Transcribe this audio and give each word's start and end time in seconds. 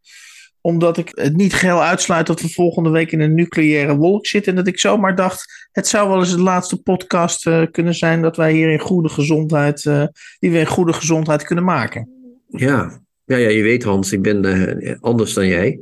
omdat 0.61 0.97
ik 0.97 1.11
het 1.11 1.35
niet 1.35 1.53
geheel 1.53 1.83
uitsluit 1.83 2.27
dat 2.27 2.41
we 2.41 2.49
volgende 2.49 2.89
week 2.89 3.11
in 3.11 3.19
een 3.19 3.33
nucleaire 3.33 3.95
wolk 3.95 4.25
zitten. 4.25 4.51
En 4.51 4.57
dat 4.57 4.67
ik 4.67 4.79
zomaar 4.79 5.15
dacht, 5.15 5.67
het 5.71 5.87
zou 5.87 6.09
wel 6.09 6.19
eens 6.19 6.31
de 6.31 6.41
laatste 6.41 6.81
podcast 6.81 7.47
eh, 7.47 7.61
kunnen 7.71 7.93
zijn 7.93 8.21
dat 8.21 8.37
wij 8.37 8.53
hier 8.53 8.69
in 8.69 8.79
goede 8.79 9.09
gezondheid, 9.09 9.85
eh, 9.85 10.03
die 10.39 10.51
we 10.51 10.59
in 10.59 10.65
goede 10.65 10.93
gezondheid 10.93 11.43
kunnen 11.43 11.63
maken. 11.65 12.09
Ja, 12.47 13.01
ja, 13.27 13.37
ja 13.37 13.49
je 13.49 13.63
weet 13.63 13.83
Hans, 13.83 14.11
ik 14.11 14.21
ben 14.21 14.45
eh, 14.45 14.95
anders 14.99 15.33
dan 15.33 15.47
jij. 15.47 15.79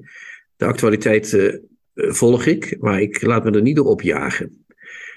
De 0.57 0.65
actualiteit 0.65 1.59
volg 1.93 2.45
ik, 2.45 2.77
maar 2.79 3.01
ik 3.01 3.21
laat 3.21 3.43
me 3.43 3.51
er 3.51 3.61
niet 3.61 3.75
door 3.75 3.85
opjagen. 3.85 4.65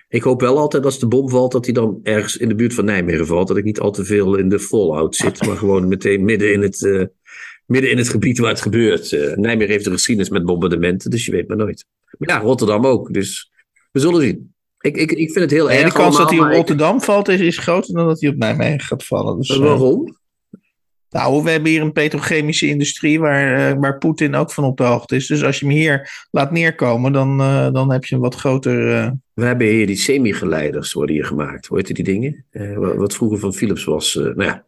Ik 0.09 0.23
hoop 0.23 0.41
wel 0.41 0.59
altijd 0.59 0.85
als 0.85 0.99
de 0.99 1.07
bom 1.07 1.29
valt, 1.29 1.53
dat 1.53 1.65
hij 1.65 1.75
dan 1.75 2.01
ergens 2.03 2.37
in 2.37 2.49
de 2.49 2.55
buurt 2.55 2.75
van 2.75 2.85
Nijmegen 2.85 3.27
valt. 3.27 3.49
Dat 3.49 3.57
ik 3.57 3.65
niet 3.65 3.81
al 3.81 3.91
te 3.91 4.05
veel 4.05 4.37
in 4.37 4.49
de 4.49 4.59
fallout 4.59 5.17
zit, 5.17 5.47
maar 5.47 5.57
gewoon 5.57 5.89
meteen 5.89 6.25
midden 6.25 6.53
in 6.53 6.63
het 6.63 7.09
midden 7.67 7.91
in 7.91 7.99
het 7.99 8.09
gebied 8.09 8.39
waar 8.39 8.51
het 8.51 8.61
gebeurt. 8.61 9.11
Nijmegen 9.35 9.73
heeft 9.73 9.87
een 9.87 9.93
geschiedenis 9.93 10.31
met 10.31 10.45
bombardementen, 10.45 11.11
dus 11.11 11.25
je 11.27 11.33
weet 11.33 11.49
maar 11.49 11.57
nooit. 11.57 11.85
Maar 12.19 12.29
ja, 12.29 12.39
Rotterdam 12.39 12.87
ook, 12.87 13.13
dus 13.13 13.51
we 13.93 14.01
zullen 14.01 14.21
zien. 14.23 14.55
Ik, 14.81 14.97
ik, 14.97 15.13
ik 15.13 15.33
vind 15.33 15.45
het 15.45 15.51
heel 15.51 15.71
erg. 15.71 15.93
de 15.93 15.99
kans 15.99 16.17
dat 16.17 16.31
hij 16.31 16.39
op 16.39 16.53
Rotterdam 16.53 17.01
valt 17.01 17.29
is, 17.29 17.41
is 17.41 17.59
groter 17.59 17.95
dan 17.95 18.07
dat 18.07 18.21
hij 18.21 18.31
op 18.31 18.37
Nijmegen 18.37 18.81
gaat 18.81 19.05
vallen. 19.05 19.39
Dus, 19.39 19.57
waarom? 19.57 20.18
Nou, 21.11 21.43
we 21.43 21.51
hebben 21.51 21.71
hier 21.71 21.81
een 21.81 21.93
petrochemische 21.93 22.67
industrie 22.67 23.21
waar, 23.21 23.73
uh, 23.73 23.81
waar 23.81 23.99
Poetin 23.99 24.35
ook 24.35 24.51
van 24.51 24.65
op 24.65 24.77
de 24.77 24.83
hoogte 24.83 25.17
is. 25.17 25.27
Dus 25.27 25.45
als 25.45 25.59
je 25.59 25.67
hem 25.67 25.75
hier 25.75 26.27
laat 26.31 26.51
neerkomen, 26.51 27.13
dan, 27.13 27.41
uh, 27.41 27.73
dan 27.73 27.93
heb 27.93 28.05
je 28.05 28.15
een 28.15 28.21
wat 28.21 28.35
groter. 28.35 28.89
Uh... 28.89 29.11
We 29.35 29.45
hebben 29.45 29.67
hier 29.67 29.87
die 29.87 29.97
semi-geleiders 29.97 30.93
worden 30.93 31.15
hier 31.15 31.25
gemaakt. 31.25 31.67
Hoe 31.67 31.77
heet 31.79 31.97
die 31.97 32.05
dingen? 32.05 32.45
wat 32.97 33.15
vroeger 33.15 33.39
van 33.39 33.55
Philips 33.55 33.85
was. 33.85 34.15
nou 34.15 34.43
ja, 34.43 34.65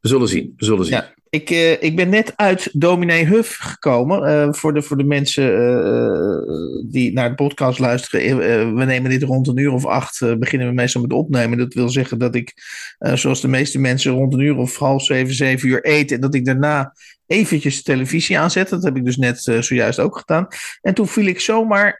we 0.00 0.08
zullen 0.08 0.28
zien. 0.28 0.54
We 0.56 0.64
zullen 0.64 0.84
zien. 0.84 0.94
Ja. 0.94 1.15
Ik, 1.36 1.50
uh, 1.50 1.82
ik 1.82 1.96
ben 1.96 2.08
net 2.08 2.32
uit 2.36 2.68
Dominee 2.72 3.26
Huff 3.26 3.56
gekomen. 3.56 4.30
Uh, 4.30 4.52
voor, 4.52 4.74
de, 4.74 4.82
voor 4.82 4.96
de 4.96 5.04
mensen 5.04 5.44
uh, 5.44 6.90
die 6.90 7.12
naar 7.12 7.28
de 7.28 7.34
podcast 7.34 7.78
luisteren. 7.78 8.74
we 8.74 8.84
nemen 8.84 9.10
dit 9.10 9.22
rond 9.22 9.48
een 9.48 9.56
uur 9.56 9.72
of 9.72 9.86
acht. 9.86 10.38
beginnen 10.38 10.68
we 10.68 10.74
meestal 10.74 11.02
met 11.02 11.12
opnemen. 11.12 11.58
Dat 11.58 11.74
wil 11.74 11.88
zeggen 11.88 12.18
dat 12.18 12.34
ik, 12.34 12.54
zoals 12.98 13.40
de 13.40 13.48
meeste 13.48 13.78
mensen, 13.78 14.12
rond 14.12 14.32
een 14.32 14.40
uur 14.40 14.56
of 14.56 14.76
half 14.76 15.04
zeven, 15.04 15.34
zeven 15.34 15.68
uur 15.68 15.78
eet. 15.82 16.12
En 16.12 16.20
dat 16.20 16.34
ik 16.34 16.44
daarna 16.44 16.94
eventjes 17.26 17.76
de 17.76 17.82
televisie 17.82 18.38
aanzet. 18.38 18.68
Dat 18.68 18.82
heb 18.82 18.96
ik 18.96 19.04
dus 19.04 19.16
net 19.16 19.42
zojuist 19.60 19.98
ook 19.98 20.18
gedaan. 20.18 20.46
En 20.82 20.94
toen 20.94 21.08
viel 21.08 21.26
ik 21.26 21.40
zomaar, 21.40 21.96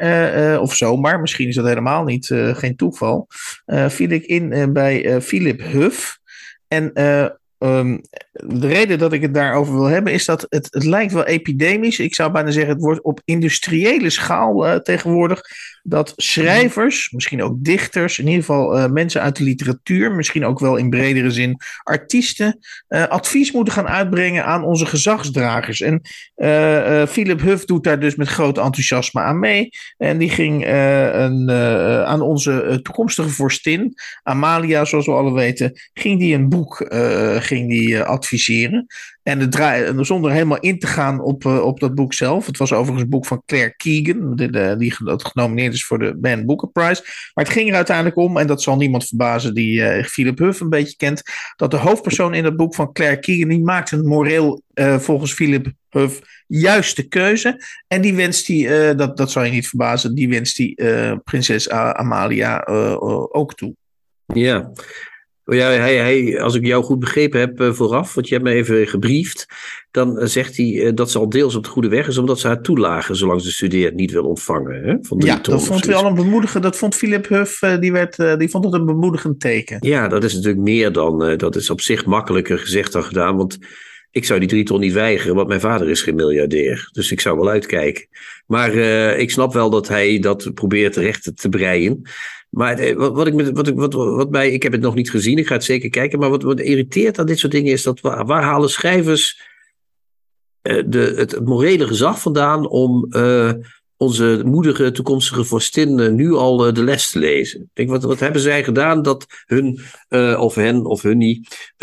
of 0.61 0.75
zomaar, 0.75 1.21
misschien 1.21 1.49
is 1.49 1.55
dat 1.55 1.67
helemaal 1.67 2.05
niet, 2.05 2.27
geen 2.53 2.77
toeval. 2.77 3.27
viel 3.89 4.11
ik 4.11 4.25
in 4.25 4.73
bij 4.73 5.21
Philip 5.21 5.63
Huff. 5.63 6.19
En 6.69 6.93
Um, 7.59 8.01
de 8.33 8.67
reden 8.67 8.99
dat 8.99 9.13
ik 9.13 9.23
het 9.23 9.35
daarover 9.35 9.75
wil 9.75 9.85
hebben 9.85 10.13
is 10.13 10.25
dat 10.25 10.47
het, 10.49 10.67
het 10.71 10.85
lijkt 10.85 11.13
wel 11.13 11.25
epidemisch. 11.25 11.99
Ik 11.99 12.15
zou 12.15 12.33
bijna 12.33 12.51
zeggen, 12.51 12.73
het 12.73 12.83
wordt 12.83 13.03
op 13.03 13.21
industriële 13.25 14.11
schaal 14.11 14.67
uh, 14.67 14.75
tegenwoordig 14.75 15.41
dat 15.89 16.13
schrijvers, 16.17 17.11
misschien 17.11 17.43
ook 17.43 17.65
dichters, 17.65 18.19
in 18.19 18.27
ieder 18.27 18.41
geval 18.41 18.79
uh, 18.79 18.87
mensen 18.87 19.21
uit 19.21 19.37
de 19.37 19.45
literatuur, 19.45 20.13
misschien 20.13 20.45
ook 20.45 20.59
wel 20.59 20.77
in 20.77 20.91
bredere 20.91 21.31
zin 21.31 21.57
artiesten, 21.83 22.59
uh, 22.89 23.07
advies 23.07 23.53
moeten 23.53 23.75
gaan 23.75 23.89
uitbrengen 23.89 24.45
aan 24.45 24.65
onze 24.65 24.87
gezagsdragers. 24.87 25.81
En 25.81 26.01
uh, 26.37 27.07
Philip 27.07 27.41
Huff 27.41 27.65
doet 27.65 27.85
daar 27.85 28.01
dus 28.01 28.15
met 28.15 28.29
groot 28.29 28.59
enthousiasme 28.59 29.21
aan 29.21 29.39
mee. 29.39 29.69
En 29.99 30.19
die 30.19 30.31
ging 30.31 30.67
een, 30.67 31.51
aan 32.05 32.21
onze 32.21 32.81
toekomstige 32.83 33.29
vorstin, 33.29 33.95
Amalia, 34.23 34.85
zoals 34.85 35.07
we 35.07 35.13
alle 35.13 35.33
weten, 35.33 35.73
ging 35.93 36.19
die 36.19 36.35
een 36.35 36.49
boek 36.49 36.87
ging 37.39 37.69
die, 37.69 38.01
adviseren. 38.01 38.87
En 39.27 39.41
het 39.41 40.07
zonder 40.07 40.31
helemaal 40.31 40.59
in 40.59 40.79
te 40.79 40.87
gaan 40.87 41.21
op, 41.21 41.45
uh, 41.45 41.65
op 41.65 41.81
dat 41.81 41.95
boek 41.95 42.15
zelf. 42.15 42.47
Het 42.47 42.57
was 42.57 42.73
overigens 42.73 43.03
een 43.03 43.09
boek 43.09 43.27
van 43.27 43.43
Claire 43.47 43.77
Keegan, 43.77 44.37
die, 44.37 44.77
die 44.77 44.95
genomineerd 45.07 45.75
is 45.75 45.85
voor 45.85 45.99
de 45.99 46.17
Ben 46.17 46.47
Booker 46.47 46.69
Prize. 46.69 47.03
Maar 47.35 47.45
het 47.45 47.53
ging 47.53 47.69
er 47.69 47.75
uiteindelijk 47.75 48.17
om, 48.17 48.37
en 48.37 48.47
dat 48.47 48.63
zal 48.63 48.77
niemand 48.77 49.07
verbazen 49.07 49.55
die 49.55 49.79
uh, 49.79 50.05
Philip 50.05 50.39
Huff 50.39 50.61
een 50.61 50.69
beetje 50.69 50.97
kent, 50.97 51.23
dat 51.57 51.71
de 51.71 51.77
hoofdpersoon 51.77 52.35
in 52.35 52.43
dat 52.43 52.57
boek 52.57 52.75
van 52.75 52.93
Claire 52.93 53.19
Keegan, 53.19 53.49
die 53.49 53.63
maakt 53.63 53.91
een 53.91 54.07
moreel, 54.07 54.63
uh, 54.75 54.99
volgens 54.99 55.33
Philip 55.33 55.73
Huff, 55.91 56.21
juiste 56.47 57.09
keuze. 57.09 57.65
En 57.89 58.01
die 58.01 58.15
wenst 58.15 58.47
die, 58.47 58.95
dat, 58.95 59.17
dat 59.17 59.31
zal 59.31 59.45
je 59.45 59.51
niet 59.51 59.69
verbazen, 59.69 60.15
die 60.15 60.29
wenst 60.29 60.57
die 60.57 60.75
prinses 61.25 61.71
Amalia 61.71 62.65
ook 63.31 63.55
toe. 63.55 63.75
Ja, 64.27 64.73
ja, 65.55 65.69
hij, 65.69 65.97
hij, 65.97 66.41
als 66.41 66.55
ik 66.55 66.67
jou 66.67 66.85
goed 66.85 66.99
begrepen 66.99 67.41
heb 67.41 67.61
uh, 67.61 67.73
vooraf, 67.73 68.15
want 68.15 68.29
je 68.29 68.35
hebt 68.35 68.47
me 68.47 68.55
even 68.55 68.87
gebriefd, 68.87 69.47
dan 69.91 70.19
uh, 70.19 70.25
zegt 70.25 70.57
hij 70.57 70.67
uh, 70.67 70.91
dat 70.95 71.11
ze 71.11 71.19
al 71.19 71.29
deels 71.29 71.55
op 71.55 71.65
de 71.65 71.71
goede 71.71 71.89
weg 71.89 72.09
is, 72.09 72.19
omdat 72.19 72.41
ze 72.41 72.47
haar 72.47 72.63
toelagen, 72.63 73.17
zolang 73.17 73.43
ze 73.43 73.53
studeert, 73.53 73.95
niet 73.95 74.13
wil 74.13 74.25
ontvangen. 74.25 74.83
Hè, 74.83 74.97
van 75.01 75.23
ja, 75.25 75.39
dat 75.43 75.65
vond 75.65 75.87
hij 75.87 75.95
al 75.95 76.07
een 76.07 76.15
bemoedigend, 76.15 76.63
dat 76.63 76.77
vond 76.77 76.95
Philip 76.95 77.29
Huff, 77.29 77.59
die, 77.81 77.93
werd, 77.93 78.39
die 78.39 78.51
vond 78.51 78.65
het 78.65 78.75
een 78.75 78.87
bemoedigend 78.87 79.41
teken. 79.41 79.77
Ja, 79.81 80.09
dat 80.09 80.25
is 80.25 80.35
natuurlijk 80.35 80.63
meer 80.63 80.93
dan, 80.93 81.37
dat 81.37 81.57
is 81.57 81.71
op 81.71 81.81
zich 81.81 82.05
makkelijker 82.07 82.59
gezegd 82.59 82.93
dan 82.93 83.05
gedaan, 83.05 83.37
want 83.37 83.59
ik 84.17 84.25
zou 84.25 84.39
die 84.41 84.49
drie 84.49 84.65
ton 84.65 84.81
niet 84.81 84.93
weigeren, 84.93 85.35
want 85.35 85.49
mijn 85.49 85.61
vader 85.61 85.89
is 85.89 86.03
geen 86.03 86.15
miljardair. 86.15 86.89
Dus 86.93 87.13
ik 87.13 87.21
zou 87.21 87.39
wel 87.39 87.49
uitkijken. 87.49 88.07
Maar 88.47 88.75
ik 89.19 89.31
snap 89.31 89.53
wel 89.53 89.71
dat 89.71 89.89
hij 89.89 90.19
dat 90.19 90.55
probeert 90.55 90.97
recht 90.97 91.37
te 91.37 91.49
breien. 91.49 92.03
Maar 92.51 92.79
eh, 92.79 92.97
wat, 92.97 93.13
wat, 93.13 93.27
ik 93.27 93.35
wat, 93.55 93.69
wat, 93.69 93.95
wat 93.95 94.31
mij, 94.31 94.51
ik 94.51 94.63
heb 94.63 94.73
het 94.73 94.81
nog 94.81 94.95
niet 94.95 95.11
gezien, 95.11 95.39
ik 95.39 95.47
ga 95.47 95.55
het 95.55 95.65
zeker 95.65 95.91
kijken. 95.91 96.19
Maar 96.19 96.31
wat, 96.31 96.43
wat 96.43 96.61
irriteert 96.61 97.19
aan 97.19 97.27
dit 97.27 97.39
soort 97.39 97.53
dingen 97.53 97.73
is 97.73 97.83
dat 97.83 98.01
waar, 98.01 98.43
halen 98.43 98.71
schrijvers 98.71 99.43
uh, 100.63 100.83
de, 100.87 101.13
het, 101.17 101.45
morele 101.45 101.87
gezag 101.87 102.21
vandaan 102.21 102.69
om 102.69 103.09
onze 103.97 104.43
moedige 104.45 104.91
toekomstige 104.91 105.45
vorstin 105.45 106.15
nu 106.15 106.33
al 106.33 106.57
de 106.57 106.85
les 106.85 107.11
te 107.11 107.19
lezen? 107.19 107.61
Ik 107.61 107.69
denk, 107.73 107.89
wat, 107.89 108.03
wat 108.03 108.21
hebben 108.21 108.41
zij 108.41 108.65
gedaan 108.65 109.03
dat 109.03 109.27
hun 109.47 109.81
of 110.39 110.55
hen 110.55 110.85
of 110.85 111.03
hun 111.03 111.19
niet 111.19 111.75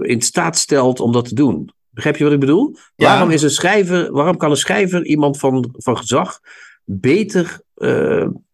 in 0.00 0.20
staat 0.22 0.58
stelt 0.58 1.00
om 1.00 1.12
dat 1.12 1.28
te 1.28 1.34
doen? 1.34 1.70
Begrijp 1.90 2.16
je 2.16 2.24
wat 2.24 2.32
ik 2.32 2.40
bedoel? 2.40 2.76
Ja. 2.96 3.06
Waarom, 3.06 3.30
is 3.30 3.42
een 3.42 3.50
schrijver, 3.50 4.12
waarom 4.12 4.36
kan 4.36 4.50
een 4.50 4.56
schrijver 4.56 5.04
iemand 5.04 5.38
van, 5.38 5.74
van 5.76 5.96
gezag 5.96 6.40
beter 6.84 7.60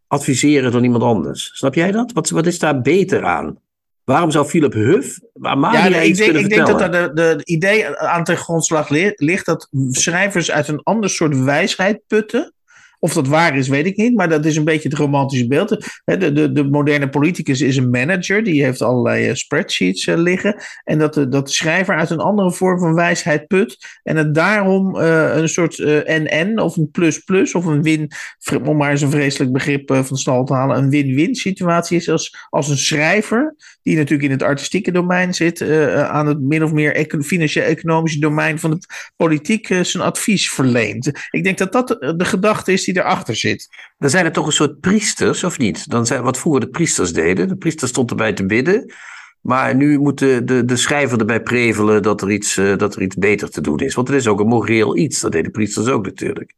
adviseren 0.07 0.73
dan 0.73 0.85
iemand 0.85 1.03
anders. 1.03 1.51
Snap 1.53 1.75
jij 1.75 1.91
dat? 1.91 2.13
Wat, 2.13 2.31
wat 2.31 2.47
is 2.47 2.59
daar 2.59 2.81
beter 2.81 3.25
aan? 3.25 3.59
Waarom 4.09 4.31
zou 4.31 4.47
Philip 4.47 4.73
Huff 4.73 5.19
Amalia 5.41 5.87
ja, 5.87 5.97
ik 5.97 6.17
denk, 6.17 6.37
ik 6.37 6.49
denk 6.49 6.67
dat 6.67 6.79
de, 6.93 7.11
de, 7.15 7.41
idee 7.45 7.99
aan 7.99 8.25
ten 8.25 8.37
grondslag 8.37 8.89
ligt 9.15 9.47
dat 9.47 9.69
schrijvers 9.91 10.51
uit 10.51 10.69
een 10.69 10.83
ander 10.83 11.11
soort 11.11 11.41
wijsheid 11.41 12.01
putten 12.07 12.53
Of 12.99 13.13
dat 13.13 13.29
waar 13.29 13.57
is, 13.57 13.69
weet 13.69 13.87
ik 13.87 13.97
niet. 13.97 14.15
Maar 14.15 14.29
dat 14.29 14.45
is 14.45 14.57
een 14.57 14.65
beetje 14.65 14.89
het 14.89 14.99
romantische 14.99 15.47
beeld. 15.47 15.69
De, 16.05 16.33
de, 16.33 16.53
de 16.53 16.65
moderne 16.65 17.09
politicus 17.09 17.61
is 17.61 17.77
een 17.77 17.91
manager. 17.91 18.45
Die 18.45 18.65
heeft 18.65 18.83
allerlei 18.83 19.37
spreadsheets 19.37 20.07
liggen. 20.07 20.63
En 20.85 20.99
dat 20.99 21.15
de, 21.15 21.29
dat 21.29 21.47
de 21.47 21.53
schrijver 21.53 21.97
uit 21.97 22.11
een 22.11 22.19
andere 22.19 22.53
vorm 22.53 22.79
van 22.79 22.95
wijsheid 22.95 23.47
put. 23.47 23.77
En 24.03 24.17
het 24.17 24.35
daarom 24.35 24.95
een 24.97 25.49
soort 25.49 25.79
NN 26.07 26.59
of 26.59 26.77
een 26.77 26.91
plus 26.91 27.19
plus 27.19 27.55
of 27.55 27.65
een 27.65 27.83
win. 27.83 28.11
Om 28.65 28.77
maar 28.77 28.91
eens 28.91 29.03
een 29.03 29.11
vreselijk 29.11 29.53
begrip 29.53 29.95
van 29.95 30.17
stal 30.17 30.45
te 30.45 30.55
halen. 30.55 30.77
Een 30.77 30.91
win-win 30.91 31.35
situatie 31.35 31.97
is 31.97 32.09
als, 32.09 32.47
als 32.49 32.69
een 32.69 32.79
schrijver. 32.79 33.55
Die 33.83 33.97
natuurlijk 33.97 34.29
in 34.29 34.35
het 34.35 34.43
artistieke 34.43 34.93
domein 34.93 35.35
zit. 35.35 35.63
aan 35.93 36.27
het 36.27 36.41
min 36.41 36.65
of 36.65 36.73
meer 36.73 37.07
financieel-economische 37.23 38.19
domein 38.19 38.59
van 38.59 38.71
de 38.71 38.79
politiek 39.17 39.67
zijn 39.67 40.05
advies 40.05 40.51
verleent. 40.51 41.13
Ik 41.31 41.45
denk 41.45 41.59
dat 41.59 41.73
dat 41.73 41.89
de 41.89 42.25
gedachte 42.25 42.73
is 42.73 42.85
die 42.93 43.03
erachter 43.03 43.37
zit. 43.37 43.69
Dan 43.99 44.11
zijn 44.11 44.25
er 44.25 44.33
toch 44.33 44.47
een 44.47 44.53
soort 44.53 44.81
priesters, 44.81 45.45
of 45.45 45.59
niet? 45.59 45.91
Dan 45.91 46.07
zijn, 46.07 46.23
wat 46.23 46.39
vroeger 46.39 46.61
de 46.61 46.69
priesters 46.69 47.13
deden. 47.13 47.49
De 47.49 47.57
priester 47.57 47.89
stond 47.89 48.11
erbij 48.11 48.33
te 48.33 48.47
bidden. 48.47 48.93
Maar 49.41 49.75
nu 49.75 49.99
moet 49.99 50.19
de, 50.19 50.65
de, 50.65 50.77
schrijver 50.77 51.19
erbij 51.19 51.43
prevelen 51.43 52.03
dat 52.03 52.23
er, 52.23 52.31
iets, 52.31 52.57
uh, 52.57 52.77
dat 52.77 52.97
er 52.97 53.03
iets 53.03 53.17
beter 53.17 53.51
te 53.51 53.61
doen 53.61 53.79
is. 53.79 53.95
Want 53.95 54.09
het 54.09 54.17
is 54.17 54.27
ook 54.27 54.41
een 54.41 54.47
moreel 54.47 54.97
iets. 54.97 55.21
Dat 55.21 55.33
deden 55.33 55.51
priesters 55.51 55.87
ook 55.87 56.05
natuurlijk. 56.05 56.53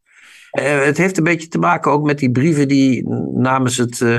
Uh, 0.58 0.84
het 0.84 0.96
heeft 0.96 1.18
een 1.18 1.24
beetje 1.24 1.48
te 1.48 1.58
maken 1.58 1.90
ook 1.92 2.04
met 2.04 2.18
die 2.18 2.30
brieven 2.30 2.68
die 2.68 3.08
namens 3.34 3.76
het 3.76 4.00
uh, 4.00 4.18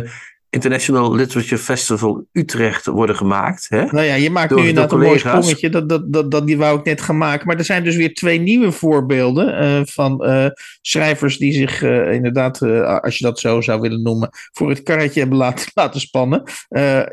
International 0.53 1.15
Literature 1.15 1.57
Festival 1.57 2.25
Utrecht 2.31 2.85
worden 2.85 3.15
gemaakt. 3.15 3.65
Hè? 3.69 3.85
Nou 3.85 4.05
ja, 4.05 4.13
je 4.13 4.29
maakt 4.29 4.49
door, 4.49 4.61
nu 4.61 4.67
inderdaad 4.67 4.91
een 4.91 4.99
mooi 4.99 5.19
sprongetje. 5.19 5.69
Dat, 5.69 5.89
dat, 5.89 6.13
dat, 6.13 6.31
dat, 6.31 6.47
die 6.47 6.57
wou 6.57 6.79
ik 6.79 6.85
net 6.85 7.01
gaan 7.01 7.17
maken. 7.17 7.47
Maar 7.47 7.57
er 7.57 7.65
zijn 7.65 7.83
dus 7.83 7.95
weer 7.95 8.13
twee 8.13 8.39
nieuwe 8.39 8.71
voorbeelden 8.71 9.63
uh, 9.63 9.81
van 9.85 10.29
uh, 10.29 10.45
schrijvers 10.81 11.37
die 11.37 11.53
zich 11.53 11.81
uh, 11.81 12.13
inderdaad, 12.13 12.61
als 13.01 13.17
je 13.17 13.23
dat 13.23 13.39
zo 13.39 13.61
zou 13.61 13.81
willen 13.81 14.01
noemen, 14.01 14.29
voor 14.51 14.69
het 14.69 14.83
karretje 14.83 15.19
hebben 15.19 15.37
laten, 15.37 15.71
laten 15.81 15.99
spannen. 15.99 16.43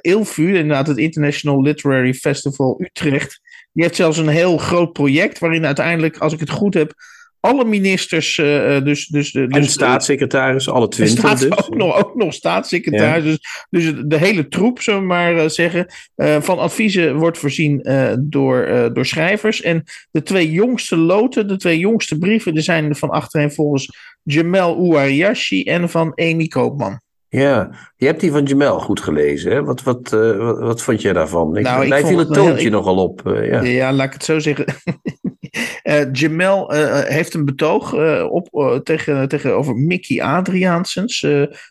ILFU, 0.00 0.56
inderdaad 0.56 0.86
het 0.86 0.98
International 0.98 1.62
Literary 1.62 2.14
Festival 2.14 2.80
Utrecht. 2.82 3.40
Die 3.72 3.82
heeft 3.82 3.96
zelfs 3.96 4.18
een 4.18 4.28
heel 4.28 4.58
groot 4.58 4.92
project 4.92 5.38
waarin 5.38 5.66
uiteindelijk, 5.66 6.18
als 6.18 6.32
ik 6.32 6.40
het 6.40 6.50
goed 6.50 6.74
heb, 6.74 6.94
alle 7.40 7.64
ministers, 7.64 8.36
uh, 8.36 8.82
dus, 8.84 9.06
dus, 9.06 9.34
en 9.34 9.48
dus, 9.48 9.72
staatssecretaris, 9.72 10.68
alle 10.68 10.88
twintig 10.88 11.18
staats, 11.18 11.40
dus. 11.40 11.58
Ook 11.58 11.76
nog, 11.76 11.96
ook 11.96 12.14
nog 12.14 12.34
staatssecretaris. 12.34 13.24
Ja. 13.24 13.30
Dus, 13.70 13.92
dus 13.92 14.02
de 14.06 14.16
hele 14.16 14.48
troep, 14.48 14.80
zullen 14.80 15.00
we 15.00 15.06
maar 15.06 15.50
zeggen, 15.50 15.86
uh, 16.16 16.36
van 16.40 16.58
adviezen 16.58 17.16
wordt 17.16 17.38
voorzien 17.38 17.80
uh, 17.82 18.12
door, 18.18 18.90
door 18.92 19.06
schrijvers. 19.06 19.62
En 19.62 19.84
de 20.10 20.22
twee 20.22 20.50
jongste 20.50 20.96
loten, 20.96 21.48
de 21.48 21.56
twee 21.56 21.78
jongste 21.78 22.18
brieven, 22.18 22.54
die 22.54 22.62
zijn 22.62 22.96
van 22.96 23.10
achterin 23.10 23.50
volgens 23.50 23.88
Jamel 24.22 24.76
Ouariashi 24.76 25.64
en 25.64 25.90
van 25.90 26.12
Amy 26.14 26.46
Koopman. 26.46 27.00
Ja, 27.28 27.70
je 27.96 28.06
hebt 28.06 28.20
die 28.20 28.30
van 28.30 28.44
Jamel 28.44 28.78
goed 28.78 29.00
gelezen. 29.00 29.52
Hè? 29.52 29.64
Wat, 29.64 29.82
wat, 29.82 30.08
wat, 30.10 30.58
wat, 30.58 30.82
vond 30.82 31.02
jij 31.02 31.12
daarvan? 31.12 31.56
Ik, 31.56 31.64
nou, 31.64 31.88
mij 31.88 32.06
viel 32.06 32.18
het 32.18 32.32
toontje 32.32 32.62
heel, 32.62 32.70
nogal 32.70 32.96
op. 32.96 33.20
Ja. 33.24 33.62
ja, 33.62 33.92
laat 33.92 34.06
ik 34.06 34.12
het 34.12 34.24
zo 34.24 34.38
zeggen. 34.38 34.64
uh, 35.84 36.12
Jamel 36.20 36.72
heeft 37.04 37.34
een 37.34 37.44
betoog 37.44 37.94
op, 38.30 38.80
tegen, 38.84 39.28
tegenover 39.28 39.76
Mickey 39.76 40.22
Adriaansens. 40.22 41.26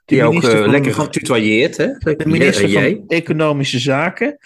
die 0.05 0.23
ook 0.23 0.43
lekker 0.43 0.93
getutoyeerd, 0.93 1.77
hè? 1.77 1.87
De 1.87 2.23
minister 2.25 2.69
van 2.69 3.03
Economische 3.07 3.79
Zaken. 3.79 4.37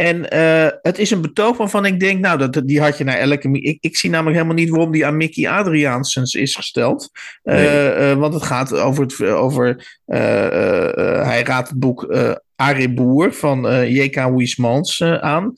En 0.00 0.34
uh, 0.34 0.68
het 0.82 0.98
is 0.98 1.10
een 1.10 1.20
betoog 1.20 1.56
waarvan 1.56 1.86
ik 1.86 2.00
denk, 2.00 2.20
nou, 2.20 2.38
dat, 2.38 2.62
die 2.64 2.80
had 2.80 2.98
je 2.98 3.04
naar 3.04 3.18
elke. 3.18 3.60
Ik, 3.60 3.78
ik 3.80 3.96
zie 3.96 4.10
namelijk 4.10 4.36
helemaal 4.36 4.56
niet 4.56 4.70
waarom 4.70 4.92
die 4.92 5.06
aan 5.06 5.16
Mickey 5.16 5.50
Adriaansens 5.50 6.34
is 6.34 6.54
gesteld. 6.54 7.10
Nee. 7.42 7.66
Uh, 7.66 8.10
uh, 8.10 8.18
want 8.18 8.34
het 8.34 8.42
gaat 8.42 8.74
over. 8.74 9.02
Het, 9.02 9.22
over 9.22 9.98
hij 10.06 11.42
raadt 11.42 11.68
het 11.68 11.78
boek 11.78 12.14
Arie 12.56 12.94
Boer 12.94 13.32
van 13.32 13.66
uh, 13.66 13.96
J.K. 13.96 14.30
Wiesmans 14.36 15.00
uh, 15.00 15.14
aan. 15.14 15.54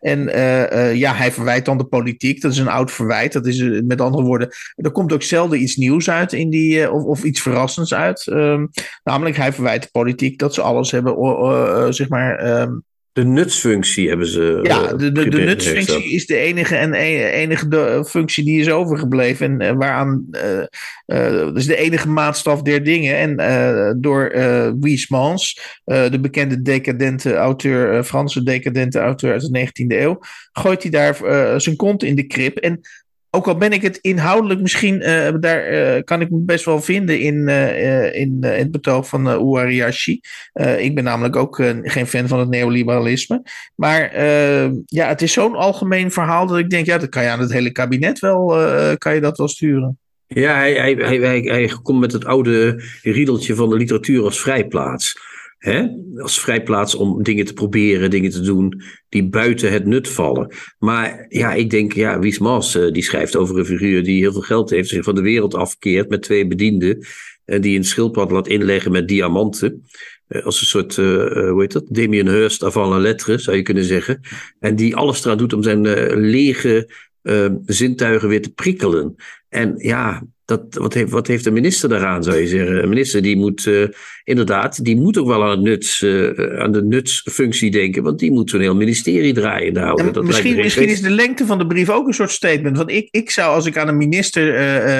En 0.00 0.28
uh, 0.28 0.94
ja, 0.94 1.14
hij 1.14 1.32
verwijt 1.32 1.64
dan 1.64 1.78
de 1.78 1.84
politiek. 1.84 2.40
Dat 2.40 2.52
is 2.52 2.58
een 2.58 2.68
oud 2.68 2.92
verwijt. 2.92 3.32
Dat 3.32 3.46
is 3.46 3.80
met 3.84 4.00
andere 4.00 4.24
woorden, 4.24 4.48
er 4.76 4.90
komt 4.90 5.12
ook 5.12 5.22
zelden 5.22 5.62
iets 5.62 5.76
nieuws 5.76 6.10
uit 6.10 6.32
in 6.32 6.50
die, 6.50 6.90
of, 6.92 7.02
of 7.02 7.24
iets 7.24 7.40
verrassends 7.40 7.94
uit. 7.94 8.26
Um, 8.26 8.70
namelijk, 9.04 9.36
hij 9.36 9.52
verwijt 9.52 9.82
de 9.82 9.88
politiek 9.92 10.38
dat 10.38 10.54
ze 10.54 10.62
alles 10.62 10.90
hebben, 10.90 11.94
zeg 11.94 12.08
maar. 12.08 12.60
Um, 12.60 12.84
de 13.16 13.24
nutsfunctie 13.24 14.08
hebben 14.08 14.26
ze. 14.26 14.58
Ja, 14.62 14.92
de, 14.92 15.12
de, 15.12 15.28
de 15.28 15.40
nutsfunctie 15.40 16.12
is 16.12 16.26
de 16.26 16.36
enige 16.36 16.76
en 16.76 16.94
e-, 16.94 17.30
enige 17.30 17.68
de, 17.68 18.04
functie 18.08 18.44
die 18.44 18.60
is 18.60 18.70
overgebleven. 18.70 19.60
En 19.60 19.76
waaraan. 19.76 20.26
Uh, 20.30 20.62
uh, 21.06 21.54
dus 21.54 21.66
de 21.66 21.76
enige 21.76 22.08
maatstaf 22.08 22.62
der 22.62 22.82
dingen. 22.82 23.16
En 23.16 23.40
uh, 23.40 23.92
door 23.96 24.32
Wiesmans, 24.80 25.60
de 25.84 26.18
bekende 26.20 26.62
decadente 26.62 27.34
auteur, 27.34 28.04
Franse 28.04 28.42
decadente 28.42 28.98
auteur 28.98 29.32
uit 29.32 29.52
de 29.52 29.66
19e 29.66 29.86
eeuw, 29.86 30.18
gooit 30.52 30.82
hij 30.82 30.90
daar 30.90 31.16
zijn 31.60 31.76
kont 31.76 32.02
in 32.02 32.14
de 32.14 32.26
krip. 32.26 32.56
En 32.56 32.80
ook 33.36 33.46
al 33.46 33.56
ben 33.56 33.72
ik 33.72 33.82
het 33.82 33.98
inhoudelijk 34.00 34.60
misschien, 34.60 35.00
uh, 35.00 35.28
daar 35.40 35.72
uh, 35.72 36.02
kan 36.04 36.20
ik 36.20 36.30
me 36.30 36.38
best 36.38 36.64
wel 36.64 36.80
vinden 36.80 37.20
in, 37.20 37.48
uh, 37.48 38.14
in 38.14 38.36
het 38.40 38.70
betoog 38.70 39.08
van 39.08 39.26
uh, 39.26 40.84
ik 40.84 40.94
ben 40.94 41.04
namelijk 41.04 41.36
ook 41.36 41.56
geen 41.82 42.06
fan 42.06 42.28
van 42.28 42.38
het 42.38 42.48
neoliberalisme. 42.48 43.42
Maar 43.74 44.24
ja, 44.86 45.08
het 45.08 45.22
is 45.22 45.32
zo'n 45.32 45.54
algemeen 45.54 46.10
verhaal 46.12 46.46
dat 46.46 46.58
ik 46.58 46.70
denk, 46.70 46.86
ja, 46.86 46.98
dat 46.98 47.08
kan 47.08 47.22
je 47.22 47.28
aan 47.28 47.40
het 47.40 47.52
hele 47.52 47.70
kabinet 47.70 48.18
wel, 48.18 48.46
kan 48.98 49.14
je 49.14 49.20
dat 49.20 49.38
wel 49.38 49.48
sturen. 49.48 49.98
Ja, 50.26 50.56
hij, 50.56 50.72
hij, 50.74 50.92
hij, 50.92 51.16
hij, 51.16 51.40
hij 51.40 51.70
komt 51.82 52.00
met 52.00 52.12
het 52.12 52.24
oude 52.24 52.82
riedeltje 53.02 53.54
van 53.54 53.68
de 53.68 53.76
literatuur 53.76 54.22
als 54.22 54.40
vrijplaats. 54.40 55.34
Hè? 55.58 55.86
Als 56.16 56.40
vrijplaats 56.40 56.94
om 56.94 57.22
dingen 57.22 57.44
te 57.44 57.52
proberen, 57.52 58.10
dingen 58.10 58.30
te 58.30 58.40
doen 58.40 58.82
die 59.08 59.28
buiten 59.28 59.72
het 59.72 59.86
nut 59.86 60.08
vallen. 60.08 60.54
Maar 60.78 61.26
ja, 61.28 61.52
ik 61.52 61.70
denk, 61.70 61.92
ja, 61.92 62.18
Wies 62.18 62.38
uh, 62.38 62.92
die 62.92 63.02
schrijft 63.02 63.36
over 63.36 63.58
een 63.58 63.64
figuur 63.64 64.02
die 64.02 64.20
heel 64.20 64.32
veel 64.32 64.40
geld 64.40 64.70
heeft, 64.70 64.88
zich 64.88 65.04
van 65.04 65.14
de 65.14 65.20
wereld 65.20 65.54
afkeert 65.54 66.08
met 66.08 66.22
twee 66.22 66.46
bedienden, 66.46 67.06
uh, 67.46 67.60
die 67.60 67.76
een 67.76 67.84
schildpad 67.84 68.30
laat 68.30 68.48
inleggen 68.48 68.92
met 68.92 69.08
diamanten. 69.08 69.86
Uh, 70.28 70.44
als 70.44 70.60
een 70.60 70.66
soort, 70.66 70.96
hoe 70.96 71.56
heet 71.58 71.72
dat, 71.72 71.84
Damien 71.88 72.28
Hirst 72.28 72.64
avant 72.64 72.90
la 72.90 72.98
lettre, 72.98 73.38
zou 73.38 73.56
je 73.56 73.62
kunnen 73.62 73.84
zeggen. 73.84 74.20
En 74.60 74.76
die 74.76 74.96
alles 74.96 75.24
eraan 75.24 75.38
doet 75.38 75.52
om 75.52 75.62
zijn 75.62 75.80
lege 76.14 76.90
zintuigen 77.66 78.28
weer 78.28 78.42
te 78.42 78.52
prikkelen. 78.52 79.14
En 79.48 79.74
ja, 79.76 80.26
dat, 80.46 80.62
wat, 80.70 80.94
heeft, 80.94 81.10
wat 81.10 81.26
heeft 81.26 81.44
de 81.44 81.50
minister 81.50 81.88
daaraan, 81.88 82.22
zou 82.22 82.36
je 82.36 82.46
zeggen? 82.46 82.82
Een 82.82 82.88
minister 82.88 83.22
die 83.22 83.36
moet 83.36 83.64
uh, 83.64 83.88
inderdaad, 84.24 84.84
die 84.84 84.96
moet 84.96 85.18
ook 85.18 85.26
wel 85.26 85.44
aan, 85.44 85.50
het 85.50 85.60
nuts, 85.60 86.02
uh, 86.02 86.60
aan 86.60 86.72
de 86.72 86.84
nutsfunctie 86.84 87.70
denken, 87.70 88.02
want 88.02 88.18
die 88.18 88.32
moet 88.32 88.50
zo'n 88.50 88.60
heel 88.60 88.74
ministerie 88.74 89.34
draaien. 89.34 89.72
Nou, 89.72 90.12
dat 90.12 90.24
misschien 90.24 90.56
misschien 90.56 90.88
is 90.88 91.00
de 91.00 91.10
lengte 91.10 91.46
van 91.46 91.58
de 91.58 91.66
brief 91.66 91.90
ook 91.90 92.06
een 92.06 92.14
soort 92.14 92.30
statement. 92.30 92.76
Want 92.76 92.90
ik, 92.90 93.08
ik 93.10 93.30
zou, 93.30 93.54
als 93.54 93.66
ik 93.66 93.76
aan 93.76 93.88
een 93.88 93.96
minister, 93.96 94.46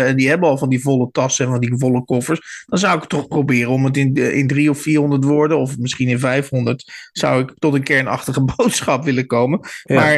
uh, 0.08 0.14
die 0.14 0.28
hebben 0.28 0.48
al 0.48 0.58
van 0.58 0.68
die 0.68 0.80
volle 0.80 1.08
tassen 1.12 1.44
en 1.44 1.50
van 1.50 1.60
die 1.60 1.74
volle 1.76 2.04
koffers, 2.04 2.64
dan 2.66 2.78
zou 2.78 2.98
ik 2.98 3.04
toch 3.04 3.28
proberen 3.28 3.70
om 3.70 3.84
het 3.84 3.96
in, 3.96 4.14
in 4.14 4.46
drie 4.46 4.70
of 4.70 4.80
vierhonderd 4.80 5.24
woorden, 5.24 5.58
of 5.58 5.78
misschien 5.78 6.08
in 6.08 6.18
500, 6.18 7.10
zou 7.12 7.42
ik 7.42 7.52
tot 7.58 7.74
een 7.74 7.82
kernachtige 7.82 8.44
boodschap 8.56 9.04
willen 9.04 9.26
komen. 9.26 9.60
Ja. 9.82 9.94
Maar 9.94 10.14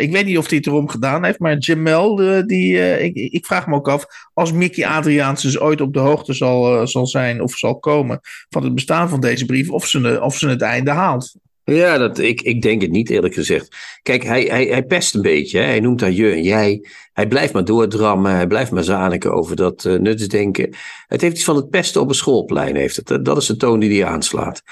ik 0.00 0.12
weet 0.12 0.26
niet 0.26 0.38
of 0.38 0.48
hij 0.48 0.56
het 0.56 0.66
erom 0.66 0.88
gedaan 0.88 1.24
heeft, 1.24 1.38
maar 1.38 1.58
Jamel, 1.58 2.16
die, 2.46 2.98
ik, 2.98 3.32
ik 3.32 3.46
vraag 3.46 3.66
me 3.66 3.74
ook 3.74 3.88
af, 3.88 4.06
als 4.34 4.47
als 4.48 4.56
Mickey 4.56 4.86
Adriaans 4.86 5.42
dus 5.42 5.58
ooit 5.58 5.80
op 5.80 5.92
de 5.92 5.98
hoogte 5.98 6.32
zal, 6.32 6.80
uh, 6.80 6.86
zal 6.86 7.06
zijn 7.06 7.42
of 7.42 7.56
zal 7.56 7.78
komen 7.78 8.20
van 8.48 8.64
het 8.64 8.74
bestaan 8.74 9.08
van 9.08 9.20
deze 9.20 9.44
brief, 9.44 9.70
of 9.70 9.86
ze, 9.86 10.20
of 10.22 10.38
ze 10.38 10.48
het 10.48 10.62
einde 10.62 10.90
haalt. 10.90 11.34
Ja, 11.64 11.98
dat, 11.98 12.18
ik, 12.18 12.40
ik 12.40 12.62
denk 12.62 12.82
het 12.82 12.90
niet 12.90 13.10
eerlijk 13.10 13.34
gezegd. 13.34 13.76
Kijk, 14.02 14.24
hij, 14.24 14.42
hij, 14.42 14.64
hij 14.64 14.82
pest 14.82 15.14
een 15.14 15.22
beetje. 15.22 15.58
Hè? 15.58 15.64
Hij 15.64 15.80
noemt 15.80 16.00
haar 16.00 16.10
je 16.10 16.30
en 16.30 16.42
jij. 16.42 16.86
Hij 17.12 17.28
blijft 17.28 17.52
maar 17.52 17.64
doordrammen. 17.64 18.34
Hij 18.34 18.46
blijft 18.46 18.70
maar 18.70 18.84
zaniken 18.84 19.32
over 19.32 19.56
dat 19.56 19.84
uh, 19.84 19.98
nutsdenken. 19.98 20.74
Het 21.06 21.20
heeft 21.20 21.34
iets 21.34 21.44
van 21.44 21.56
het 21.56 21.70
pesten 21.70 22.00
op 22.00 22.08
een 22.08 22.14
schoolplein. 22.14 22.76
Heeft 22.76 22.96
het. 22.96 23.24
Dat 23.24 23.36
is 23.36 23.46
de 23.46 23.56
toon 23.56 23.80
die 23.80 24.00
hij 24.00 24.10
aanslaat. 24.10 24.62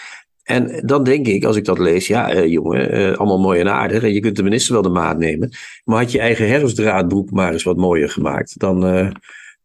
En 0.42 0.82
dan 0.84 1.04
denk 1.04 1.26
ik, 1.26 1.44
als 1.44 1.56
ik 1.56 1.64
dat 1.64 1.78
lees, 1.78 2.06
ja, 2.06 2.34
uh, 2.34 2.46
jongen, 2.46 3.16
allemaal 3.16 3.40
mooi 3.40 3.60
en 3.60 3.72
aardig. 3.72 4.02
En 4.02 4.12
je 4.12 4.20
kunt 4.20 4.36
de 4.36 4.42
minister 4.42 4.72
wel 4.72 4.82
de 4.82 4.88
maat 4.88 5.18
nemen. 5.18 5.50
Maar 5.84 5.98
had 5.98 6.12
je 6.12 6.20
eigen 6.20 6.48
herfstdraadbroek 6.48 7.30
maar 7.30 7.52
eens 7.52 7.62
wat 7.62 7.76
mooier 7.76 8.10
gemaakt. 8.10 8.58
Dan, 8.58 8.84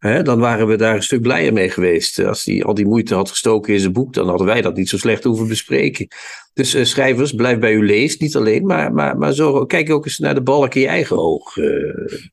Hè, 0.02 0.22
dan 0.24 0.40
waren 0.40 0.68
we 0.68 0.76
daar 0.76 0.96
een 0.96 1.04
stuk 1.04 1.22
blijer 1.22 1.54
mee 1.54 1.70
geweest. 1.70 2.20
Als 2.20 2.46
hij 2.46 2.64
al 2.64 2.74
die 2.74 2.86
moeite 2.86 3.16
had 3.16 3.30
gestoken 3.30 3.74
in 3.74 3.80
zijn 3.80 3.94
boek, 3.94 4.14
dan 4.14 4.28
hadden 4.28 4.48
wij 4.48 4.62
dat 4.62 4.76
niet 4.76 4.90
zo 4.90 4.98
slecht 4.98 5.24
hoeven 5.24 5.48
bespreken. 5.48 6.08
Dus 6.54 6.76
uh, 6.76 6.84
schrijvers, 6.84 7.32
blijf 7.32 7.60
bij 7.60 7.74
uw 7.74 7.82
lees, 7.82 8.18
niet 8.18 8.36
alleen, 8.36 8.66
maar, 8.66 8.94
maar, 8.94 9.18
maar 9.18 9.34
zo, 9.34 9.66
kijk 9.66 9.92
ook 9.92 10.06
eens 10.06 10.18
naar 10.18 10.34
de 10.34 10.42
balk 10.42 10.76
in 10.76 10.82
je 10.82 10.88
eigen 10.88 11.18
oog. 11.18 11.56
Uh. 11.56 11.66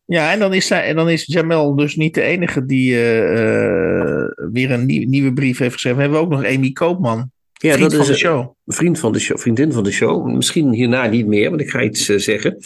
Ja, 0.04 0.32
en 0.32 0.38
dan, 0.38 0.54
is 0.54 0.70
en 0.70 0.96
dan 0.96 1.08
is 1.08 1.24
Jamel 1.26 1.76
dus 1.76 1.96
niet 1.96 2.14
de 2.14 2.22
enige 2.22 2.64
die 2.64 2.90
uh, 2.92 2.98
weer 4.52 4.70
een 4.70 4.86
nieuw, 4.86 5.08
nieuwe 5.08 5.32
brief 5.32 5.58
heeft 5.58 5.72
geschreven. 5.72 5.98
We 5.98 6.04
hebben 6.04 6.20
ook 6.20 6.30
nog 6.30 6.44
Amy 6.44 6.72
Koopman. 6.72 7.30
Ja, 7.52 7.72
vriend 7.72 7.90
dat 7.90 8.00
van 8.00 8.00
is 8.00 8.20
de 8.20 8.26
show. 8.26 8.54
Vriend 8.66 8.98
van 8.98 9.12
de 9.12 9.18
show, 9.18 9.38
vriendin 9.38 9.72
van 9.72 9.84
de 9.84 9.92
show. 9.92 10.26
Misschien 10.26 10.72
hierna 10.72 11.06
niet 11.06 11.26
meer, 11.26 11.48
want 11.48 11.60
ik 11.60 11.70
ga 11.70 11.82
iets 11.82 12.04
zeggen. 12.04 12.56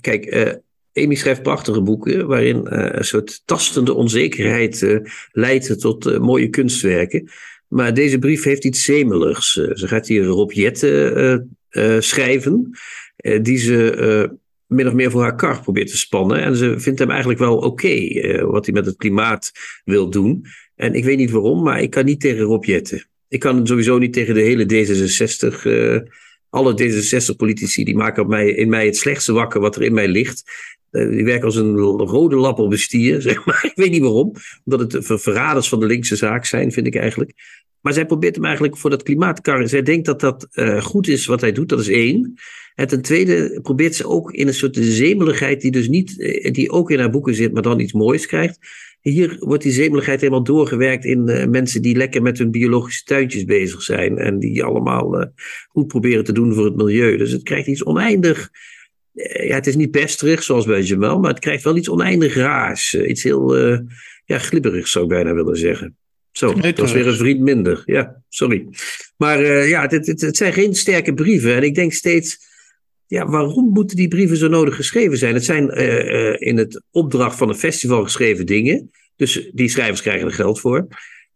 kijk, 0.00 0.24
Amy 0.94 1.14
schrijft 1.14 1.42
prachtige 1.42 1.82
boeken 1.82 2.26
waarin 2.26 2.60
een 2.64 3.04
soort 3.04 3.42
tastende 3.44 3.94
onzekerheid 3.94 5.02
leidt 5.32 5.80
tot 5.80 6.18
mooie 6.18 6.48
kunstwerken. 6.48 7.28
Maar 7.68 7.94
deze 7.94 8.18
brief 8.18 8.44
heeft 8.44 8.64
iets 8.64 8.84
zemeligs. 8.84 9.52
ze 9.52 9.88
gaat 9.88 10.06
hier 10.06 10.24
Rob 10.24 10.52
Jette 10.52 11.46
schrijven, 11.98 12.70
die 13.42 13.58
ze 13.58 14.30
min 14.66 14.86
of 14.86 14.92
meer 14.92 15.10
voor 15.10 15.22
haar 15.22 15.36
kar 15.36 15.60
probeert 15.60 15.90
te 15.90 15.96
spannen. 15.96 16.42
En 16.42 16.56
ze 16.56 16.80
vindt 16.80 16.98
hem 16.98 17.10
eigenlijk 17.10 17.40
wel 17.40 17.56
oké, 17.56 18.08
wat 18.46 18.64
hij 18.64 18.74
met 18.74 18.86
het 18.86 18.96
klimaat 18.96 19.52
wil 19.84 20.10
doen. 20.10 20.46
En 20.76 20.94
ik 20.94 21.04
weet 21.04 21.16
niet 21.16 21.30
waarom, 21.30 21.62
maar 21.62 21.82
ik 21.82 21.90
kan 21.90 22.04
niet 22.04 22.20
tegen 22.20 22.42
Rob 22.42 22.64
Jetten. 22.64 23.06
Ik 23.28 23.40
kan 23.40 23.66
sowieso 23.66 23.98
niet 23.98 24.12
tegen 24.12 24.34
de 24.34 24.40
hele 24.40 24.64
D66. 24.64 25.66
Uh, 25.66 25.98
alle 26.48 26.72
D66-politici 26.72 27.84
die 27.84 27.96
maken 27.96 28.22
op 28.22 28.28
mij, 28.28 28.48
in 28.50 28.68
mij 28.68 28.86
het 28.86 28.96
slechtste 28.96 29.32
wakker 29.32 29.60
wat 29.60 29.76
er 29.76 29.82
in 29.82 29.94
mij 29.94 30.08
ligt. 30.08 30.42
Die 30.94 31.24
werken 31.24 31.44
als 31.44 31.56
een 31.56 31.76
rode 31.76 32.36
lap 32.36 32.58
op 32.58 32.72
een 32.72 32.78
stier, 32.78 33.22
zeg 33.30 33.44
maar. 33.44 33.60
Ik 33.64 33.72
weet 33.74 33.90
niet 33.90 34.00
waarom. 34.00 34.32
Omdat 34.64 34.92
het 34.92 35.20
verraders 35.22 35.68
van 35.68 35.80
de 35.80 35.86
linkse 35.86 36.16
zaak 36.16 36.44
zijn, 36.44 36.72
vind 36.72 36.86
ik 36.86 36.96
eigenlijk. 36.96 37.32
Maar 37.80 37.92
zij 37.92 38.06
probeert 38.06 38.34
hem 38.34 38.44
eigenlijk 38.44 38.76
voor 38.76 38.90
dat 38.90 39.02
klimaatkar. 39.02 39.68
Zij 39.68 39.82
denkt 39.82 40.06
dat 40.06 40.20
dat 40.20 40.48
uh, 40.52 40.82
goed 40.82 41.08
is 41.08 41.26
wat 41.26 41.40
hij 41.40 41.52
doet, 41.52 41.68
dat 41.68 41.80
is 41.80 41.88
één. 41.88 42.34
En 42.74 42.88
ten 42.88 43.02
tweede 43.02 43.60
probeert 43.62 43.94
ze 43.94 44.08
ook 44.08 44.32
in 44.32 44.46
een 44.46 44.54
soort 44.54 44.76
zemeligheid 44.80 45.60
die 45.60 45.70
dus 45.70 45.88
niet, 45.88 46.16
die 46.52 46.70
ook 46.70 46.90
in 46.90 46.98
haar 46.98 47.10
boeken 47.10 47.34
zit, 47.34 47.52
maar 47.52 47.62
dan 47.62 47.80
iets 47.80 47.92
moois 47.92 48.26
krijgt. 48.26 48.58
Hier 49.00 49.36
wordt 49.38 49.62
die 49.62 49.72
zemeligheid 49.72 50.20
helemaal 50.20 50.42
doorgewerkt 50.42 51.04
in 51.04 51.50
mensen 51.50 51.82
die 51.82 51.96
lekker 51.96 52.22
met 52.22 52.38
hun 52.38 52.50
biologische 52.50 53.04
tuintjes 53.04 53.44
bezig 53.44 53.82
zijn. 53.82 54.18
En 54.18 54.38
die 54.38 54.64
allemaal 54.64 55.32
goed 55.68 55.86
proberen 55.86 56.24
te 56.24 56.32
doen 56.32 56.54
voor 56.54 56.64
het 56.64 56.76
milieu. 56.76 57.16
Dus 57.16 57.32
het 57.32 57.42
krijgt 57.42 57.66
iets 57.66 57.84
oneindig. 57.84 58.50
Uh, 59.14 59.48
ja, 59.48 59.54
het 59.54 59.66
is 59.66 59.76
niet 59.76 59.90
pesterig 59.90 60.42
zoals 60.42 60.66
bij 60.66 60.82
Jamal, 60.82 61.18
maar 61.18 61.30
het 61.30 61.38
krijgt 61.38 61.64
wel 61.64 61.76
iets 61.76 61.88
oneindig 61.88 62.34
raars. 62.34 62.94
iets 62.94 63.22
heel 63.22 63.56
ja, 64.24 64.38
glibberigs 64.38 64.90
zou 64.90 65.04
ik 65.04 65.10
bijna 65.10 65.34
willen 65.34 65.56
zeggen. 65.56 65.96
Zo, 66.32 66.54
dat 66.54 66.78
was 66.78 66.92
weer 66.92 67.06
een 67.06 67.16
vriend 67.16 67.40
minder. 67.40 67.82
Ja, 67.84 68.22
sorry. 68.28 68.66
Maar 69.16 69.66
ja, 69.66 69.86
het, 69.88 70.06
het, 70.06 70.20
het 70.20 70.36
zijn 70.36 70.52
geen 70.52 70.74
sterke 70.74 71.14
brieven. 71.14 71.54
En 71.54 71.62
ik 71.62 71.74
denk 71.74 71.92
steeds 71.92 72.38
ja, 73.06 73.26
waarom 73.26 73.68
moeten 73.72 73.96
die 73.96 74.08
brieven 74.08 74.36
zo 74.36 74.48
nodig 74.48 74.76
geschreven 74.76 75.18
zijn? 75.18 75.34
Het 75.34 75.44
zijn 75.44 75.80
uh, 75.80 76.04
uh, 76.04 76.36
in 76.38 76.56
het 76.56 76.82
opdracht 76.90 77.36
van 77.36 77.48
een 77.48 77.54
festival 77.54 78.02
geschreven 78.02 78.46
dingen. 78.46 78.90
Dus 79.16 79.50
die 79.52 79.68
schrijvers 79.68 80.00
krijgen 80.00 80.26
er 80.26 80.32
geld 80.32 80.60
voor. 80.60 80.86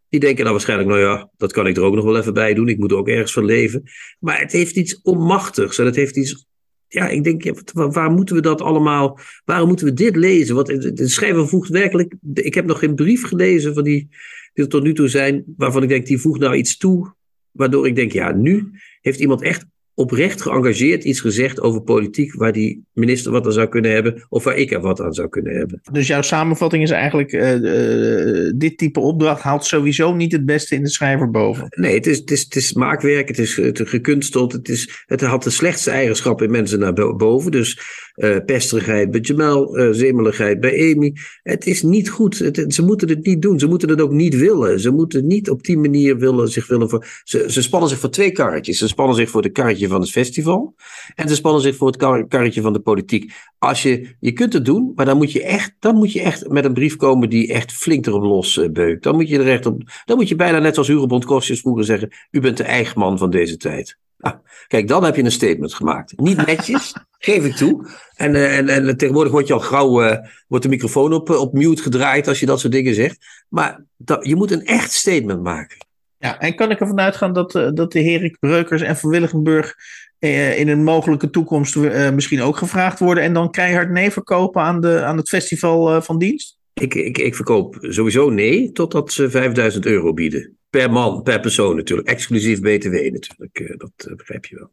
Die 0.08 0.20
denken 0.20 0.44
dan 0.44 0.52
waarschijnlijk, 0.52 0.88
nou 0.88 1.00
ja, 1.00 1.30
dat 1.36 1.52
kan 1.52 1.66
ik 1.66 1.76
er 1.76 1.82
ook 1.82 1.94
nog 1.94 2.04
wel 2.04 2.18
even 2.18 2.34
bij 2.34 2.54
doen. 2.54 2.68
Ik 2.68 2.78
moet 2.78 2.90
er 2.90 2.96
ook 2.96 3.08
ergens 3.08 3.32
van 3.32 3.44
leven. 3.44 3.82
Maar 4.18 4.40
het 4.40 4.52
heeft 4.52 4.76
iets 4.76 5.00
onmachtigs. 5.02 5.78
En 5.78 5.84
het 5.84 5.96
heeft 5.96 6.16
iets. 6.16 6.46
Ja, 6.88 7.08
ik 7.08 7.24
denk, 7.24 7.62
waar 7.72 8.10
moeten 8.10 8.34
we 8.34 8.42
dat 8.42 8.60
allemaal. 8.60 9.18
Waarom 9.44 9.68
moeten 9.68 9.86
we 9.86 9.92
dit 9.92 10.16
lezen? 10.16 10.54
Want 10.54 10.96
de 10.96 11.08
schrijver 11.08 11.48
voegt 11.48 11.68
werkelijk. 11.68 12.14
Ik 12.34 12.54
heb 12.54 12.66
nog 12.66 12.78
geen 12.78 12.94
brief 12.94 13.24
gelezen 13.24 13.74
van 13.74 13.84
die. 13.84 14.08
die 14.54 14.64
er 14.64 14.70
tot 14.70 14.82
nu 14.82 14.94
toe 14.94 15.08
zijn. 15.08 15.44
waarvan 15.56 15.82
ik 15.82 15.88
denk, 15.88 16.06
die 16.06 16.18
voegt 16.18 16.40
nou 16.40 16.54
iets 16.54 16.76
toe. 16.76 17.14
Waardoor 17.50 17.86
ik 17.86 17.96
denk, 17.96 18.12
ja, 18.12 18.32
nu 18.32 18.70
heeft 19.00 19.20
iemand 19.20 19.42
echt 19.42 19.66
oprecht 19.98 20.42
geëngageerd 20.42 21.04
iets 21.04 21.20
gezegd 21.20 21.60
over 21.60 21.80
politiek 21.80 22.34
waar 22.34 22.52
die 22.52 22.84
minister 22.92 23.32
wat 23.32 23.46
aan 23.46 23.52
zou 23.52 23.68
kunnen 23.68 23.90
hebben 23.90 24.26
of 24.28 24.44
waar 24.44 24.56
ik 24.56 24.72
er 24.72 24.80
wat 24.80 25.00
aan 25.00 25.12
zou 25.12 25.28
kunnen 25.28 25.56
hebben. 25.56 25.80
Dus 25.92 26.06
jouw 26.06 26.22
samenvatting 26.22 26.82
is 26.82 26.90
eigenlijk, 26.90 27.32
uh, 27.32 27.54
uh, 27.54 28.52
dit 28.56 28.78
type 28.78 29.00
opdracht 29.00 29.42
haalt 29.42 29.64
sowieso 29.64 30.14
niet 30.14 30.32
het 30.32 30.46
beste 30.46 30.74
in 30.74 30.82
de 30.82 30.90
schrijver 30.90 31.30
boven. 31.30 31.66
Nee, 31.70 31.94
het 31.94 32.06
is, 32.06 32.18
het 32.18 32.30
is, 32.30 32.42
het 32.42 32.56
is 32.56 32.72
maakwerk, 32.72 33.28
het 33.28 33.38
is 33.38 33.56
het 33.56 33.80
gekunsteld, 33.84 34.52
het, 34.52 34.68
is, 34.68 35.04
het 35.06 35.20
had 35.20 35.42
de 35.42 35.50
slechtste 35.50 35.90
eigenschappen 35.90 36.46
in 36.46 36.52
mensen 36.52 36.78
naar 36.78 36.92
boven. 37.16 37.50
Dus 37.50 37.80
uh, 38.18 38.36
pesterigheid 38.46 39.10
bij 39.10 39.20
Jamal, 39.20 39.78
uh, 39.78 39.92
zemeligheid 39.92 40.60
bij 40.60 40.94
Amy. 40.94 41.12
Het 41.42 41.66
is 41.66 41.82
niet 41.82 42.10
goed. 42.10 42.36
Ze 42.68 42.82
moeten 42.84 43.08
het 43.08 43.26
niet 43.26 43.42
doen. 43.42 43.58
Ze 43.58 43.66
moeten 43.66 43.88
het 43.88 44.00
ook 44.00 44.10
niet 44.10 44.36
willen. 44.36 44.80
Ze 44.80 44.90
moeten 44.90 45.26
niet 45.26 45.50
op 45.50 45.62
die 45.62 45.78
manier 45.78 46.18
willen, 46.18 46.48
zich 46.48 46.66
willen 46.66 46.88
voor. 46.88 47.06
Ze, 47.24 47.62
spannen 47.62 47.88
zich 47.88 47.98
voor 47.98 48.10
twee 48.10 48.32
karretjes. 48.32 48.78
Ze 48.78 48.88
spannen 48.88 49.16
zich 49.16 49.30
voor 49.30 49.42
het 49.42 49.52
karretje 49.52 49.88
van 49.88 50.00
het 50.00 50.10
festival. 50.10 50.74
En 51.14 51.28
ze 51.28 51.34
spannen 51.34 51.62
zich 51.62 51.76
voor 51.76 51.86
het 51.86 51.96
kar, 51.96 52.26
karretje 52.26 52.60
van 52.60 52.72
de 52.72 52.80
politiek. 52.80 53.32
Als 53.58 53.82
je, 53.82 54.16
je 54.20 54.32
kunt 54.32 54.52
het 54.52 54.64
doen, 54.64 54.92
maar 54.94 55.06
dan 55.06 55.16
moet 55.16 55.32
je 55.32 55.42
echt, 55.42 55.74
dan 55.78 55.94
moet 55.94 56.12
je 56.12 56.20
echt 56.20 56.48
met 56.48 56.64
een 56.64 56.74
brief 56.74 56.96
komen 56.96 57.30
die 57.30 57.52
echt 57.52 57.72
flink 57.72 58.06
erop 58.06 58.22
los 58.22 58.56
uh, 58.56 58.68
beukt. 58.70 59.02
Dan 59.02 59.14
moet 59.14 59.28
je 59.28 59.38
er 59.38 59.48
echt 59.48 59.66
op. 59.66 59.82
Dan 60.04 60.16
moet 60.16 60.28
je 60.28 60.36
bijna 60.36 60.58
net 60.58 60.74
zoals 60.74 60.88
Hurebond 60.88 61.24
Kostjes 61.24 61.60
vroeger 61.60 61.84
zeggen: 61.84 62.08
U 62.30 62.40
bent 62.40 62.56
de 62.56 62.64
eigen 62.64 62.98
man 62.98 63.18
van 63.18 63.30
deze 63.30 63.56
tijd. 63.56 63.98
Ah, 64.18 64.34
kijk, 64.66 64.88
dan 64.88 65.04
heb 65.04 65.16
je 65.16 65.22
een 65.22 65.30
statement 65.30 65.74
gemaakt. 65.74 66.12
Niet 66.16 66.46
netjes, 66.46 66.94
geef 67.18 67.44
ik 67.44 67.54
toe. 67.54 67.88
En, 68.14 68.34
en, 68.34 68.68
en 68.68 68.96
tegenwoordig 68.96 69.32
wordt 69.32 69.48
je 69.48 69.54
al 69.54 69.60
gauw 69.60 70.02
uh, 70.02 70.16
wordt 70.48 70.64
de 70.64 70.70
microfoon 70.70 71.12
op, 71.12 71.30
op 71.30 71.52
mute 71.52 71.82
gedraaid 71.82 72.28
als 72.28 72.40
je 72.40 72.46
dat 72.46 72.60
soort 72.60 72.72
dingen 72.72 72.94
zegt. 72.94 73.44
Maar 73.48 73.84
dat, 73.96 74.26
je 74.26 74.36
moet 74.36 74.50
een 74.50 74.64
echt 74.64 74.92
statement 74.92 75.42
maken. 75.42 75.76
Ja, 76.18 76.38
en 76.38 76.54
kan 76.54 76.70
ik 76.70 76.80
ervan 76.80 77.00
uitgaan 77.00 77.32
dat, 77.32 77.52
dat 77.52 77.92
de 77.92 78.00
heren 78.00 78.36
Breukers 78.40 78.82
en 78.82 78.96
Van 78.96 79.10
Willigenburg 79.10 79.74
in 80.18 80.68
een 80.68 80.84
mogelijke 80.84 81.30
toekomst 81.30 81.76
misschien 82.12 82.42
ook 82.42 82.56
gevraagd 82.56 82.98
worden 82.98 83.24
en 83.24 83.32
dan 83.32 83.50
keihard 83.50 83.90
nee 83.90 84.10
verkopen 84.10 84.62
aan, 84.62 84.80
de, 84.80 85.02
aan 85.02 85.16
het 85.16 85.28
festival 85.28 86.02
van 86.02 86.18
dienst? 86.18 86.58
Ik, 86.72 86.94
ik, 86.94 87.18
ik 87.18 87.34
verkoop 87.34 87.76
sowieso 87.80 88.30
nee, 88.30 88.72
totdat 88.72 89.12
ze 89.12 89.30
5000 89.30 89.86
euro 89.86 90.12
bieden. 90.12 90.57
Per 90.70 90.90
man, 90.90 91.22
per 91.22 91.40
persoon 91.40 91.76
natuurlijk. 91.76 92.08
Exclusief 92.08 92.60
BTW 92.60 92.92
natuurlijk. 92.92 93.76
Dat 93.76 94.16
begrijp 94.16 94.46
je 94.46 94.56
wel. 94.56 94.70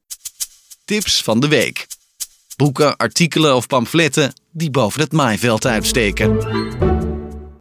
Tips 0.86 1.24
van 1.24 1.40
de 1.40 1.48
week. 1.48 1.88
Boeken, 2.58 2.98
artikelen 2.98 3.56
of 3.56 3.68
pamfletten 3.68 4.34
die 4.52 4.70
boven 4.70 5.02
het 5.02 5.12
maaiveld 5.12 5.66
uitsteken. 5.66 6.95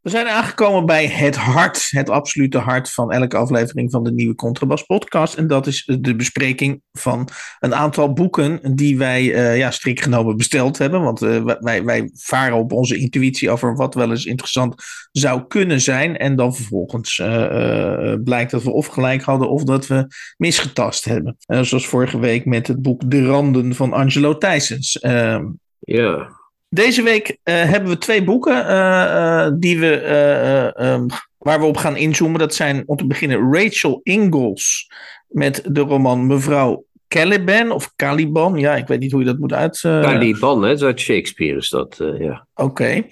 We 0.05 0.11
zijn 0.11 0.29
aangekomen 0.29 0.87
bij 0.87 1.07
het 1.07 1.37
hart, 1.37 1.89
het 1.91 2.11
absolute 2.11 2.59
hart 2.59 2.91
van 2.93 3.13
elke 3.13 3.37
aflevering 3.37 3.91
van 3.91 4.05
de 4.05 4.13
nieuwe 4.13 4.35
Contrabas 4.35 4.83
podcast. 4.83 5.35
En 5.35 5.47
dat 5.47 5.67
is 5.67 5.91
de 6.01 6.17
bespreking 6.17 6.83
van 6.93 7.29
een 7.61 7.75
aantal 7.75 8.13
boeken 8.13 8.75
die 8.75 8.99
wij 8.99 9.23
uh, 9.23 9.59
ja, 9.59 9.71
strikt 9.71 10.03
genomen 10.03 10.37
besteld 10.37 10.79
hebben. 10.79 11.03
Want 11.03 11.23
uh, 11.23 11.45
wij, 11.61 11.85
wij 11.85 12.11
varen 12.15 12.57
op 12.57 12.73
onze 12.73 12.97
intuïtie 12.97 13.51
over 13.51 13.77
wat 13.77 13.95
wel 13.95 14.11
eens 14.11 14.25
interessant 14.25 14.75
zou 15.13 15.47
kunnen 15.47 15.81
zijn. 15.81 16.17
En 16.17 16.37
dan 16.37 16.55
vervolgens 16.55 17.19
uh, 17.19 18.15
blijkt 18.25 18.51
dat 18.51 18.63
we 18.63 18.73
of 18.73 18.87
gelijk 18.87 19.23
hadden 19.23 19.51
of 19.51 19.65
dat 19.65 19.87
we 19.87 20.07
misgetast 20.37 21.05
hebben. 21.05 21.37
zoals 21.47 21.87
vorige 21.87 22.19
week 22.19 22.45
met 22.45 22.67
het 22.67 22.83
boek 22.83 23.11
De 23.11 23.27
Randen 23.27 23.75
van 23.75 23.93
Angelo 23.93 24.39
Thijsens. 24.39 24.99
Ehm, 24.99 25.45
ja. 25.79 26.43
Deze 26.75 27.03
week 27.03 27.29
uh, 27.29 27.35
hebben 27.45 27.91
we 27.91 27.99
twee 27.99 28.25
boeken 28.25 28.57
uh, 28.57 28.71
uh, 28.71 29.49
die 29.59 29.79
we, 29.79 30.75
um, 30.81 31.07
waar 31.39 31.61
we 31.61 31.67
op 31.67 31.77
gaan 31.77 31.97
inzoomen. 31.97 32.39
Dat 32.39 32.55
zijn 32.55 32.83
om 32.87 32.97
te 32.97 33.07
beginnen 33.07 33.53
Rachel 33.53 34.01
Ingalls 34.03 34.91
met 35.29 35.63
de 35.67 35.81
roman 35.81 36.27
Mevrouw 36.27 36.85
Caliban 37.09 37.71
of 37.71 37.93
Caliban. 37.97 38.59
Ja, 38.59 38.77
ik 38.77 38.87
weet 38.87 39.01
niet 39.01 39.13
hoe 39.13 39.21
je 39.21 39.27
dat 39.27 39.39
moet 39.39 39.53
uit... 39.53 39.79
Caliban, 39.81 40.63
hè? 40.63 40.79
Uit 40.79 41.01
Shakespeare 41.01 41.57
is 41.57 41.69
dat, 41.69 41.97
ja. 42.19 42.47
Oké. 42.55 42.71
Okay. 42.71 43.11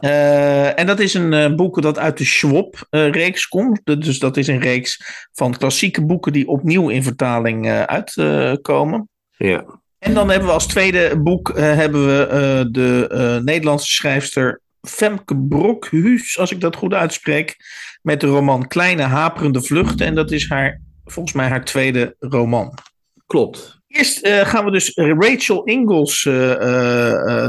Ja. 0.00 0.74
en 0.74 0.86
dat 0.86 1.00
is 1.00 1.14
een 1.14 1.56
boek 1.56 1.82
dat 1.82 1.98
uit 1.98 2.18
de 2.18 2.24
Schwab-reeks 2.24 3.48
komt. 3.48 3.80
Dus 3.84 4.18
dat 4.18 4.36
is 4.36 4.46
een 4.46 4.60
reeks 4.60 5.00
van 5.32 5.56
klassieke 5.56 6.04
boeken 6.04 6.32
die 6.32 6.48
opnieuw 6.48 6.88
in 6.88 7.02
vertaling 7.02 7.68
uitkomen. 7.68 9.08
ja. 9.36 9.82
En 10.04 10.14
dan 10.14 10.30
hebben 10.30 10.48
we 10.48 10.54
als 10.54 10.66
tweede 10.66 11.20
boek 11.22 11.48
uh, 11.48 11.56
hebben 11.56 12.06
we 12.06 12.26
uh, 12.26 12.72
de 12.72 13.10
uh, 13.12 13.44
Nederlandse 13.44 13.90
schrijfster 13.90 14.60
Femke 14.80 15.36
Brokhuus, 15.36 16.38
als 16.38 16.50
ik 16.50 16.60
dat 16.60 16.76
goed 16.76 16.94
uitspreek, 16.94 17.56
met 18.02 18.20
de 18.20 18.26
roman 18.26 18.68
Kleine 18.68 19.02
Haperende 19.02 19.62
Vluchten. 19.62 20.06
En 20.06 20.14
dat 20.14 20.30
is 20.30 20.48
haar, 20.48 20.80
volgens 21.04 21.34
mij 21.34 21.48
haar 21.48 21.64
tweede 21.64 22.16
roman. 22.18 22.78
Klopt. 23.26 23.82
Eerst 23.86 24.28
gaan 24.28 24.64
we 24.64 24.70
dus 24.70 24.92
Rachel 24.94 25.64
Ingalls 25.64 26.22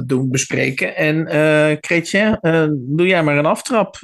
doen 0.06 0.30
bespreken. 0.30 0.96
En 0.96 1.28
Chrétien, 1.82 2.40
doe 2.72 3.08
jij 3.08 3.24
maar 3.24 3.38
een 3.38 3.46
aftrap. 3.46 3.98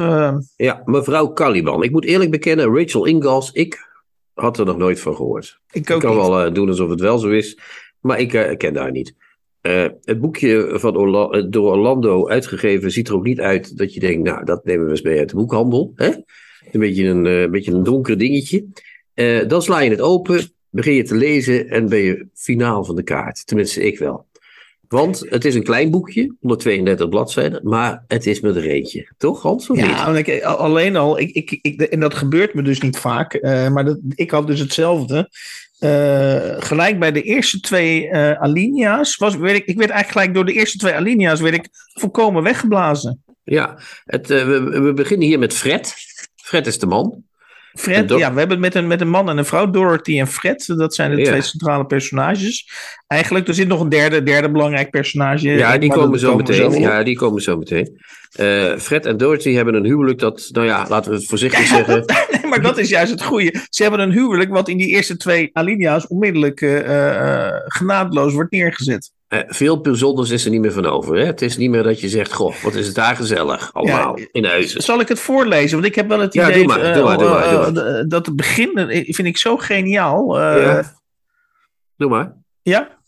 Ja, 0.55 0.81
mevrouw 0.85 1.33
Caliban. 1.33 1.83
Ik 1.83 1.91
moet 1.91 2.05
eerlijk 2.05 2.31
bekennen, 2.31 2.77
Rachel 2.77 3.05
Ingalls, 3.05 3.51
ik 3.51 3.89
had 4.33 4.59
er 4.59 4.65
nog 4.65 4.77
nooit 4.77 4.99
van 4.99 5.15
gehoord. 5.15 5.59
Ik, 5.71 5.91
ook 5.91 6.01
ik 6.01 6.07
kan 6.07 6.17
niet. 6.17 6.27
wel 6.27 6.53
doen 6.53 6.69
alsof 6.69 6.89
het 6.89 7.01
wel 7.01 7.17
zo 7.17 7.29
is. 7.29 7.59
Maar 8.01 8.19
ik 8.19 8.33
uh, 8.33 8.57
ken 8.57 8.73
daar 8.73 8.91
niet. 8.91 9.15
Uh, 9.61 9.85
het 10.03 10.19
boekje 10.19 10.69
van 10.73 10.97
Orla 10.97 11.41
door 11.41 11.71
Orlando 11.71 12.27
uitgegeven 12.27 12.91
ziet 12.91 13.07
er 13.07 13.15
ook 13.15 13.23
niet 13.23 13.39
uit 13.39 13.77
dat 13.77 13.93
je 13.93 13.99
denkt, 13.99 14.23
nou, 14.23 14.45
dat 14.45 14.65
nemen 14.65 14.85
we 14.85 14.91
eens 14.91 15.01
mee 15.01 15.19
uit 15.19 15.29
de 15.29 15.35
boekhandel. 15.35 15.91
Hè? 15.95 16.07
Een 16.71 16.79
beetje 16.79 17.05
een, 17.05 17.25
uh, 17.25 17.49
beetje 17.49 17.71
een 17.71 17.83
donker 17.83 18.17
dingetje. 18.17 18.65
dan 19.47 19.61
sla 19.61 19.79
je 19.79 19.89
het 19.89 20.01
open, 20.01 20.51
begin 20.69 20.93
je 20.93 21.03
te 21.03 21.15
lezen 21.15 21.69
en 21.69 21.89
ben 21.89 21.99
je 21.99 22.27
finaal 22.33 22.83
van 22.83 22.95
de 22.95 23.03
kaart. 23.03 23.47
Tenminste, 23.47 23.83
ik 23.83 23.99
wel. 23.99 24.29
Want 24.87 25.25
het 25.29 25.45
is 25.45 25.55
een 25.55 25.63
klein 25.63 25.91
boekje, 25.91 26.35
132 26.39 27.09
bladzijden, 27.09 27.59
maar 27.63 28.03
het 28.07 28.25
is 28.25 28.39
met 28.39 28.55
een 28.55 28.61
reetje. 28.61 29.13
Toch, 29.17 29.41
Hans? 29.41 29.69
Of 29.69 29.77
ja, 29.77 30.15
ik, 30.17 30.43
alleen 30.43 30.95
al, 30.95 31.19
ik, 31.19 31.31
ik, 31.31 31.59
ik, 31.61 31.81
en 31.81 31.99
dat 31.99 32.13
gebeurt 32.13 32.53
me 32.53 32.61
dus 32.61 32.81
niet 32.81 32.97
vaak, 32.97 33.41
maar 33.41 33.85
dat, 33.85 33.99
ik 34.15 34.31
had 34.31 34.47
dus 34.47 34.59
hetzelfde. 34.59 35.29
Eh, 35.81 36.61
gelijk 36.61 36.99
bij 36.99 37.11
de 37.11 37.21
eerste 37.21 37.59
twee 37.59 38.07
uh, 38.07 38.31
alinea's. 38.31 39.15
Was, 39.15 39.35
ik, 39.35 39.65
ik 39.65 39.77
werd 39.77 39.89
eigenlijk 39.89 40.11
gelijk 40.11 40.33
door 40.33 40.45
de 40.45 40.53
eerste 40.53 40.77
twee 40.77 40.93
alinea's 40.93 41.39
werd 41.39 41.55
ik 41.55 41.69
volkomen 41.93 42.43
weggeblazen. 42.43 43.23
Ja, 43.43 43.79
het, 44.05 44.27
we, 44.27 44.61
we, 44.61 44.93
beginnen 44.93 45.27
hier 45.27 45.39
met 45.39 45.53
Fred. 45.53 45.95
Fred 46.35 46.67
is 46.67 46.79
de 46.79 46.85
man. 46.85 47.23
Fred, 47.73 48.09
ja, 48.09 48.33
we 48.33 48.39
hebben 48.39 48.49
het 48.49 48.59
met 48.59 48.75
een, 48.75 48.87
met 48.87 49.01
een 49.01 49.09
man 49.09 49.29
en 49.29 49.37
een 49.37 49.45
vrouw, 49.45 49.69
Dorothy 49.69 50.19
en 50.19 50.27
Fred. 50.27 50.73
Dat 50.77 50.95
zijn 50.95 51.11
de 51.11 51.17
ja. 51.17 51.25
twee 51.25 51.41
centrale 51.41 51.85
personages. 51.85 52.71
Eigenlijk, 53.07 53.47
er 53.47 53.53
zit 53.53 53.67
nog 53.67 53.79
een 53.79 53.89
derde, 53.89 54.23
derde 54.23 54.51
belangrijk 54.51 54.89
personage. 54.89 55.49
Ja, 55.49 55.77
die 55.77 55.89
komen 55.89 56.19
zo 56.19 56.35
meteen. 56.35 56.71
Zo 56.71 56.79
ja, 56.79 57.03
die 57.03 57.15
komen 57.15 57.41
zo 57.41 57.57
meteen. 57.57 57.99
Uh, 58.39 58.77
Fred 58.77 59.05
en 59.05 59.17
Dorothy 59.17 59.53
hebben 59.53 59.73
een 59.73 59.85
huwelijk 59.85 60.19
dat, 60.19 60.49
nou 60.51 60.65
ja, 60.65 60.85
laten 60.89 61.11
we 61.11 61.17
het 61.17 61.27
voorzichtig 61.27 61.59
ja, 61.69 61.75
zeggen. 61.75 62.05
nee, 62.31 62.49
maar 62.49 62.61
dat 62.61 62.77
is 62.77 62.89
juist 62.89 63.11
het 63.11 63.23
goede. 63.23 63.65
Ze 63.69 63.81
hebben 63.81 63.99
een 63.99 64.11
huwelijk 64.11 64.49
wat 64.49 64.69
in 64.69 64.77
die 64.77 64.87
eerste 64.87 65.17
twee 65.17 65.49
alinea's 65.53 66.07
onmiddellijk 66.07 66.61
uh, 66.61 66.77
uh, 66.79 67.47
genadeloos 67.65 68.33
wordt 68.33 68.51
neergezet. 68.51 69.11
Uh, 69.33 69.39
veel 69.47 69.81
bijzonders 69.81 70.29
is 70.29 70.45
er 70.45 70.51
niet 70.51 70.61
meer 70.61 70.71
van 70.71 70.85
over. 70.85 71.17
Hè? 71.17 71.25
Het 71.25 71.41
is 71.41 71.57
niet 71.57 71.69
meer 71.69 71.83
dat 71.83 71.99
je 71.99 72.09
zegt: 72.09 72.33
Goh, 72.33 72.55
wat 72.63 72.75
is 72.75 72.85
het 72.85 72.95
daar 72.95 73.15
gezellig 73.15 73.73
allemaal 73.73 74.19
ja, 74.19 74.27
in 74.31 74.45
huizen. 74.45 74.81
Zal 74.81 74.99
ik 74.99 75.07
het 75.07 75.19
voorlezen? 75.19 75.71
Want 75.71 75.85
ik 75.85 75.95
heb 75.95 76.07
wel 76.07 76.19
het 76.19 76.35
idee 76.35 76.65
maar, 76.65 76.93
doe 76.93 77.03
maar, 77.03 77.17
doe 77.17 77.29
maar, 77.29 77.49
doe 77.49 77.71
maar. 77.71 78.07
dat 78.07 78.25
het 78.25 78.35
begin 78.35 78.71
vind 79.07 79.27
ik 79.27 79.37
zo 79.37 79.57
geniaal. 79.57 80.39
ja. 80.39 80.99
Doe 81.97 82.09
maar. 82.09 82.35
Ja? 82.61 82.99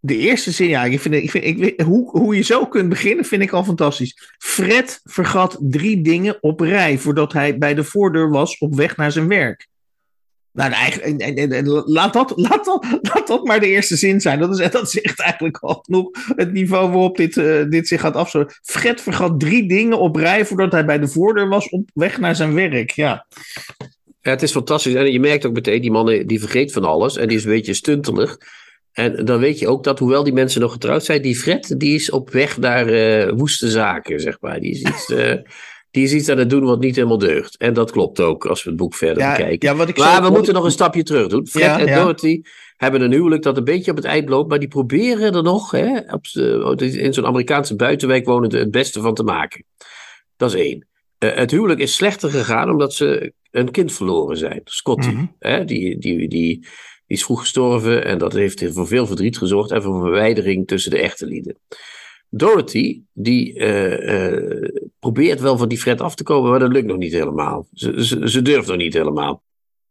De 0.00 0.16
eerste 0.16 0.50
zin, 0.50 0.68
ja, 0.68 0.84
ik 0.84 1.00
vind, 1.00 1.14
ik 1.14 1.30
vind, 1.30 1.44
ik, 1.44 1.80
hoe, 1.80 2.10
hoe 2.10 2.36
je 2.36 2.42
zo 2.42 2.66
kunt 2.66 2.88
beginnen, 2.88 3.24
vind 3.24 3.42
ik 3.42 3.52
al 3.52 3.64
fantastisch. 3.64 4.34
Fred 4.38 5.00
vergat 5.04 5.58
drie 5.60 6.02
dingen 6.02 6.36
op 6.40 6.60
rij 6.60 6.98
voordat 6.98 7.32
hij 7.32 7.58
bij 7.58 7.74
de 7.74 7.84
voordeur 7.84 8.30
was 8.30 8.58
op 8.58 8.74
weg 8.74 8.96
naar 8.96 9.12
zijn 9.12 9.28
werk. 9.28 9.68
Nou, 10.54 10.72
eigenlijk, 10.72 11.86
laat, 11.86 12.12
dat, 12.12 12.32
laat, 12.36 12.64
dat, 12.64 12.86
laat 13.02 13.26
dat 13.26 13.44
maar 13.44 13.60
de 13.60 13.66
eerste 13.66 13.96
zin 13.96 14.20
zijn. 14.20 14.38
Dat, 14.38 14.58
is, 14.58 14.70
dat 14.70 14.90
zegt 14.90 15.20
eigenlijk 15.20 15.58
al 15.58 15.82
genoeg 15.82 16.10
het 16.36 16.52
niveau 16.52 16.90
waarop 16.90 17.16
dit, 17.16 17.36
uh, 17.36 17.64
dit 17.68 17.88
zich 17.88 18.00
gaat 18.00 18.16
afspelen. 18.16 18.48
Fred 18.62 19.00
vergat 19.00 19.40
drie 19.40 19.68
dingen 19.68 19.98
op 19.98 20.16
rij 20.16 20.46
voordat 20.46 20.72
hij 20.72 20.84
bij 20.84 20.98
de 20.98 21.08
voordeur 21.08 21.48
was 21.48 21.68
op 21.68 21.90
weg 21.94 22.20
naar 22.20 22.36
zijn 22.36 22.54
werk. 22.54 22.90
Ja. 22.90 23.26
ja, 24.20 24.30
het 24.30 24.42
is 24.42 24.52
fantastisch. 24.52 24.94
En 24.94 25.12
je 25.12 25.20
merkt 25.20 25.46
ook 25.46 25.52
meteen, 25.52 25.80
die 25.80 25.90
man 25.90 26.06
die 26.26 26.40
vergeet 26.40 26.72
van 26.72 26.84
alles 26.84 27.16
en 27.16 27.28
die 27.28 27.36
is 27.36 27.44
een 27.44 27.50
beetje 27.50 27.74
stuntelig. 27.74 28.38
En 28.92 29.24
dan 29.24 29.38
weet 29.38 29.58
je 29.58 29.68
ook 29.68 29.84
dat, 29.84 29.98
hoewel 29.98 30.24
die 30.24 30.32
mensen 30.32 30.60
nog 30.60 30.72
getrouwd 30.72 31.04
zijn, 31.04 31.22
die 31.22 31.36
Fred, 31.36 31.80
die 31.80 31.94
is 31.94 32.10
op 32.10 32.30
weg 32.30 32.58
naar 32.58 32.88
uh, 32.88 33.32
woeste 33.36 33.70
zaken, 33.70 34.20
zeg 34.20 34.36
maar. 34.40 34.60
Die 34.60 34.70
is 34.70 34.80
iets, 34.80 35.14
die 35.94 36.04
is 36.04 36.12
iets 36.12 36.28
aan 36.28 36.38
het 36.38 36.50
doen 36.50 36.64
wat 36.64 36.80
niet 36.80 36.96
helemaal 36.96 37.18
deugt. 37.18 37.56
En 37.56 37.74
dat 37.74 37.90
klopt 37.90 38.20
ook, 38.20 38.46
als 38.46 38.62
we 38.62 38.68
het 38.70 38.78
boek 38.78 38.94
verder 38.94 39.22
ja, 39.22 39.36
bekijken. 39.36 39.68
Ja, 39.68 39.74
wat 39.74 39.88
ik 39.88 39.96
maar 39.98 40.16
zo, 40.16 40.22
we 40.22 40.30
moeten 40.30 40.54
nog 40.54 40.64
een 40.64 40.70
stapje 40.70 41.02
terug 41.02 41.26
doen. 41.28 41.46
Fred 41.46 41.64
Ja, 41.64 41.78
en 41.80 41.86
ja. 41.86 42.00
Dorothy 42.02 42.40
hebben 42.76 43.00
een 43.00 43.12
huwelijk 43.12 43.42
dat 43.42 43.56
een 43.56 43.64
beetje 43.64 43.90
op 43.90 43.96
het 43.96 44.06
eind 44.06 44.28
loopt, 44.28 44.48
maar 44.48 44.58
die 44.58 44.68
proberen 44.68 45.34
er 45.34 45.42
nog, 45.42 45.70
hè, 45.70 45.98
op, 46.12 46.26
z'n- 46.26 46.74
in 46.78 47.12
zo'n 47.12 47.26
Amerikaanse 47.26 47.76
buitenwijk 47.76 48.26
wonende, 48.26 48.58
het 48.58 48.70
beste 48.70 49.00
van 49.00 49.14
te 49.14 49.22
maken. 49.22 49.64
Dat 50.36 50.54
is 50.54 50.60
één. 50.60 50.86
Eh, 51.18 51.34
het 51.34 51.50
huwelijk 51.50 51.80
is 51.80 51.94
slechter 51.94 52.30
gegaan 52.30 52.70
omdat 52.70 52.94
ze 52.94 53.32
een 53.50 53.70
kind 53.70 53.92
verloren 53.92 54.36
zijn. 54.36 54.60
Scotty, 54.64 55.08
Mhm. 55.08 55.24
hè, 55.38 55.64
die, 55.64 55.98
die, 55.98 56.18
die, 56.18 56.28
die 56.28 56.66
is 57.06 57.24
vroeg 57.24 57.40
gestorven 57.40 58.04
en 58.04 58.18
dat 58.18 58.32
heeft 58.32 58.64
voor 58.72 58.86
veel 58.86 59.06
verdriet 59.06 59.38
gezorgd 59.38 59.70
en 59.70 59.82
voor 59.82 60.00
verwijdering 60.02 60.66
tussen 60.66 60.90
de 60.90 60.98
echte 60.98 61.26
lieden. 61.26 61.58
Dorothy, 62.36 63.02
die 63.12 63.58
eh, 63.58 64.26
eh, 64.26 64.70
probeert 64.98 65.40
wel 65.40 65.56
van 65.56 65.68
die 65.68 65.78
Fred 65.78 66.00
af 66.00 66.14
te 66.14 66.22
komen, 66.22 66.50
maar 66.50 66.58
dat 66.58 66.72
lukt 66.72 66.86
nog 66.86 66.96
niet 66.96 67.12
helemaal. 67.12 67.66
Ze, 67.72 68.04
ze, 68.04 68.30
ze 68.30 68.42
durft 68.42 68.68
nog 68.68 68.76
niet 68.76 68.94
helemaal. 68.94 69.42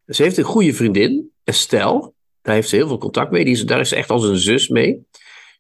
Ze 0.07 0.23
heeft 0.23 0.37
een 0.37 0.43
goede 0.43 0.73
vriendin, 0.73 1.31
Estelle. 1.43 2.11
Daar 2.41 2.55
heeft 2.55 2.69
ze 2.69 2.75
heel 2.75 2.87
veel 2.87 2.97
contact 2.97 3.31
mee. 3.31 3.43
Die 3.43 3.53
is, 3.53 3.65
daar 3.65 3.79
is 3.79 3.89
ze 3.89 3.95
echt 3.95 4.09
als 4.09 4.23
een 4.23 4.37
zus 4.37 4.67
mee. 4.67 5.07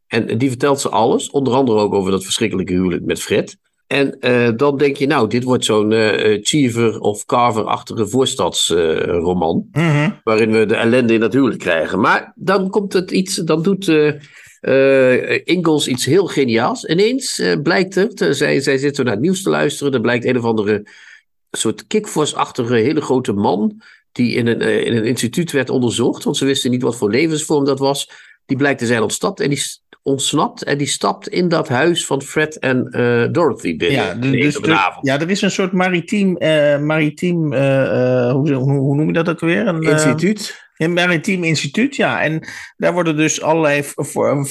En 0.07 0.37
die 0.37 0.49
vertelt 0.49 0.79
ze 0.79 0.89
alles. 0.89 1.29
Onder 1.29 1.53
andere 1.53 1.79
ook 1.79 1.93
over 1.93 2.11
dat 2.11 2.23
verschrikkelijke 2.23 2.73
huwelijk 2.73 3.05
met 3.05 3.21
Fred. 3.21 3.57
En 3.87 4.19
eh, 4.19 4.49
dan 4.55 4.77
denk 4.77 4.97
je, 4.97 5.07
nou, 5.07 5.29
dit 5.29 5.43
wordt 5.43 5.65
zo'n 5.65 5.91
eh 5.91 6.39
Cheever 6.41 6.99
of 6.99 7.25
Carver-achtige 7.25 8.07
voorstadsroman. 8.07 9.67
Mhm. 9.71 10.11
waarin 10.23 10.51
we 10.51 10.65
de 10.65 10.75
ellende 10.75 11.13
in 11.13 11.19
dat 11.19 11.33
huwelijk 11.33 11.59
krijgen. 11.59 11.99
Maar 11.99 12.33
dan 12.35 12.69
komt 12.69 12.93
het 12.93 13.11
iets, 13.11 13.35
dan 13.35 13.61
doet 13.61 13.85
eh 14.63 15.35
eh, 15.35 15.41
Ingalls 15.43 15.87
iets 15.87 16.05
heel 16.05 16.25
geniaals. 16.27 16.83
Ineens 16.85 17.39
eh, 17.39 17.61
blijkt 17.63 17.95
er, 17.95 18.15
te- 18.15 18.33
zij, 18.33 18.59
zij 18.59 18.77
zit 18.77 18.95
zo 18.95 19.03
naar 19.03 19.13
het 19.13 19.21
nieuws 19.21 19.43
te 19.43 19.49
luisteren, 19.49 19.93
er 19.93 20.01
blijkt 20.01 20.25
een 20.25 20.37
of 20.37 20.43
andere 20.43 20.87
soort 21.51 21.87
kickforce-achtige 21.87 22.75
hele 22.75 23.01
grote 23.01 23.33
man, 23.33 23.81
die 24.11 24.35
in 24.35 24.47
een, 24.47 24.61
eh, 24.61 24.85
in 24.85 24.95
een 24.95 25.05
instituut 25.05 25.51
werd 25.51 25.69
onderzocht, 25.69 26.23
want 26.23 26.37
ze 26.37 26.45
wisten 26.45 26.71
niet 26.71 26.81
wat 26.81 26.95
voor 26.95 27.11
levensvorm 27.11 27.65
dat 27.65 27.79
was. 27.79 28.09
Die 28.45 28.57
blijkt 28.57 28.79
te 28.79 28.85
zijn 28.85 29.01
ontsnapt 29.01 29.39
en 29.39 29.49
die 29.49 29.61
ontsnapt 30.01 30.63
en 30.63 30.77
die 30.77 30.87
stapt 30.87 31.27
in 31.27 31.47
dat 31.47 31.67
huis 31.67 32.05
van 32.05 32.21
Fred 32.21 32.59
en 32.59 32.87
eh, 32.91 33.27
Dorothy 33.31 33.77
binnen. 33.77 34.01
Ja, 34.01 34.13
dus, 34.13 34.31
dus 34.31 34.55
er, 34.55 34.73
avond. 34.73 35.05
ja, 35.05 35.19
er 35.19 35.29
is 35.29 35.41
een 35.41 35.51
soort 35.51 35.71
maritiem, 35.71 36.37
eh, 36.37 36.79
maritiem 36.79 37.53
hoe, 38.33 38.53
hoe, 38.53 38.71
hoe 38.71 38.95
noem 38.95 39.07
je 39.07 39.13
dat 39.13 39.29
ook 39.29 39.39
weer? 39.39 39.67
Een, 39.67 39.83
eh, 39.83 39.91
Instituut. 39.91 40.62
Een 40.77 40.93
maritiem 40.93 41.43
instituut, 41.43 41.95
ja. 41.95 42.21
En 42.21 42.47
daar 42.77 42.93
worden 42.93 43.15
dus 43.17 43.41
allerlei 43.41 43.83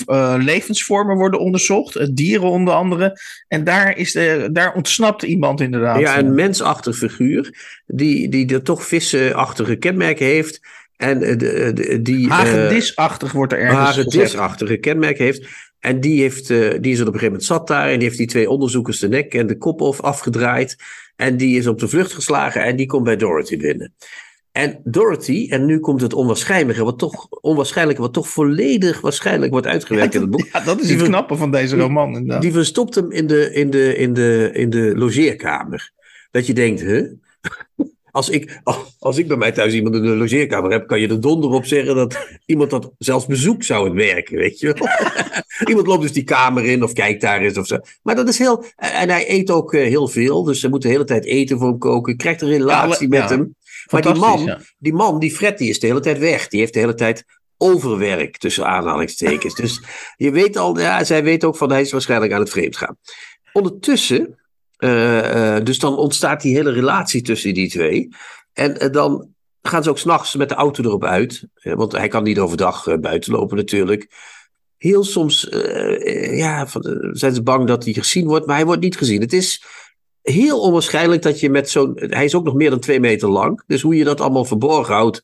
eh, 0.07 0.35
levensvormen 0.39 1.17
worden 1.17 1.41
onderzocht. 1.41 1.97
eh, 1.97 2.07
dieren 2.13 2.49
onder 2.49 2.75
andere. 2.75 3.19
En 3.49 3.65
daar, 3.65 3.97
is 3.97 4.13
de, 4.13 4.49
daar 4.53 4.75
ontsnapt 4.75 5.23
iemand 5.23 5.61
inderdaad. 5.61 6.01
Ja, 6.01 6.19
een 6.19 6.35
mensachtig 6.35 6.97
figuur 6.97 7.55
die, 7.87 8.29
die 8.29 8.55
er 8.55 8.63
toch 8.63 8.87
vissenachtige 8.87 9.77
kenmerken 9.77 10.27
heeft. 10.27 10.61
En 10.97 11.23
eh, 11.23 11.39
de, 11.39 11.71
de- 11.75 12.03
die. 12.03 12.25
eh, 12.27 12.33
Hagedisachtig 12.33 13.33
wordt 13.33 13.53
er 13.53 13.59
ergens 13.59 13.79
hagedisachtige 13.97 14.77
kenmerken 14.77 15.25
heeft. 15.25 15.49
En 15.79 16.01
die, 16.01 16.21
heeft, 16.21 16.51
eh, 16.51 16.59
die 16.81 16.93
is 16.93 16.99
er 16.99 17.07
op 17.07 17.13
een 17.15 17.19
gegeven 17.21 17.25
moment 17.27 17.45
zat 17.45 17.67
daar. 17.69 17.89
En 17.89 17.95
die 17.99 18.03
heeft 18.09 18.19
die 18.19 18.27
twee 18.27 18.51
onderzoekers 18.51 18.99
de 18.99 19.09
nek 19.09 19.35
en 19.35 19.47
de 19.47 19.59
kop 19.59 19.81
of 19.81 20.01
afgedraaid. 20.01 20.77
En 21.17 21.37
die 21.37 21.59
is 21.59 21.67
op 21.67 21.79
de 21.79 21.89
vlucht 21.89 22.13
geslagen 22.13 22.63
en 22.65 22.77
die 22.77 22.87
komt 22.87 23.05
bij 23.05 23.17
Dorothy 23.17 23.57
binnen. 23.57 23.95
En 24.53 24.81
Dorothy, 24.85 25.47
en 25.51 25.65
nu 25.65 25.79
komt 25.79 26.01
het 26.01 26.13
onwaarschijnlijke, 26.13 26.85
wat 26.85 26.99
toch, 26.99 27.27
onwaarschijnlijke, 27.31 28.03
wat 28.03 28.13
toch 28.13 28.29
volledig 28.29 29.01
waarschijnlijk 29.01 29.53
wordt 29.53 29.67
uitgewerkt 29.67 30.15
in 30.15 30.21
het 30.21 30.31
boek. 30.31 30.49
Ja, 30.53 30.61
dat 30.61 30.81
is 30.81 30.87
Die 30.87 30.97
het 30.97 31.07
knappe 31.07 31.37
van 31.37 31.51
deze 31.51 31.77
roman 31.77 32.09
inderdaad. 32.09 32.43
Die 32.43 32.53
verstopt 32.53 32.95
hem 32.95 33.11
in 33.11 33.27
de, 33.27 33.53
in 33.53 33.71
de, 33.71 33.97
in 33.97 34.13
de, 34.13 34.51
in 34.53 34.71
de 34.71 34.93
logeerkamer. 34.97 35.93
Dat 36.31 36.47
je 36.47 36.53
denkt, 36.55 36.81
hè? 36.81 37.03
Als 38.13 38.29
ik, 38.29 38.61
als 38.99 39.19
ik 39.19 39.29
bij 39.29 39.37
mij 39.37 39.53
thuis 39.53 39.75
iemand 39.75 39.95
in 39.95 40.03
de 40.03 40.17
logeerkamer 40.17 40.71
heb, 40.71 40.87
kan 40.87 41.01
je 41.01 41.09
er 41.09 41.21
donder 41.21 41.51
op 41.51 41.65
zeggen 41.65 41.95
dat 41.95 42.27
iemand 42.47 42.71
dat 42.71 42.93
zelfs 42.99 43.27
bezoek 43.27 43.63
zou 43.63 43.85
het 43.85 43.95
werken, 43.95 44.37
weet 44.37 44.59
je 44.61 44.73
wel. 44.73 44.89
iemand 45.71 45.87
loopt 45.87 46.03
dus 46.03 46.13
die 46.13 46.25
kamer 46.25 46.65
in 46.65 46.83
of 46.83 46.93
kijkt 46.93 47.21
daar 47.21 47.41
eens 47.41 47.59
of 47.59 47.67
zo. 47.67 47.79
Maar 48.03 48.15
dat 48.15 48.29
is 48.29 48.39
heel, 48.39 48.65
en 48.77 49.09
hij 49.09 49.31
eet 49.31 49.51
ook 49.51 49.75
eh, 49.75 49.87
heel 49.87 50.09
veel, 50.09 50.43
dus 50.43 50.61
ze 50.61 50.69
moeten 50.69 50.89
de 50.89 50.95
hele 50.95 51.07
tijd 51.07 51.25
eten 51.25 51.59
voor 51.59 51.69
hem 51.69 51.79
koken, 51.79 52.17
krijgt 52.17 52.43
een 52.43 52.49
relatie 52.49 53.13
Ja, 53.13 53.21
met 53.21 53.31
hem. 53.31 53.55
Maar 53.91 54.03
die 54.03 54.15
man, 54.15 54.45
ja. 54.45 54.61
die 54.79 54.93
man, 54.93 55.19
die 55.19 55.35
Fred, 55.35 55.59
die 55.59 55.69
is 55.69 55.81
de 55.81 55.87
hele 55.87 56.01
tijd 56.01 56.19
weg. 56.19 56.49
Die 56.49 56.61
heeft 56.61 56.73
de 56.73 56.79
hele 56.79 56.95
tijd 56.95 57.25
overwerk 57.57 58.37
tussen 58.37 58.67
aanhalingstekens. 58.67 59.55
dus 59.55 59.83
je 60.17 60.31
weet 60.31 60.57
al, 60.57 60.79
ja, 60.79 61.05
zij 61.05 61.25
weet 61.25 61.45
ook 61.45 61.57
van 61.57 61.71
hij 61.71 61.81
is 61.81 61.93
waarschijnlijk 61.93 62.33
aan 62.33 62.41
het 62.41 62.51
vreemd 62.51 62.77
gaan. 62.77 62.97
Ondertussen, 63.53 64.42
eh, 64.83 65.57
eh, 65.57 65.65
dus 65.65 65.79
dan 65.79 65.97
ontstaat 65.97 66.43
die 66.43 66.57
hele 66.57 66.71
relatie 66.71 67.23
tussen 67.23 67.55
die 67.55 67.71
twee. 67.71 68.09
En 68.53 68.79
eh, 68.81 68.91
dan 68.91 69.29
gaan 69.63 69.83
ze 69.83 69.91
ook 69.91 69.99
s'nachts 69.99 70.35
met 70.35 70.49
de 70.49 70.55
auto 70.55 70.85
erop 70.85 71.05
uit. 71.05 71.47
want 71.63 71.93
hij 71.93 72.09
kan 72.09 72.23
niet 72.23 72.39
overdag 72.39 73.01
buiten 73.01 73.33
lopen 73.33 73.57
natuurlijk. 73.57 74.11
Heel 74.77 75.05
soms 75.05 75.47
ja, 76.31 76.67
van, 76.67 76.83
zijn 77.13 77.35
ze 77.35 77.43
bang 77.43 77.67
dat 77.67 77.85
hij 77.85 77.93
gezien 77.93 78.27
wordt, 78.27 78.47
maar 78.47 78.57
hij 78.57 78.65
wordt 78.65 78.81
niet 78.81 78.97
gezien. 78.97 79.21
Het 79.21 79.33
is 79.33 79.65
heel 80.23 80.61
onwaarschijnlijk 80.61 81.23
dat 81.23 81.41
je 81.41 81.51
met 81.51 81.71
zo'n... 81.71 81.93
Hij 81.95 82.25
is 82.25 82.35
ook 82.35 82.45
nog 82.45 82.55
meer 82.55 82.71
dan 82.71 82.81
twee 82.81 83.01
meter 83.01 83.29
lang. 83.29 83.63
Dus 83.67 83.83
hoe 83.83 83.97
je 83.97 84.05
dat 84.05 84.21
allemaal 84.21 84.45
verborgen 84.45 84.95
houdt, 84.95 85.23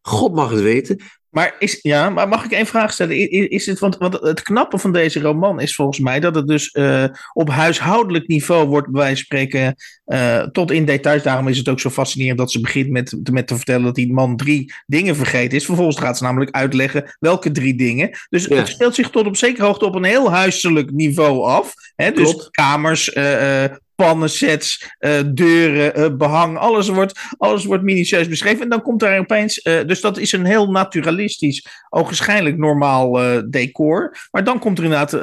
God 0.00 0.34
mag 0.34 0.50
het 0.50 0.60
weten. 0.60 1.00
Maar, 1.36 1.54
is, 1.58 1.78
ja, 1.82 2.10
maar 2.10 2.28
mag 2.28 2.44
ik 2.44 2.50
één 2.50 2.66
vraag 2.66 2.92
stellen? 2.92 3.30
Is 3.50 3.66
het, 3.66 3.78
want, 3.78 3.96
want 3.96 4.20
het 4.20 4.42
knappe 4.42 4.78
van 4.78 4.92
deze 4.92 5.20
roman 5.20 5.60
is 5.60 5.74
volgens 5.74 5.98
mij 5.98 6.20
dat 6.20 6.34
het 6.34 6.46
dus 6.46 6.70
eh, 6.70 7.04
op 7.32 7.50
huishoudelijk 7.50 8.26
niveau 8.26 8.66
wordt, 8.66 8.90
bij 8.90 9.00
wijze 9.00 9.16
van 9.16 9.24
spreken, 9.24 9.74
eh, 10.04 10.42
tot 10.42 10.70
in 10.70 10.84
details. 10.84 11.22
Daarom 11.22 11.48
is 11.48 11.58
het 11.58 11.68
ook 11.68 11.80
zo 11.80 11.90
fascinerend 11.90 12.38
dat 12.38 12.52
ze 12.52 12.60
begint 12.60 12.90
met, 12.90 13.16
met 13.30 13.46
te 13.46 13.56
vertellen 13.56 13.84
dat 13.84 13.94
die 13.94 14.12
man 14.12 14.36
drie 14.36 14.72
dingen 14.86 15.16
vergeten 15.16 15.58
is. 15.58 15.64
Vervolgens 15.64 15.98
gaat 15.98 16.18
ze 16.18 16.24
namelijk 16.24 16.50
uitleggen 16.50 17.16
welke 17.18 17.50
drie 17.50 17.74
dingen. 17.74 18.10
Dus 18.28 18.44
Ja. 18.44 18.56
het 18.56 18.68
speelt 18.68 18.94
zich 18.94 19.10
tot 19.10 19.26
op 19.26 19.36
zekere 19.36 19.66
hoogte 19.66 19.84
op 19.84 19.94
een 19.94 20.04
heel 20.04 20.32
huiselijk 20.32 20.90
niveau 20.90 21.44
af. 21.44 21.74
Hè? 21.96 22.12
Dus 22.12 22.30
Klopt. 22.30 22.50
kamers, 22.50 23.12
eh, 23.12 23.64
pannensets, 23.96 24.94
uh, 25.00 25.10
deuren, 25.34 26.00
uh, 26.00 26.16
behang. 26.16 26.58
Alles 26.58 26.88
wordt, 26.88 27.20
alles 27.38 27.64
wordt 27.64 27.82
minutieus 27.82 28.28
beschreven. 28.28 28.62
En 28.62 28.68
dan 28.68 28.82
komt 28.82 29.00
daar 29.00 29.18
opeens. 29.18 29.64
Uh, 29.64 29.84
dus 29.86 30.00
dat 30.00 30.18
is 30.18 30.32
een 30.32 30.44
heel 30.44 30.70
naturalistisch, 30.70 31.66
ogenschijnlijk 31.88 32.56
normaal 32.56 33.12
decor. 33.50 34.16
Maar 34.30 34.44
dan 34.44 34.58
komt 34.58 34.78
er 34.78 34.84
inderdaad 34.84 35.14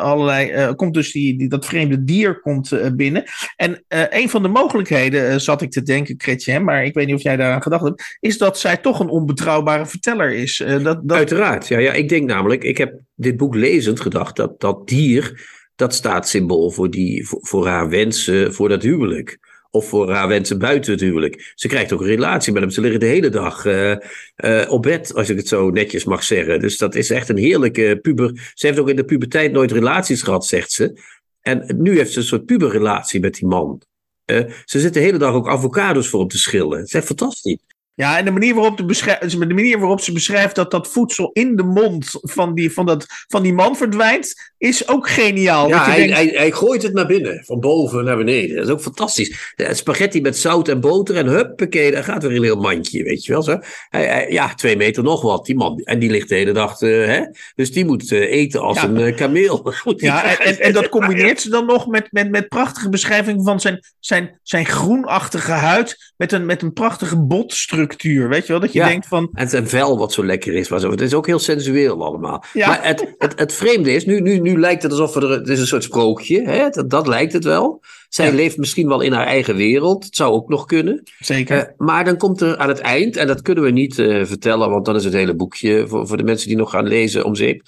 allerlei. 0.00 0.74
komt 0.74 0.94
dus 0.94 1.12
die, 1.12 1.38
die, 1.38 1.48
dat 1.48 1.66
vreemde 1.66 2.04
dier 2.04 2.40
komt 2.40 2.96
binnen. 2.96 3.24
En 3.56 3.84
een 3.88 4.30
van 4.30 4.42
de 4.42 4.48
mogelijkheden, 4.48 5.40
zat 5.40 5.62
ik 5.62 5.70
te 5.70 5.82
denken, 5.82 6.14
Chrétien, 6.18 6.64
maar 6.64 6.84
ik 6.84 6.94
weet 6.94 7.06
niet 7.06 7.14
of 7.14 7.22
jij 7.22 7.36
daaraan 7.36 7.62
gedacht 7.62 7.84
hebt, 7.84 8.16
is 8.20 8.38
dat 8.38 8.58
zij 8.58 8.76
toch 8.76 9.00
een 9.00 9.08
onbetrouwbare 9.08 9.86
verteller 9.86 10.32
is. 10.32 10.64
dat, 10.82 10.82
dat... 10.82 11.16
Uiteraard, 11.16 11.68
ja, 11.68 11.78
ja. 11.78 11.92
Ik 11.92 12.08
denk 12.08 12.28
namelijk, 12.28 12.64
ik 12.64 12.78
heb 12.78 13.00
dit 13.14 13.36
boek 13.36 13.54
lezend 13.54 14.00
gedacht 14.00 14.36
dat 14.36 14.60
dat 14.60 14.88
dier 14.88 15.54
dat 15.76 15.94
staat 15.94 16.28
symbool 16.28 16.70
voor, 16.70 16.90
die, 16.90 17.26
voor, 17.28 17.66
haar 17.66 17.88
wensen 17.88 18.54
voor 18.54 18.68
dat 18.68 18.82
huwelijk. 18.82 19.38
Of 19.70 19.88
voor 19.88 20.12
haar 20.12 20.28
wensen 20.28 20.58
buiten 20.58 20.92
het 20.92 21.00
huwelijk. 21.00 21.52
Ze 21.54 21.68
krijgt 21.68 21.92
ook 21.92 22.00
een 22.00 22.06
relatie 22.06 22.52
met 22.52 22.62
hem. 22.62 22.70
Ze 22.70 22.80
liggen 22.80 23.00
de 23.00 23.06
hele 23.06 23.28
dag 23.28 23.64
uh, 23.64 23.96
uh, 24.36 24.64
op 24.68 24.82
bed, 24.82 25.14
als 25.14 25.28
ik 25.28 25.36
het 25.36 25.48
zo 25.48 25.70
netjes 25.70 26.04
mag 26.04 26.22
zeggen. 26.22 26.60
Dus 26.60 26.78
dat 26.78 26.94
is 26.94 27.10
echt 27.10 27.28
een 27.28 27.36
heerlijke 27.36 27.98
puber. 28.02 28.52
Ze 28.54 28.66
heeft 28.66 28.78
ook 28.78 28.88
in 28.88 28.96
de 28.96 29.04
puberteit 29.04 29.52
nooit 29.52 29.72
relaties 29.72 30.22
gehad, 30.22 30.46
zegt 30.46 30.70
ze. 30.70 31.00
En 31.40 31.74
nu 31.78 31.96
heeft 31.96 32.12
ze 32.12 32.18
een 32.18 32.24
soort 32.24 32.44
puberrelatie 32.44 33.20
met 33.20 33.34
die 33.34 33.46
man. 33.46 33.82
Uh, 34.26 34.50
ze 34.64 34.80
zit 34.80 34.94
de 34.94 35.00
hele 35.00 35.18
dag 35.18 35.34
ook 35.34 35.48
avocados 35.48 36.08
voor 36.08 36.20
hem 36.20 36.28
te 36.28 36.38
schillen. 36.38 36.78
Het 36.78 36.86
is 36.86 36.94
echt 36.94 37.06
fantastisch. 37.06 37.58
Ja, 37.96 38.18
en 38.18 38.24
de 38.24 38.30
manier, 38.30 38.54
waarop 38.54 38.76
de, 38.76 38.84
de 39.28 39.54
manier 39.54 39.78
waarop 39.78 40.00
ze 40.00 40.12
beschrijft 40.12 40.54
dat 40.54 40.70
dat 40.70 40.88
voedsel 40.88 41.30
in 41.32 41.56
de 41.56 41.62
mond 41.62 42.10
van 42.10 42.54
die, 42.54 42.72
van 42.72 42.86
dat, 42.86 43.06
van 43.28 43.42
die 43.42 43.52
man 43.52 43.76
verdwijnt, 43.76 44.34
is 44.58 44.88
ook 44.88 45.08
geniaal. 45.08 45.68
Ja, 45.68 45.84
hij, 45.84 46.08
hij, 46.08 46.26
hij, 46.26 46.52
gooit 46.52 46.82
het 46.82 46.92
naar 46.92 47.06
binnen, 47.06 47.44
van 47.44 47.60
boven 47.60 48.04
naar 48.04 48.16
beneden. 48.16 48.56
Dat 48.56 48.64
is 48.64 48.70
ook 48.70 48.80
fantastisch. 48.80 49.54
spaghetti 49.56 50.20
met 50.20 50.36
zout 50.36 50.68
en 50.68 50.80
boter 50.80 51.16
en 51.16 51.26
huppakee, 51.26 51.90
daar 51.90 52.04
gaat 52.04 52.22
weer 52.22 52.36
een 52.36 52.42
heel 52.42 52.60
mandje, 52.60 53.02
weet 53.02 53.24
je 53.24 53.32
wel. 53.32 53.42
Zo. 53.42 53.58
Hij, 53.88 54.26
ja, 54.30 54.54
twee 54.54 54.76
meter 54.76 55.02
nog 55.02 55.22
wat, 55.22 55.46
die 55.46 55.56
man. 55.56 55.80
En 55.84 55.98
die 55.98 56.10
ligt 56.10 56.28
de 56.28 56.34
hele 56.34 56.52
dag, 56.52 56.80
uh, 56.80 57.06
hè? 57.06 57.20
dus 57.54 57.72
die 57.72 57.84
moet 57.84 58.10
uh, 58.10 58.32
eten 58.32 58.60
als 58.60 58.82
een 58.82 59.00
uh, 59.00 59.16
kameel. 59.16 59.72
ja, 59.96 60.38
en, 60.38 60.60
en, 60.60 60.72
dat 60.72 60.88
combineert 60.88 61.40
ze 61.40 61.48
dan 61.48 61.66
nog 61.66 61.86
met, 61.86 62.08
met, 62.12 62.30
met 62.30 62.48
prachtige 62.48 62.88
beschrijving 62.88 63.44
van 63.44 63.60
zijn, 63.60 63.84
zijn, 64.00 64.40
zijn 64.42 64.66
groenachtige 64.66 65.52
huid, 65.52 66.12
met 66.16 66.32
een, 66.32 66.46
met 66.46 66.62
een 66.62 66.72
prachtige 66.72 67.18
botstructuur 67.18 67.85
structuur. 67.86 68.28
Weet 68.28 68.46
je 68.46 68.52
wel? 68.52 68.60
Dat 68.60 68.72
je 68.72 68.84
denkt 68.84 69.06
van. 69.06 69.30
En 69.34 69.48
zijn 69.48 69.68
vel 69.68 69.98
wat 69.98 70.12
zo 70.12 70.24
lekker 70.24 70.54
is. 70.54 70.68
Maar 70.68 70.80
zo. 70.80 70.90
Het 70.90 71.00
is 71.00 71.14
ook 71.14 71.26
heel 71.26 71.38
sensueel 71.38 72.04
allemaal. 72.04 72.44
Ja. 72.52 72.66
Maar 72.66 72.86
het, 72.86 73.14
het, 73.18 73.38
het 73.38 73.52
vreemde 73.52 73.92
is, 73.92 74.04
nu, 74.04 74.20
nu, 74.20 74.38
nu 74.38 74.58
lijkt 74.58 74.82
het 74.82 74.92
alsof 74.92 75.14
er. 75.14 75.30
Het 75.30 75.48
is 75.48 75.60
een 75.60 75.66
soort 75.66 75.84
sprookje. 75.84 76.42
Hè? 76.42 76.68
Dat, 76.68 76.90
dat 76.90 77.06
lijkt 77.06 77.32
het 77.32 77.44
wel. 77.44 77.82
Zij 78.08 78.32
leeft 78.32 78.56
misschien 78.56 78.88
wel 78.88 79.00
in 79.00 79.12
haar 79.12 79.26
eigen 79.26 79.56
wereld. 79.56 80.04
Het 80.04 80.16
zou 80.16 80.32
ook 80.32 80.48
nog 80.48 80.66
kunnen. 80.66 81.02
Zeker. 81.18 81.56
Uh, 81.56 81.86
maar 81.86 82.04
dan 82.04 82.16
komt 82.16 82.40
er 82.40 82.56
aan 82.56 82.68
het 82.68 82.78
eind, 82.78 83.16
en 83.16 83.26
dat 83.26 83.42
kunnen 83.42 83.64
we 83.64 83.70
niet 83.70 83.98
uh, 83.98 84.24
vertellen, 84.24 84.70
want 84.70 84.84
dan 84.84 84.96
is 84.96 85.04
het 85.04 85.12
hele 85.12 85.34
boekje 85.34 85.86
voor, 85.88 86.06
voor 86.06 86.16
de 86.16 86.22
mensen 86.22 86.48
die 86.48 86.56
nog 86.56 86.70
gaan 86.70 86.86
lezen 86.86 87.24
om 87.24 87.34
zeep. 87.34 87.62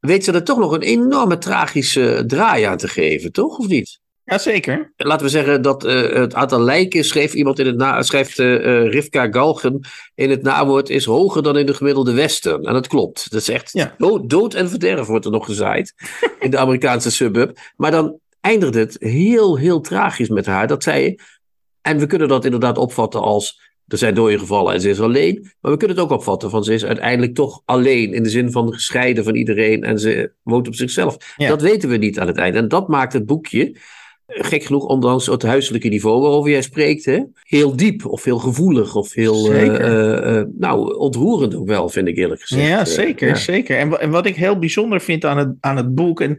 Weet 0.00 0.24
ze 0.24 0.32
er 0.32 0.44
toch 0.44 0.58
nog 0.58 0.72
een 0.72 0.82
enorme 0.82 1.38
tragische 1.38 2.24
draai 2.26 2.64
aan 2.64 2.76
te 2.76 2.88
geven, 2.88 3.32
toch? 3.32 3.58
Of 3.58 3.68
niet? 3.68 4.00
Jazeker. 4.24 4.92
Laten 4.96 5.26
we 5.26 5.32
zeggen 5.32 5.62
dat 5.62 5.84
uh, 5.84 6.12
het 6.12 6.34
aantal 6.34 6.60
lijken, 6.60 7.04
schreef 7.04 7.34
iemand 7.34 7.58
in 7.58 7.66
het 7.66 7.76
na, 7.76 8.02
schrijft 8.02 8.38
uh, 8.38 8.88
Rivka 8.90 9.26
Galgen 9.30 9.80
in 10.14 10.30
het 10.30 10.42
nawoord, 10.42 10.90
is 10.90 11.04
hoger 11.04 11.42
dan 11.42 11.58
in 11.58 11.66
de 11.66 11.74
gemiddelde 11.74 12.12
Westen. 12.12 12.62
En 12.62 12.72
dat 12.72 12.86
klopt. 12.86 13.30
Dat 13.30 13.40
is 13.40 13.48
echt 13.48 13.72
ja. 13.72 13.94
dood, 13.98 14.30
dood, 14.30 14.54
en 14.54 14.68
verderf 14.68 15.06
wordt 15.06 15.24
er 15.24 15.30
nog 15.30 15.44
gezaaid 15.44 15.94
in 16.40 16.50
de 16.50 16.58
Amerikaanse 16.58 17.10
suburb. 17.10 17.58
Maar 17.76 17.90
dan 17.90 18.18
eindigt 18.40 18.74
het 18.74 18.96
heel, 18.98 19.56
heel 19.56 19.80
tragisch 19.80 20.28
met 20.28 20.46
haar. 20.46 20.66
Dat 20.66 20.82
zij, 20.82 21.18
en 21.80 21.98
we 21.98 22.06
kunnen 22.06 22.28
dat 22.28 22.44
inderdaad 22.44 22.78
opvatten 22.78 23.20
als, 23.20 23.62
er 23.86 23.98
zijn 23.98 24.14
dode 24.14 24.38
gevallen 24.38 24.74
en 24.74 24.80
ze 24.80 24.88
is 24.88 25.00
alleen. 25.00 25.52
Maar 25.60 25.72
we 25.72 25.78
kunnen 25.78 25.96
het 25.96 26.04
ook 26.04 26.12
opvatten 26.12 26.50
van, 26.50 26.64
ze 26.64 26.74
is 26.74 26.84
uiteindelijk 26.84 27.34
toch 27.34 27.62
alleen. 27.64 28.12
In 28.12 28.22
de 28.22 28.28
zin 28.28 28.52
van 28.52 28.72
gescheiden 28.72 29.24
van 29.24 29.34
iedereen 29.34 29.82
en 29.84 29.98
ze 29.98 30.32
woont 30.42 30.66
op 30.66 30.74
zichzelf. 30.74 31.16
Ja. 31.36 31.48
Dat 31.48 31.62
weten 31.62 31.88
we 31.88 31.96
niet 31.96 32.18
aan 32.18 32.26
het 32.26 32.36
eind. 32.36 32.56
En 32.56 32.68
dat 32.68 32.88
maakt 32.88 33.12
het 33.12 33.26
boekje 33.26 33.76
gek 34.26 34.64
genoeg, 34.64 34.86
ondanks 34.86 35.26
het 35.26 35.42
huiselijke 35.42 35.88
niveau 35.88 36.20
waarover 36.20 36.50
jij 36.50 36.62
spreekt, 36.62 37.04
hè, 37.04 37.22
heel 37.42 37.76
diep 37.76 38.06
of 38.06 38.24
heel 38.24 38.38
gevoelig 38.38 38.94
of 38.94 39.12
heel 39.12 39.52
uh, 39.52 39.64
uh, 39.64 40.42
nou, 40.58 40.96
ontroerend 40.96 41.54
ook 41.54 41.66
wel, 41.66 41.88
vind 41.88 42.08
ik 42.08 42.16
eerlijk 42.16 42.40
gezegd. 42.40 42.68
Ja, 42.68 42.84
zeker, 42.84 43.28
ja. 43.28 43.34
zeker. 43.34 43.78
En, 43.78 44.00
en, 44.00 44.10
wat 44.10 44.26
ik 44.26 44.36
heel 44.36 44.58
bijzonder 44.58 45.00
vind 45.00 45.24
aan 45.24 45.38
het, 45.38 45.54
aan 45.60 45.76
het 45.76 45.94
boek 45.94 46.20
en, 46.20 46.36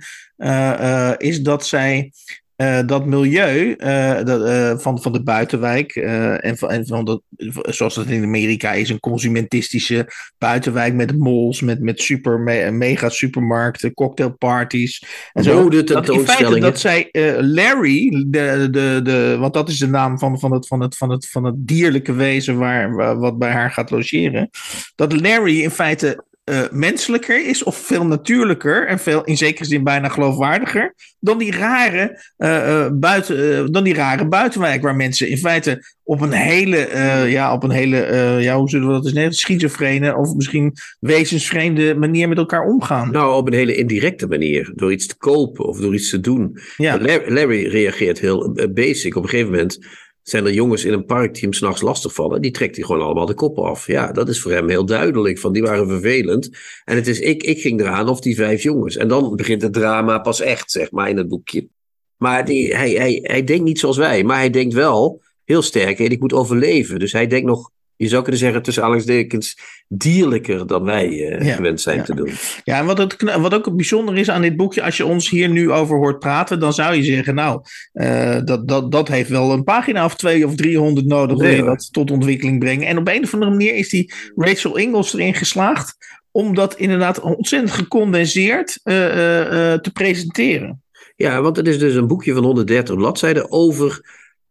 is 1.17 1.41
dat 1.41 1.65
zij 1.65 2.11
uh, 2.57 2.79
dat 2.85 3.05
milieu 3.05 3.75
uh, 3.77 4.23
dat, 4.23 4.47
uh, 4.47 4.77
van, 4.77 5.01
van 5.01 5.11
de 5.11 5.23
buitenwijk 5.23 5.95
en, 5.95 6.57
van, 6.57 6.69
en 6.69 6.87
van 6.87 7.05
dat, 7.05 7.21
zoals 7.61 7.95
dat 7.95 8.05
in 8.05 8.23
Amerika 8.23 8.71
is, 8.71 8.89
een 8.89 8.99
consumentistische 8.99 10.07
buitenwijk 10.37 10.93
met 10.93 11.17
malls, 11.17 11.61
met, 11.61 11.79
met 11.81 12.01
super, 12.01 12.39
me, 12.39 12.71
mega 12.71 13.09
supermarkten, 13.09 13.93
cocktailparties. 13.93 15.05
En 15.33 15.43
zo. 15.43 15.69
De 15.69 15.83
dat, 15.83 16.09
in 16.09 16.19
feite 16.19 16.59
dat 16.59 16.79
zij 16.79 17.09
Larry, 17.39 18.25
de, 18.27 18.67
de, 18.71 18.99
de, 19.03 19.37
want 19.39 19.53
dat 19.53 19.69
is 19.69 19.77
de 19.77 19.87
naam 19.87 20.19
van, 20.19 20.39
van, 20.39 20.51
het, 20.51 20.67
van, 20.67 20.81
het, 20.81 20.97
van, 20.97 21.09
het, 21.09 21.29
van 21.29 21.43
het 21.43 21.55
dierlijke 21.57 22.13
wezen 22.13 22.57
waar, 22.57 23.17
wat 23.19 23.37
bij 23.37 23.51
haar 23.51 23.71
gaat 23.71 23.91
logeren, 23.91 24.49
dat 24.95 25.21
Larry 25.21 25.61
in 25.61 25.71
feite 25.71 26.23
uh, 26.51 26.61
menselijker 26.71 27.47
is 27.47 27.63
of 27.63 27.75
veel 27.77 28.05
natuurlijker 28.05 28.87
en 28.87 28.99
veel 28.99 29.23
in 29.23 29.37
zekere 29.37 29.65
zin 29.65 29.83
bijna 29.83 30.07
geloofwaardiger 30.07 30.93
dan 31.19 31.37
die 31.37 31.51
rare, 31.51 32.21
uh, 32.37 32.49
uh, 32.49 32.87
buiten, 32.93 33.71
dan 33.71 33.83
die 33.83 33.93
rare 33.93 34.27
buitenwijk 34.27 34.81
waar 34.81 34.95
mensen 34.95 35.29
in 35.29 35.37
feite 35.37 35.93
op 36.03 36.21
een 36.21 36.31
hele, 36.31 36.89
ja, 37.27 37.53
op 37.53 37.63
een 37.63 37.71
hele, 37.71 37.97
ja, 38.39 38.57
hoe 38.57 38.69
zullen 38.69 38.87
we 38.87 38.93
dat 38.93 39.05
eens 39.05 39.13
nemen, 39.13 39.33
schizofrene 39.33 40.15
of 40.15 40.35
misschien 40.35 40.73
wezensvreemde 40.99 41.95
manier 41.95 42.27
met 42.27 42.37
elkaar 42.37 42.65
omgaan. 42.65 43.11
Nou, 43.11 43.35
op 43.35 43.47
een 43.47 43.53
hele 43.53 43.75
indirecte 43.75 44.27
manier, 44.27 44.71
door 44.75 44.91
iets 44.91 45.07
te 45.07 45.17
kopen 45.17 45.65
of 45.65 45.79
door 45.79 45.93
iets 45.93 46.09
te 46.09 46.19
doen. 46.19 46.59
Ja. 46.77 46.99
Larry 47.27 47.67
reageert 47.67 48.19
heel 48.19 48.57
basic. 48.73 49.15
Op 49.15 49.23
een 49.23 49.29
gegeven 49.29 49.51
moment 49.51 49.79
zijn 50.27 50.45
er 50.45 50.53
jongens 50.53 50.85
in 50.85 50.93
een 50.93 51.05
park 51.05 51.33
die 51.33 51.43
hem 51.43 51.53
s'nachts 51.53 51.81
lastigvallen. 51.81 52.41
Die 52.41 52.51
trekt 52.51 52.75
hij 52.75 52.85
gewoon 52.85 53.01
allemaal 53.01 53.25
de 53.25 53.33
kop 53.33 53.57
af. 53.59 53.87
Ja, 53.87 54.11
dat 54.11 54.29
is 54.29 54.41
voor 54.41 54.51
hem 54.51 54.69
heel 54.69 54.85
duidelijk. 54.85 55.39
Van 55.39 55.53
die 55.53 55.61
waren 55.61 55.87
vervelend. 55.87 56.49
En 56.85 56.95
het 56.95 57.07
is 57.07 57.19
ik, 57.19 57.43
ik 57.43 57.61
ging 57.61 57.79
eraan 57.79 58.09
of 58.09 58.19
die 58.19 58.35
vijf 58.35 58.63
jongens. 58.63 58.97
En 58.97 59.07
dan 59.07 59.35
begint 59.35 59.61
het 59.61 59.73
drama 59.73 60.19
pas 60.19 60.41
echt, 60.41 60.71
zeg 60.71 60.91
maar, 60.91 61.09
in 61.09 61.17
het 61.17 61.27
boekje. 61.27 61.67
Maar 62.17 62.45
die, 62.45 62.75
hij, 62.75 62.91
hij, 62.91 63.19
hij 63.23 63.43
denkt 63.43 63.63
niet 63.63 63.79
zoals 63.79 63.97
wij. 63.97 64.23
Maar 64.23 64.37
hij 64.37 64.49
denkt 64.49 64.73
wel 64.73 65.21
heel 65.43 65.61
sterk. 65.61 65.99
Ik 65.99 66.19
moet 66.19 66.33
overleven. 66.33 66.99
Dus 66.99 67.11
hij 67.11 67.27
denkt 67.27 67.47
nog 67.47 67.71
je 67.97 68.07
zou 68.07 68.21
kunnen 68.21 68.41
zeggen 68.41 68.61
tussen 68.61 68.83
aanhalingstekens 68.83 69.59
dierlijker 69.87 70.67
dan 70.67 70.83
wij 70.83 71.09
uh, 71.09 71.55
gewend 71.55 71.81
zijn 71.81 72.03
te 72.03 72.15
doen. 72.15 72.31
Ja, 72.63 72.79
en 72.79 72.85
wat, 72.85 72.97
het, 72.97 73.21
wat 73.21 73.53
ook 73.53 73.75
bijzonder 73.75 74.17
is 74.17 74.29
aan 74.29 74.41
dit 74.41 74.55
boekje, 74.55 74.83
als 74.83 74.97
je 74.97 75.05
ons 75.05 75.29
hier 75.29 75.49
nu 75.49 75.71
over 75.71 75.97
hoort 75.97 76.19
praten, 76.19 76.59
dan 76.59 76.73
zou 76.73 76.95
je 76.95 77.03
zeggen, 77.03 77.35
nou, 77.35 77.61
uh, 77.93 78.39
dat, 78.43 78.67
dat, 78.67 78.91
dat 78.91 79.07
heeft 79.07 79.29
wel 79.29 79.51
een 79.51 79.63
pagina 79.63 80.05
of 80.05 80.15
twee 80.15 80.45
of 80.45 80.55
driehonderd 80.55 81.07
nodig 81.07 81.37
om 81.37 81.65
dat 81.65 81.93
tot 81.93 82.11
ontwikkeling 82.11 82.59
brengen. 82.59 82.87
En 82.87 82.97
op 82.97 83.07
een 83.07 83.23
of 83.23 83.33
andere 83.33 83.51
manier 83.51 83.75
is 83.75 83.89
die 83.89 84.13
Rachel 84.35 84.77
Ingalls 84.77 85.13
erin 85.13 85.33
geslaagd 85.33 85.95
om 86.31 86.55
dat 86.55 86.75
inderdaad 86.75 87.19
ontzettend 87.19 87.71
gecondenseerd 87.71 88.79
uh, 88.83 88.93
te 89.73 89.89
presenteren. 89.93 90.83
Ja, 91.15 91.41
want 91.41 91.57
het 91.57 91.67
is 91.67 91.79
dus 91.79 91.95
een 91.95 92.07
boekje 92.07 92.33
van 92.33 92.43
130 92.43 92.95
bladzijden 92.95 93.51
over 93.51 94.01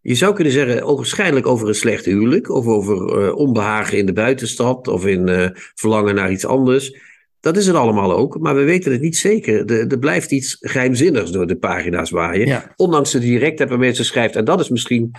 je 0.06 0.14
zou 0.14 0.34
kunnen 0.34 0.52
zeggen, 0.52 0.96
waarschijnlijk 0.96 1.46
over 1.46 1.68
een 1.68 1.74
slecht 1.74 2.04
huwelijk, 2.04 2.50
of 2.50 2.66
over 2.66 3.22
uh, 3.22 3.36
onbehagen 3.36 3.98
in 3.98 4.06
de 4.06 4.12
buitenstad, 4.12 4.88
of 4.88 5.06
in 5.06 5.28
uh, 5.28 5.48
verlangen 5.74 6.14
naar 6.14 6.30
iets 6.30 6.46
anders. 6.46 6.96
Dat 7.40 7.56
is 7.56 7.66
het 7.66 7.76
allemaal 7.76 8.12
ook, 8.12 8.38
maar 8.38 8.54
we 8.54 8.62
weten 8.62 8.92
het 8.92 9.00
niet 9.00 9.16
zeker. 9.16 9.64
Er, 9.70 9.98
blijft 9.98 10.30
iets 10.30 10.56
geheimzinnigs 10.60 11.30
door 11.30 11.46
de 11.46 11.56
pagina's 11.56 12.10
waaien. 12.10 12.46
Ja. 12.46 12.72
Ondanks 12.76 13.10
de 13.10 13.18
directheid 13.18 13.70
waarmee 13.70 13.92
ze 13.92 14.04
schrijft. 14.04 14.36
En 14.36 14.44
dat 14.44 14.60
is 14.60 14.68
misschien 14.68 15.10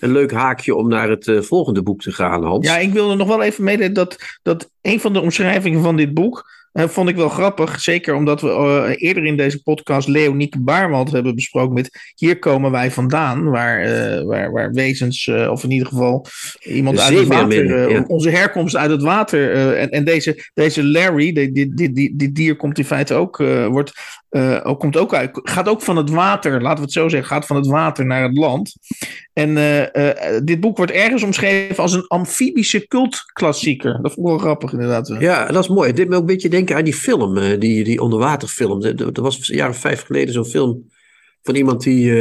een 0.00 0.12
leuk 0.12 0.32
haakje 0.32 0.74
om 0.74 0.88
naar 0.88 1.10
het 1.10 1.26
uh, 1.26 1.40
volgende 1.40 1.82
boek 1.82 2.00
te 2.00 2.12
gaan, 2.12 2.44
Hans. 2.44 2.66
Ja, 2.66 2.78
ik 2.78 2.92
wilde 2.92 3.14
nog 3.14 3.28
wel 3.28 3.42
even 3.42 3.64
mede 3.64 3.92
dat, 3.92 4.38
dat 4.42 4.70
een 4.82 5.00
van 5.00 5.12
de 5.12 5.20
omschrijvingen 5.20 5.82
van 5.82 5.96
dit 5.96 6.14
boek 6.14 6.44
uh, 6.74 6.88
vond 6.88 7.08
ik 7.08 7.16
wel 7.16 7.28
grappig. 7.28 7.80
Zeker 7.80 8.14
omdat 8.14 8.40
we 8.40 8.48
uh, 8.48 9.08
eerder 9.08 9.24
in 9.24 9.36
deze 9.36 9.62
podcast 9.62 10.08
Leonieke 10.08 10.60
Baarmand 10.60 11.12
hebben 11.12 11.34
besproken 11.34 11.74
met 11.74 12.12
Hier 12.14 12.38
komen 12.38 12.70
wij 12.70 12.90
vandaan. 12.90 13.50
Waar, 13.50 13.84
uh, 13.86 14.22
waar, 14.22 14.52
waar 14.52 14.72
wezens, 14.72 15.28
of 15.28 15.64
in 15.64 15.70
ieder 15.70 15.88
geval 15.88 16.26
iemand 16.60 17.00
uit 17.00 17.18
het 17.18 17.28
water, 17.28 17.90
ja. 17.90 18.04
onze 18.06 18.30
herkomst 18.30 18.76
uit 18.76 18.90
het 18.90 19.02
water. 19.02 19.74
en, 19.76 19.90
en 19.90 20.04
deze, 20.04 20.50
deze 20.54 20.84
Larry, 20.84 21.32
dit 21.32 21.54
die, 21.54 21.74
die, 21.74 21.92
die, 21.92 22.16
die 22.16 22.32
dier 22.32 22.56
komt 22.56 22.78
in 22.78 22.84
feite 22.84 23.14
ook, 23.14 23.36
wordt 23.68 23.92
uh, 24.34 24.74
komt 24.78 24.96
ook 24.96 25.14
uit, 25.14 25.40
gaat 25.42 25.68
ook 25.68 25.82
van 25.82 25.96
het 25.96 26.10
water, 26.10 26.62
laten 26.62 26.78
we 26.78 26.84
het 26.84 26.92
zo 26.92 27.08
zeggen, 27.08 27.28
gaat 27.28 27.46
van 27.46 27.56
het 27.56 27.66
water 27.66 28.06
naar 28.06 28.22
het 28.22 28.36
land. 28.36 28.74
En 29.32 29.48
uh, 29.56 29.80
uh, 29.80 30.10
dit 30.44 30.60
boek 30.60 30.76
wordt 30.76 30.92
ergens 30.92 31.22
omschreven 31.22 31.82
als 31.82 31.92
een 31.92 32.06
amfibische 32.06 32.86
cultklassieker. 32.86 33.92
Dat 34.02 34.12
vond 34.12 34.26
ik 34.26 34.32
wel 34.32 34.38
grappig, 34.38 34.72
inderdaad. 34.72 35.16
Ja, 35.18 35.46
dat 35.46 35.62
is 35.62 35.68
mooi. 35.68 35.92
Dit 35.92 36.08
me 36.08 36.14
ook 36.14 36.20
een 36.20 36.26
beetje 36.26 36.48
denken 36.48 36.76
aan 36.76 36.84
die 36.84 36.94
film, 36.94 37.58
die, 37.58 37.84
die 37.84 38.00
onderwaterfilm. 38.00 38.82
Er 38.82 39.22
was 39.22 39.48
een 39.48 39.56
jaar 39.56 39.68
of 39.68 39.78
vijf 39.78 40.02
geleden 40.02 40.34
zo'n 40.34 40.44
film 40.44 40.90
van 41.42 41.54
iemand 41.54 41.82
die 41.82 42.12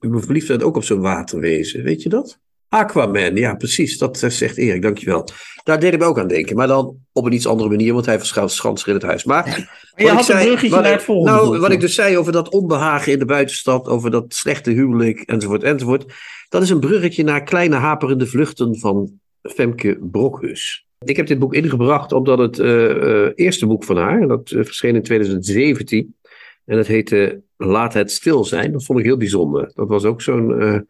ik 0.00 0.10
ben 0.10 0.22
verliefd 0.22 0.62
ook 0.62 0.76
op 0.76 0.84
zo'n 0.84 1.00
waterwezen. 1.00 1.82
Weet 1.82 2.02
je 2.02 2.08
dat? 2.08 2.38
Aquaman, 2.70 3.36
ja 3.36 3.54
precies. 3.54 3.98
Dat 3.98 4.22
eh, 4.22 4.30
zegt 4.30 4.56
Erik, 4.56 4.82
dankjewel. 4.82 5.28
Daar 5.64 5.80
deed 5.80 5.92
ik 5.92 5.98
me 5.98 6.04
ook 6.04 6.18
aan 6.18 6.28
denken. 6.28 6.56
Maar 6.56 6.66
dan 6.66 6.96
op 7.12 7.24
een 7.26 7.32
iets 7.32 7.46
andere 7.46 7.68
manier, 7.68 7.92
want 7.92 8.06
hij 8.06 8.18
verschuift 8.18 8.54
schans 8.54 8.84
in 8.84 8.94
het 8.94 9.02
huis. 9.02 9.24
Maar, 9.24 9.70
je 9.96 10.08
had 10.08 10.28
een 10.28 10.38
bruggetje 10.38 10.80
naar 10.80 10.92
het 10.92 11.02
volgende. 11.02 11.38
Nou, 11.38 11.58
wat 11.58 11.70
ik 11.70 11.80
dus 11.80 11.94
zei 11.94 12.18
over 12.18 12.32
dat 12.32 12.48
onbehagen 12.48 13.12
in 13.12 13.18
de 13.18 13.24
buitenstad, 13.24 13.88
over 13.88 14.10
dat 14.10 14.34
slechte 14.34 14.70
huwelijk, 14.70 15.20
enzovoort, 15.20 15.62
enzovoort. 15.62 16.12
Dat 16.48 16.62
is 16.62 16.70
een 16.70 16.80
bruggetje 16.80 17.24
naar 17.24 17.42
kleine 17.42 17.76
haperende 17.76 18.26
vluchten 18.26 18.78
van 18.78 19.10
Femke 19.42 19.98
Brokhus. 20.00 20.86
Ik 20.98 21.16
heb 21.16 21.26
dit 21.26 21.38
boek 21.38 21.54
ingebracht 21.54 22.12
omdat 22.12 22.38
het 22.38 22.58
uh, 22.58 23.28
eerste 23.34 23.66
boek 23.66 23.84
van 23.84 23.96
haar, 23.96 24.28
dat 24.28 24.50
uh, 24.50 24.64
verscheen 24.64 24.94
in 24.94 25.02
2017. 25.02 26.16
En 26.64 26.76
dat 26.76 26.86
heette 26.86 27.42
Laat 27.56 27.94
het 27.94 28.10
stil 28.10 28.44
zijn. 28.44 28.72
Dat 28.72 28.84
vond 28.84 28.98
ik 28.98 29.04
heel 29.04 29.16
bijzonder. 29.16 29.70
Dat 29.74 29.88
was 29.88 30.04
ook 30.04 30.22
zo'n, 30.22 30.86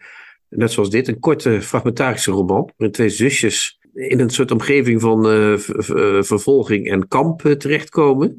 net 0.51 0.73
zoals 0.73 0.91
dit, 0.91 1.09
een 1.09 1.19
korte 1.19 1.63
fragmentarische 1.63 2.31
roman. 2.31 2.71
Met 2.77 2.93
twee 2.93 3.09
zusjes 3.09 3.79
in 3.95 4.21
een 4.21 4.31
soort 4.31 4.51
omgeving 4.51 5.01
van 5.01 5.25
vervolging 6.25 6.91
en 6.91 7.09
kamp 7.09 7.41
terechtkomen. 7.41 8.39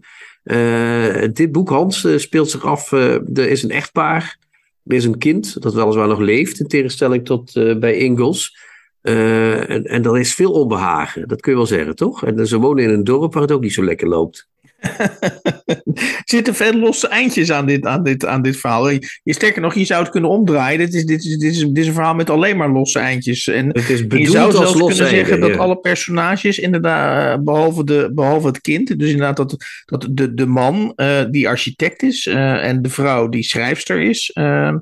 dit 1.34 1.52
boek, 1.52 1.69
Hans, 1.69 2.08
speelt 2.15 2.50
zich 2.50 2.65
af. 2.65 2.91
er 2.91 3.50
is 3.50 3.63
een 3.63 3.71
echtpaar. 3.71 4.38
Er 4.86 4.95
is 4.95 5.06
een 5.06 5.17
kind 5.17 5.62
dat 5.62 5.74
weliswaar 5.74 6.08
nog 6.08 6.19
leeft, 6.19 6.60
in 6.60 6.67
tegenstelling 6.67 7.26
tot 7.26 7.54
bij 7.80 7.95
Ingalls. 7.95 8.69
Uh, 9.04 9.69
en, 9.69 9.84
en 9.84 10.04
er 10.04 10.19
is 10.19 10.34
veel 10.34 10.52
onbehagen, 10.52 11.28
dat 11.28 11.41
kun 11.41 11.52
je 11.52 11.58
wel 11.58 11.67
zeggen, 11.67 11.95
toch? 11.95 12.26
En 12.26 12.47
ze 12.47 12.58
wonen 12.58 12.84
in 12.84 12.89
een 12.89 13.04
dorp 13.04 13.34
waar 13.34 13.41
het 13.41 13.52
ook 13.52 13.62
niet 13.62 13.74
zo 13.74 13.84
lekker 13.84 14.08
loopt. 14.08 14.50
Er 14.82 15.82
zitten 16.26 16.56
veel 16.56 16.74
losse 16.74 17.08
eindjes 17.08 17.52
aan 17.52 17.65
dit, 17.65 17.86
aan 17.86 18.04
dit, 18.04 18.26
aan 18.26 18.41
dit 18.41 18.58
verhaal. 18.58 18.89
Je, 18.89 19.10
sterker 19.24 19.62
nog, 19.62 19.74
je 19.74 19.86
zou 19.86 20.02
het 20.02 20.12
kunnen 20.12 20.30
omdraaien. 20.30 20.80
Dit 20.80 20.94
is, 20.94 21.06
dit, 21.06 21.24
is, 21.24 21.38
dit, 21.38 21.52
is, 21.52 21.60
dit 21.60 21.78
is 21.78 21.88
een 21.88 21.94
verhaal 21.94 22.15
met 22.15 22.30
alleen 22.30 22.58
maar 22.58 22.72
losse 22.72 23.00
eindjes. 23.00 23.48
En 23.48 23.67
het 23.67 23.89
is 23.89 24.00
je 24.08 24.30
zou 24.30 24.52
zelfs 24.52 24.78
kunnen 24.78 24.96
zeggen 24.96 25.39
dat 25.39 25.58
alle 25.58 25.78
personages, 25.78 26.60
inderdaad, 26.60 27.38
eh, 27.38 27.44
behalve, 27.44 27.84
de, 27.84 28.12
behalve 28.13 28.48
het 28.48 28.62
kind, 28.62 29.00
dus 29.00 29.10
inderdaad 29.10 29.38
dat, 29.38 29.56
dat 29.86 30.08
de, 30.12 30.34
de 30.34 30.46
man 30.46 30.94
uh, 30.96 31.22
die 31.30 31.48
architect 31.48 32.04
is 32.04 32.26
uh, 32.26 32.67
en 32.67 32.82
de 32.82 32.89
vrouw 32.89 33.30
die 33.30 33.44
schrijfster 33.44 34.02
is, 34.02 34.32
uh, 34.34 34.76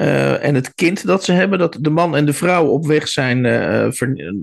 uh, 0.00 0.44
en 0.44 0.54
het 0.54 0.74
kind 0.74 1.06
dat 1.06 1.24
ze 1.24 1.32
hebben, 1.32 1.58
dat 1.58 1.78
de 1.80 1.90
man 1.90 2.16
en 2.16 2.26
de 2.26 2.32
vrouw 2.32 2.66
op 2.66 2.86
weg 2.86 3.08
zijn 3.08 3.42
ver, 3.94 4.34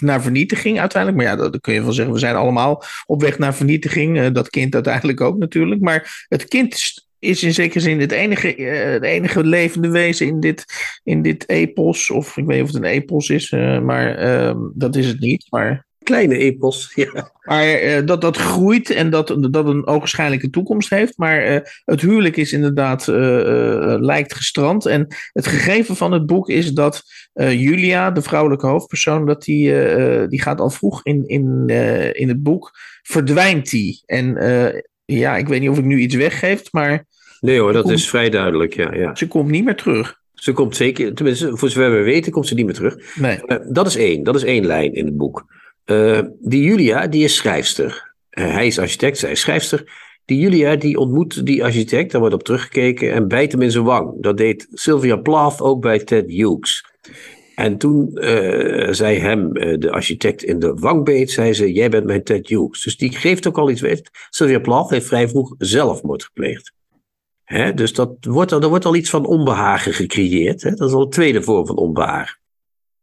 naar 0.00 0.22
vernietiging 0.22 0.80
uiteindelijk. 0.80 1.22
Maar 1.22 1.32
ja, 1.32 1.42
dat, 1.50 1.60
kun 1.60 1.74
je 1.74 1.82
wel 1.82 1.92
zeggen, 1.92 2.14
we 2.14 2.20
zijn 2.20 2.34
allemaal 2.34 2.82
op 3.06 3.22
weg 3.22 3.38
naar 3.38 3.54
vernietiging. 3.54 4.18
Uh, 4.18 4.26
dat 4.32 4.50
kind 4.50 4.74
uiteindelijk 4.74 5.20
ook 5.20 5.38
natuurlijk. 5.38 5.80
Maar 5.80 6.26
het 6.28 6.44
kind 6.44 7.06
is 7.18 7.42
in 7.42 7.54
zekere 7.54 7.80
zin 7.80 8.00
het 8.00 8.12
enige, 8.12 8.62
het 8.62 9.02
enige 9.02 9.44
levende 9.44 9.88
wezen 9.88 10.26
in 10.26 10.40
dit, 10.40 10.64
in 11.04 11.22
dit 11.22 11.48
epos. 11.48 12.10
Of 12.10 12.36
ik 12.36 12.46
weet 12.46 12.56
niet 12.56 12.68
of 12.68 12.74
het 12.74 12.84
een 12.84 12.90
epos 12.90 13.28
is, 13.28 13.50
maar 13.82 14.16
ehm, 14.16 14.58
dat 14.74 14.96
is 14.96 15.06
het 15.06 15.20
niet. 15.20 15.46
Maar 15.50 15.86
kleine 16.02 16.36
epos. 16.36 16.92
Ja. 16.94 17.32
Maar 17.42 17.82
uh, 17.82 18.06
dat 18.06 18.20
dat 18.20 18.36
groeit 18.36 18.90
en 18.90 19.10
dat, 19.10 19.36
dat 19.50 19.66
een 19.66 19.86
ogenschijnlijke 19.86 20.50
toekomst 20.50 20.90
heeft. 20.90 21.16
Maar 21.16 21.52
uh, 21.52 21.58
het 21.84 22.00
huwelijk 22.00 22.36
is 22.36 22.52
inderdaad, 22.52 23.06
uh, 23.08 23.16
lijkt 24.00 24.34
gestrand. 24.34 24.86
En 24.86 25.06
het 25.32 25.46
gegeven 25.46 25.96
van 25.96 26.12
het 26.12 26.26
boek 26.26 26.48
is 26.48 26.72
dat 26.72 27.02
Julia, 27.32 28.10
de 28.10 28.22
vrouwelijke 28.22 28.66
hoofdpersoon, 28.66 29.26
dat 29.26 29.42
die, 29.42 29.72
die 30.28 30.42
gaat 30.42 30.60
al 30.60 30.70
vroeg 30.70 31.04
in, 31.04 31.26
in, 31.26 31.68
in 32.12 32.28
het 32.28 32.42
boek, 32.42 32.70
verdwijnt 33.02 33.70
die. 33.70 34.02
En 34.06 34.36
ja, 35.04 35.36
ik 35.36 35.48
weet 35.48 35.60
niet 35.60 35.70
of 35.70 35.78
ik 35.78 35.84
nu 35.84 35.98
iets 35.98 36.14
weggeef, 36.14 36.72
maar... 36.72 37.06
Nee 37.40 37.58
hoor, 37.58 37.72
dat 37.72 37.82
komt, 37.82 37.94
is 37.94 38.08
vrij 38.08 38.30
duidelijk, 38.30 38.74
ja, 38.74 38.94
ja. 38.94 39.14
Ze 39.14 39.28
komt 39.28 39.50
niet 39.50 39.64
meer 39.64 39.76
terug. 39.76 40.20
Ze 40.34 40.52
komt 40.52 40.76
zeker, 40.76 41.14
tenminste, 41.14 41.56
voor 41.56 41.70
zover 41.70 41.90
we 41.92 42.02
weten, 42.02 42.32
komt 42.32 42.46
ze 42.46 42.54
niet 42.54 42.64
meer 42.64 42.74
terug. 42.74 43.16
Nee. 43.16 43.40
dat 43.68 43.86
is 43.86 43.96
één, 43.96 44.22
dat 44.22 44.34
is 44.34 44.44
één 44.44 44.66
lijn 44.66 44.94
in 44.94 45.04
het 45.04 45.16
boek. 45.16 45.46
Uh, 45.90 46.20
die 46.40 46.62
Julia, 46.62 47.06
die 47.06 47.24
is 47.24 47.36
schrijfster. 47.36 48.14
Uh, 48.30 48.52
hij 48.52 48.66
is 48.66 48.78
architect, 48.78 49.18
zij 49.18 49.30
is 49.30 49.40
schrijfster. 49.40 50.06
Die 50.24 50.38
Julia, 50.38 50.76
die 50.76 50.98
ontmoet 50.98 51.46
die 51.46 51.64
architect, 51.64 52.10
daar 52.10 52.20
wordt 52.20 52.34
op 52.34 52.42
teruggekeken, 52.42 53.12
en 53.12 53.28
bijt 53.28 53.52
hem 53.52 53.62
in 53.62 53.70
zijn 53.70 53.84
wang. 53.84 54.22
Dat 54.22 54.36
deed 54.36 54.68
Sylvia 54.72 55.16
Plath 55.16 55.60
ook 55.60 55.80
bij 55.80 55.98
Ted 55.98 56.30
Hughes. 56.30 56.84
En 57.54 57.78
toen 57.78 58.10
uh, 58.14 58.90
zei 58.90 59.18
hem 59.18 59.52
de 59.52 59.90
architect 59.90 60.42
in 60.42 60.58
de 60.58 60.74
wang 60.74 61.04
beet, 61.04 61.30
zei 61.30 61.52
ze, 61.52 61.72
jij 61.72 61.88
bent 61.88 62.04
mijn 62.04 62.24
Ted 62.24 62.48
Hughes. 62.48 62.82
Dus 62.82 62.96
die 62.96 63.12
geeft 63.12 63.46
ook 63.46 63.58
al 63.58 63.70
iets 63.70 63.80
weg. 63.80 64.00
Sylvia 64.30 64.58
Plath 64.58 64.90
heeft 64.90 65.06
vrij 65.06 65.28
vroeg 65.28 65.54
zelfmoord 65.58 66.24
gepleegd. 66.24 66.72
Hè? 67.44 67.74
Dus 67.74 67.92
dat 67.92 68.16
wordt, 68.20 68.52
er 68.52 68.68
wordt 68.68 68.84
al 68.84 68.96
iets 68.96 69.10
van 69.10 69.26
onbehagen 69.26 69.92
gecreëerd. 69.92 70.62
Hè? 70.62 70.70
Dat 70.70 70.88
is 70.88 70.94
al 70.94 71.02
een 71.02 71.10
tweede 71.10 71.42
vorm 71.42 71.66
van 71.66 71.76
onbehagen. 71.76 72.38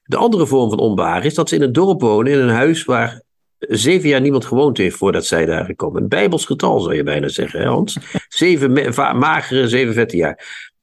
De 0.06 0.18
andere 0.18 0.48
vorm 0.48 0.70
van 0.70 0.80
onbehagen 0.80 1.26
is 1.26 1.34
dat 1.34 1.50
ze 1.50 1.56
in 1.56 1.62
een 1.62 1.74
dorp 1.74 2.02
wonen, 2.02 2.32
in 2.32 2.39
een 2.39 2.50
huis 2.50 2.86
waar 2.86 3.22
zeven 3.60 4.10
jaar 4.10 4.22
niemand 4.22 4.46
gewoond 4.46 4.78
heeft 4.78 4.98
voordat 4.98 5.26
zij 5.26 5.46
daar 5.46 5.65
gekomen. 5.65 6.02
Een 6.02 6.08
bijbels 6.08 6.46
getal 6.46 6.80
zou 6.80 6.96
je 6.96 7.04
bijna 7.04 7.28
zeggen, 7.28 7.60
hè 7.60 7.68
Hans? 7.68 7.98
Zeven 8.28 8.94
magere, 9.18 9.68
zeven 9.68 9.94
vette 9.94 10.18
jaar. 10.18 10.36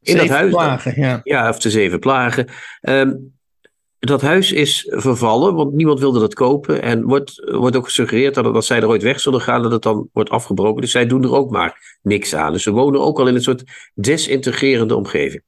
In 0.02 0.12
zeven 0.12 0.28
dat 0.28 0.36
huis, 0.36 0.50
plagen, 0.50 1.00
ja. 1.00 1.20
Ja, 1.24 1.48
of 1.48 1.58
de 1.58 1.70
zeven 1.70 1.98
plagen. 1.98 2.46
Um, 2.80 3.32
dat 3.98 4.20
huis 4.22 4.52
is 4.52 4.86
vervallen, 4.90 5.54
want 5.54 5.72
niemand 5.72 6.00
wilde 6.00 6.20
dat 6.20 6.34
kopen. 6.34 6.82
En 6.82 7.02
wordt, 7.02 7.50
wordt 7.50 7.76
ook 7.76 7.84
gesuggereerd 7.84 8.34
dat 8.34 8.54
als 8.54 8.66
zij 8.66 8.80
er 8.80 8.88
ooit 8.88 9.02
weg 9.02 9.20
zullen 9.20 9.40
gaan, 9.40 9.62
dat 9.62 9.72
het 9.72 9.82
dan 9.82 10.08
wordt 10.12 10.30
afgebroken. 10.30 10.80
Dus 10.80 10.90
zij 10.90 11.06
doen 11.06 11.22
er 11.22 11.34
ook 11.34 11.50
maar 11.50 11.98
niks 12.02 12.34
aan. 12.34 12.52
Dus 12.52 12.62
ze 12.62 12.70
wonen 12.70 13.00
ook 13.00 13.18
al 13.18 13.26
in 13.26 13.34
een 13.34 13.42
soort 13.42 13.64
desintegrerende 13.94 14.96
omgeving. 14.96 15.42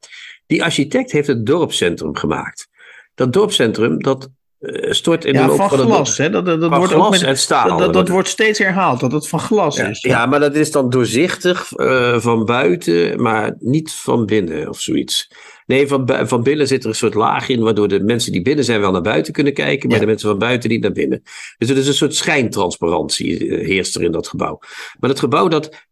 Die 0.46 0.64
architect 0.64 1.12
heeft 1.12 1.26
het 1.26 1.46
dorpscentrum 1.46 2.16
gemaakt 2.16 2.68
dat 3.14 3.32
dorpscentrum, 3.32 4.02
dat 4.02 4.28
uh, 4.60 4.92
stort 4.92 5.24
in 5.24 5.32
ja, 5.32 5.42
de 5.42 5.46
loop 5.46 5.56
van, 5.56 5.68
van 5.68 5.78
glas, 5.78 6.18
hè? 6.18 6.30
Dat, 6.30 6.46
dat, 6.46 6.60
dat 6.60 6.68
van 6.68 6.78
wordt 6.78 6.92
glas 6.92 7.06
ook 7.06 7.12
met, 7.12 7.22
en 7.22 7.38
staal. 7.38 7.78
Dat, 7.78 7.92
dat, 7.92 8.08
wordt 8.08 8.28
steeds 8.28 8.58
herhaald, 8.58 9.00
dat 9.00 9.12
het 9.12 9.28
van 9.28 9.40
glas 9.40 9.76
ja, 9.76 9.86
is. 9.86 10.02
Ja. 10.02 10.26
maar 10.26 10.40
dat 10.40 10.54
is 10.54 10.70
dan 10.70 10.90
doorzichtig 10.90 11.72
uh, 11.76 12.18
van 12.18 12.44
buiten, 12.44 13.22
maar 13.22 13.56
niet 13.58 13.92
van 13.92 14.26
binnen 14.26 14.68
of 14.68 14.80
zoiets. 14.80 15.30
Nee, 15.66 15.86
van, 15.86 16.10
van 16.22 16.42
binnen 16.42 16.66
zit 16.66 16.82
er 16.82 16.88
een 16.88 16.94
soort 16.94 17.14
laag 17.14 17.48
in, 17.48 17.60
waardoor 17.60 17.88
de 17.88 18.00
mensen 18.00 18.32
die 18.32 18.42
binnen 18.42 18.64
zijn 18.64 18.80
wel 18.80 18.92
naar 18.92 19.02
buiten 19.02 19.32
kunnen 19.32 19.54
kijken, 19.54 19.88
maar 19.88 20.00
de 20.00 20.06
mensen 20.06 20.28
van 20.28 20.38
buiten 20.38 20.70
niet 20.70 20.82
naar 20.82 20.92
binnen. 20.92 21.22
Dus 21.58 21.70
er 21.70 21.76
is 21.76 21.86
een 21.86 21.94
soort 21.94 22.14
schijntransparantie 22.14 23.44
uh, 23.44 23.66
heerst 23.66 23.94
er 23.94 24.02
in 24.02 24.12
dat 24.12 24.28
gebouw. 24.28 24.58
Maar 25.00 25.10
het 25.10 25.18
gebouw 25.18 25.48
dat 25.48 25.86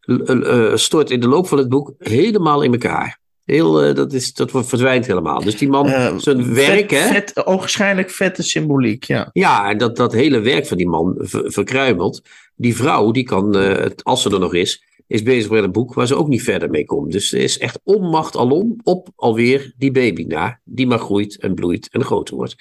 stort 0.74 1.10
in 1.10 1.20
de 1.20 1.28
loop 1.28 1.48
van 1.48 1.58
het 1.58 1.68
boek 1.68 1.94
helemaal 1.98 2.62
in 2.62 2.72
elkaar. 2.72 3.20
Heel, 3.52 3.88
uh, 3.88 3.94
dat, 3.94 4.12
is, 4.12 4.34
dat 4.34 4.50
verdwijnt 4.52 5.06
helemaal. 5.06 5.40
Dus 5.42 5.56
die 5.56 5.68
man, 5.68 5.88
uh, 5.88 6.18
zijn 6.18 6.54
werk, 6.54 6.90
vet, 6.90 6.90
hè? 6.90 7.12
Vet, 7.12 7.46
ogenschijnlijk 7.46 8.10
vette 8.10 8.42
symboliek, 8.42 9.04
ja. 9.04 9.30
Ja, 9.32 9.70
en 9.70 9.78
dat, 9.78 9.96
dat 9.96 10.12
hele 10.12 10.40
werk 10.40 10.66
van 10.66 10.76
die 10.76 10.88
man 10.88 11.14
ver, 11.18 11.52
verkruimelt. 11.52 12.22
Die 12.56 12.76
vrouw, 12.76 13.10
die 13.10 13.24
kan, 13.24 13.56
uh, 13.56 13.86
als 14.02 14.22
ze 14.22 14.30
er 14.30 14.40
nog 14.40 14.54
is, 14.54 14.84
is 15.06 15.22
bezig 15.22 15.50
met 15.50 15.64
een 15.64 15.72
boek 15.72 15.94
waar 15.94 16.06
ze 16.06 16.16
ook 16.16 16.28
niet 16.28 16.42
verder 16.42 16.70
mee 16.70 16.84
komt. 16.84 17.12
Dus 17.12 17.32
er 17.32 17.40
is 17.40 17.58
echt 17.58 17.80
onmacht 17.84 18.36
alom 18.36 18.76
op 18.82 19.08
alweer 19.16 19.72
die 19.76 19.90
baby 19.90 20.24
na, 20.24 20.60
die 20.64 20.86
maar 20.86 20.98
groeit 20.98 21.38
en 21.38 21.54
bloeit 21.54 21.88
en 21.90 22.04
groter 22.04 22.36
wordt. 22.36 22.56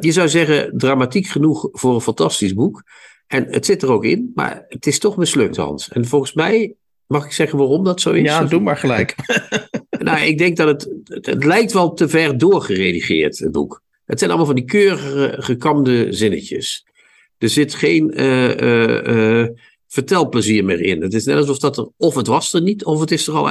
je 0.00 0.12
zou 0.12 0.28
zeggen, 0.28 0.78
dramatiek 0.78 1.26
genoeg 1.26 1.68
voor 1.72 1.94
een 1.94 2.00
fantastisch 2.00 2.54
boek. 2.54 2.82
En 3.26 3.46
het 3.50 3.66
zit 3.66 3.82
er 3.82 3.92
ook 3.92 4.04
in, 4.04 4.30
maar 4.34 4.64
het 4.68 4.86
is 4.86 4.98
toch 4.98 5.16
mislukt, 5.16 5.56
Hans. 5.56 5.88
En 5.88 6.04
volgens 6.04 6.32
mij 6.32 6.76
Mag 7.06 7.24
ik 7.24 7.32
zeggen 7.32 7.58
waarom 7.58 7.84
dat 7.84 8.00
zo 8.00 8.12
is? 8.12 8.22
Ja, 8.22 8.44
doe 8.44 8.60
maar 8.60 8.76
gelijk. 8.76 9.14
nou, 9.98 10.18
ik 10.20 10.38
denk 10.38 10.56
dat 10.56 10.66
het, 10.66 10.88
het, 11.04 11.26
het, 11.26 11.44
lijkt 11.44 11.72
wel 11.72 11.92
te 11.92 12.08
ver 12.08 12.38
doorgeredigeerd, 12.38 13.38
het 13.38 13.52
boek. 13.52 13.82
Het 14.04 14.18
zijn 14.18 14.30
allemaal 14.30 14.48
van 14.48 14.56
die 14.56 14.64
keurige, 14.64 15.34
gekamde 15.38 16.12
zinnetjes. 16.12 16.86
Er 17.38 17.48
zit 17.48 17.74
geen 17.74 18.20
uh, 18.20 18.56
uh, 18.56 19.02
uh, 19.06 19.48
vertelplezier 19.86 20.64
meer 20.64 20.80
in. 20.80 21.02
Het 21.02 21.14
is 21.14 21.24
net 21.24 21.36
alsof 21.36 21.58
dat 21.58 21.76
er, 21.78 21.88
of 21.96 22.14
het 22.14 22.26
was 22.26 22.52
er 22.52 22.62
niet, 22.62 22.84
of 22.84 23.00
het 23.00 23.10
is 23.10 23.26
er 23.26 23.34
al. 23.34 23.50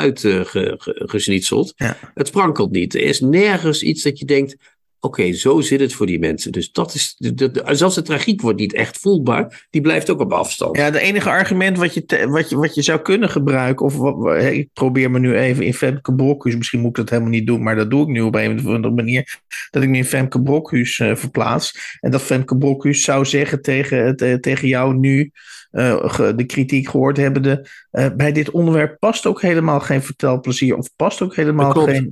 Ja. 1.75 1.97
Het 2.13 2.27
sprankelt 2.27 2.71
niet. 2.71 2.95
Er 2.95 3.01
is 3.01 3.19
nergens 3.19 3.83
iets 3.83 4.03
dat 4.03 4.19
je 4.19 4.25
denkt, 4.25 4.55
Oké, 5.05 5.19
okay, 5.19 5.33
zo 5.33 5.61
zit 5.61 5.79
het 5.79 5.93
voor 5.93 6.05
die 6.05 6.19
mensen. 6.19 6.51
Dus 6.51 6.71
dat 6.71 6.93
is. 6.93 7.15
De, 7.17 7.33
de, 7.33 7.51
de, 7.51 7.63
zelfs 7.75 7.95
de 7.95 8.01
tragiek 8.01 8.41
wordt 8.41 8.59
niet 8.59 8.73
echt 8.73 8.99
voelbaar. 8.99 9.67
Die 9.69 9.81
blijft 9.81 10.09
ook 10.09 10.19
op 10.19 10.33
afstand. 10.33 10.77
Ja, 10.77 10.91
de 10.91 10.99
enige 10.99 11.29
argument 11.29 11.77
wat 11.77 11.93
je, 11.93 12.05
te, 12.05 12.27
wat 12.27 12.49
je, 12.49 12.55
wat 12.55 12.75
je 12.75 12.81
zou 12.81 12.99
kunnen 12.99 13.29
gebruiken. 13.29 13.85
Of 13.85 13.97
wat, 13.97 14.43
ik 14.43 14.69
probeer 14.73 15.11
me 15.11 15.19
nu 15.19 15.37
even 15.37 15.65
in 15.65 15.73
Femke 15.73 16.15
Brokhuis. 16.15 16.57
Misschien 16.57 16.79
moet 16.79 16.89
ik 16.89 16.95
dat 16.95 17.09
helemaal 17.09 17.31
niet 17.31 17.47
doen. 17.47 17.63
Maar 17.63 17.75
dat 17.75 17.89
doe 17.89 18.01
ik 18.01 18.07
nu 18.07 18.21
op 18.21 18.35
een 18.35 18.59
of 18.59 18.65
andere 18.65 18.93
manier. 18.93 19.39
Dat 19.69 19.83
ik 19.83 19.89
me 19.89 19.97
in 19.97 20.05
Femke 20.05 20.41
Brokhuis 20.41 20.99
uh, 20.99 21.15
verplaats. 21.15 21.97
En 21.99 22.11
dat 22.11 22.21
Femke 22.21 22.57
Brokhuis 22.57 23.03
zou 23.03 23.25
zeggen 23.25 23.61
tegen, 23.61 24.23
uh, 24.23 24.33
tegen 24.33 24.67
jou 24.67 24.95
nu. 24.95 25.31
Uh, 25.71 26.09
de 26.35 26.45
kritiek 26.45 26.89
gehoord 26.89 27.17
hebbende. 27.17 27.67
Uh, 27.91 28.05
bij 28.15 28.31
dit 28.31 28.51
onderwerp 28.51 28.99
past 28.99 29.25
ook 29.25 29.41
helemaal 29.41 29.79
geen 29.79 30.03
vertelplezier. 30.03 30.77
Of 30.77 30.89
past 30.95 31.21
ook 31.21 31.35
helemaal 31.35 31.71
geen. 31.71 32.05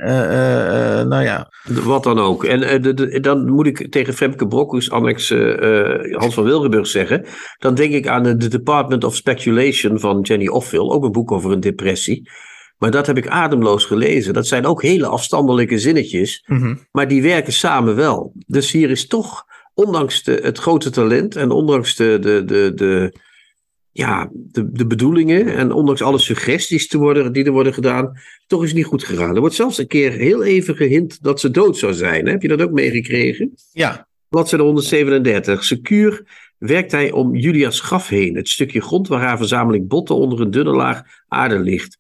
Nou 1.08 1.24
ja. 1.24 1.52
Wat 1.64 2.04
dan 2.04 2.20
ook. 2.20 2.44
En 2.44 2.81
de, 2.82 2.94
de, 2.94 3.20
dan 3.20 3.50
moet 3.50 3.68
ik 3.68 3.92
tegen 3.92 4.14
Femke 4.14 4.48
Brokhuis, 4.48 4.92
annex 4.92 5.30
Hans 6.12 6.34
van 6.34 6.44
Wilgenburg 6.44 6.88
zeggen. 6.88 7.26
Dan 7.60 7.76
denk 7.76 7.94
ik 7.94 8.08
aan 8.08 8.24
de 8.24 8.48
Department 8.48 9.04
of 9.04 9.16
Speculation 9.16 10.00
van 10.00 10.22
Jenny 10.22 10.48
Offill. 10.48 10.80
Ook 10.90 11.04
een 11.04 11.12
boek 11.12 11.32
over 11.32 11.52
een 11.52 11.60
depressie. 11.60 12.30
Maar 12.78 12.92
dat 12.92 13.08
heb 13.08 13.18
ik 13.18 13.28
ademloos 13.28 13.86
gelezen. 13.86 14.34
Dat 14.34 14.48
zijn 14.48 14.66
ook 14.66 14.82
hele 14.82 15.08
afstandelijke 15.08 15.78
zinnetjes, 15.78 16.44
Mhm. 16.48 16.76
maar 16.92 17.08
die 17.08 17.22
werken 17.22 17.54
samen 17.54 17.96
wel. 17.96 18.34
Dus 18.48 18.72
hier 18.72 18.90
is 18.90 19.08
toch, 19.08 19.46
ondanks 19.74 20.24
de, 20.24 20.40
het 20.44 20.58
grote 20.58 20.90
talent 20.90 21.36
en 21.36 21.52
ondanks 21.52 21.96
de, 21.96 22.18
de, 22.22 22.44
de, 22.46 22.72
de, 22.76 23.14
ja, 23.92 24.30
de, 24.34 24.72
de 24.72 24.88
bedoelingen 24.88 25.56
en 25.56 25.72
ondanks 25.72 26.02
alle 26.02 26.20
suggesties 26.20 26.88
te 26.88 26.98
worden, 26.98 27.34
die 27.34 27.44
er 27.44 27.52
worden 27.52 27.74
gedaan, 27.74 28.20
toch 28.48 28.64
is 28.64 28.74
niet 28.74 28.86
goed 28.86 29.04
gegaan. 29.04 29.34
Er 29.34 29.40
wordt 29.40 29.56
zelfs 29.56 29.78
een 29.78 29.88
keer 29.88 30.12
heel 30.12 30.44
even 30.44 30.76
gehint 30.76 31.24
dat 31.24 31.40
ze 31.40 31.52
dood 31.52 31.78
zou 31.78 31.94
zijn. 31.94 32.26
Hè? 32.26 32.32
Heb 32.32 32.42
je 32.42 32.48
dat 32.48 32.62
ook 32.62 32.72
meegekregen? 32.72 33.54
Ja, 33.72 34.08
Bladzijde 34.30 34.64
137. 34.64 35.64
Secuur 35.64 36.26
werkt 36.58 36.92
hij 36.92 37.12
om 37.12 37.36
Julia's 37.36 37.80
graf 37.80 38.08
heen. 38.08 38.36
Het 38.36 38.50
stukje 38.50 38.82
grond 38.82 39.08
waar 39.08 39.22
haar 39.22 39.38
verzameling 39.38 39.88
botten 39.88 40.16
onder 40.16 40.42
een 40.42 40.52
dunne 40.52 40.72
laag 40.72 41.02
aarde 41.28 41.60
ligt. 41.60 41.98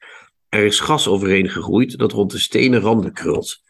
Er 0.50 0.66
is 0.66 0.80
gas 0.80 1.08
overheen 1.08 1.50
gegroeid 1.50 1.98
dat 1.98 2.12
rond 2.12 2.32
de 2.32 2.40
stenen 2.40 2.80
randen 2.80 3.14
krult. 3.14 3.62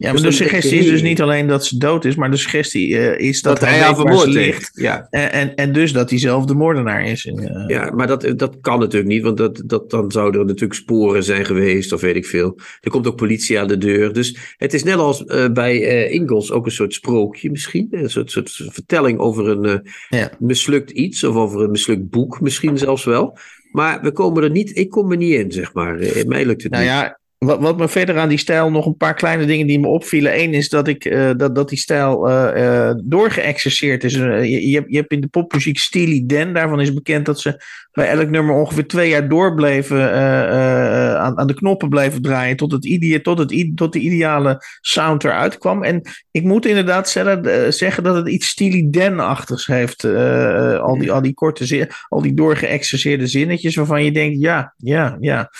Ja 0.00 0.12
Dus 0.12 0.20
maar 0.22 0.30
de 0.30 0.36
dan 0.38 0.46
suggestie 0.46 0.78
is 0.78 0.86
dus 0.86 1.02
niet 1.02 1.20
alleen 1.22 1.46
dat 1.46 1.66
ze 1.66 1.78
dood 1.78 2.04
is, 2.04 2.14
maar 2.14 2.30
de 2.30 2.36
suggestie 2.36 2.98
eh, 2.98 3.28
is 3.28 3.42
dat, 3.42 3.60
Dat, 3.60 3.68
hij 3.68 3.78
haar 3.78 3.94
waar 3.94 4.14
vermoord 4.14 4.34
heeft. 4.34 4.70
Ja, 4.74 5.06
En, 5.10 5.32
en, 5.32 5.54
en 5.54 5.72
dus 5.72 5.92
dat 5.92 6.10
hij 6.10 6.18
zelf 6.18 6.44
de 6.44 6.54
moordenaar 6.54 7.04
is. 7.04 7.24
In, 7.24 7.38
eh, 7.38 7.64
ja, 7.66 7.90
maar 7.90 8.06
dat, 8.06 8.32
dat 8.36 8.56
kan 8.60 8.78
natuurlijk 8.78 9.10
niet, 9.12 9.22
want 9.22 9.36
dat, 9.36 9.62
dat, 9.66 9.90
dan 9.90 10.10
zouden 10.10 10.40
er 10.40 10.46
natuurlijk 10.46 10.80
sporen 10.80 11.24
zijn 11.24 11.44
geweest, 11.44 11.92
of 11.92 12.00
weet 12.00 12.16
ik 12.16 12.26
veel. 12.26 12.58
Er 12.80 12.90
komt 12.90 13.06
ook 13.06 13.16
politie 13.16 13.60
aan 13.60 13.68
de 13.68 13.78
deur. 13.78 14.12
Dus 14.12 14.54
het 14.56 14.74
is 14.74 14.82
net 14.84 14.96
als 14.96 15.24
eh, 15.24 15.48
bij 15.52 15.84
eh 15.86 16.12
Ingalls 16.14 16.50
ook 16.52 16.66
een 16.66 16.72
soort 16.72 16.94
sprookje 16.94 17.50
misschien. 17.50 17.88
Een 17.90 18.10
soort, 18.10 18.30
soort 18.30 18.50
vertelling 18.68 19.18
over 19.18 19.48
een 19.48 19.64
eh, 19.64 20.18
Ja. 20.20 20.30
mislukt 20.38 20.90
iets, 20.90 21.24
of 21.24 21.34
over 21.36 21.60
een 21.62 21.70
mislukt 21.70 22.10
boek 22.10 22.40
misschien 22.40 22.78
zelfs 22.78 23.04
wel. 23.04 23.38
Maar 23.72 24.02
we 24.02 24.12
komen 24.12 24.42
er 24.42 24.50
niet, 24.50 24.76
ik 24.76 24.90
kom 24.90 25.10
er 25.10 25.16
niet 25.16 25.32
in, 25.34 25.52
zeg 25.52 25.72
maar. 25.72 25.98
Eh, 25.98 26.24
mij 26.24 26.44
lukt 26.46 26.62
het 26.62 26.72
Nou 26.72 26.84
niet. 26.84 26.92
ja, 26.92 27.19
wat, 27.44 27.60
wat 27.60 27.78
me 27.78 27.88
verder 27.88 28.18
aan 28.18 28.28
die 28.28 28.38
stijl 28.38 28.70
nog 28.70 28.86
een 28.86 28.96
paar 28.96 29.14
kleine 29.14 29.44
dingen 29.44 29.66
die 29.66 29.80
me 29.80 29.86
opvielen. 29.86 30.40
Eén 30.40 30.54
is 30.54 30.68
dat, 30.68 30.88
ik, 30.88 31.04
eh, 31.04 31.30
dat, 31.36 31.54
dat 31.54 31.68
die 31.68 31.78
stijl 31.78 32.30
eh 32.30 32.90
doorgeëxerceerd 33.04 34.04
is. 34.04 34.14
Je, 34.14 34.70
je, 34.70 34.96
hebt, 34.96 35.12
in 35.12 35.20
de 35.20 35.26
popmuziek 35.26 35.78
Steely 35.78 36.22
Dan. 36.26 36.52
Daarvan 36.52 36.80
is 36.80 36.94
bekend 36.94 37.26
dat 37.26 37.40
ze 37.40 37.62
bij 37.92 38.08
elk 38.08 38.28
nummer 38.28 38.54
ongeveer 38.54 38.86
twee 38.86 39.08
jaar 39.08 39.28
door 39.28 39.54
bleven 39.54 40.12
eh, 40.12 41.14
aan, 41.14 41.38
aan 41.38 41.46
de 41.46 41.54
knoppen 41.54 41.88
bleven 41.88 42.22
draaien. 42.22 42.56
Tot, 42.56 42.72
het 42.72 42.84
ide 42.84 43.20
tot, 43.20 43.38
het, 43.38 43.72
tot 43.74 43.92
de 43.92 43.98
ideale 43.98 44.62
sound 44.80 45.24
eruit 45.24 45.58
kwam. 45.58 45.82
En 45.82 46.02
ik 46.30 46.44
moet 46.44 46.66
inderdaad 46.66 47.08
zeggen, 47.08 47.74
zeggen 47.74 48.02
dat 48.02 48.16
het 48.16 48.28
iets 48.28 48.48
Steely 48.48 48.86
Dan-achtigs 48.90 49.66
heeft. 49.66 50.04
al, 50.04 50.98
die, 50.98 51.12
al 51.12 51.22
die 51.22 51.34
korte 51.34 51.66
zin, 51.66 51.88
al 52.08 52.22
die 52.22 52.34
doorgeëxerceerde 52.34 53.26
zinnetjes 53.26 53.74
waarvan 53.74 54.04
je 54.04 54.12
denkt, 54.12 54.40
ja, 54.40 54.74
ja, 54.76 55.16
ja. 55.20 55.50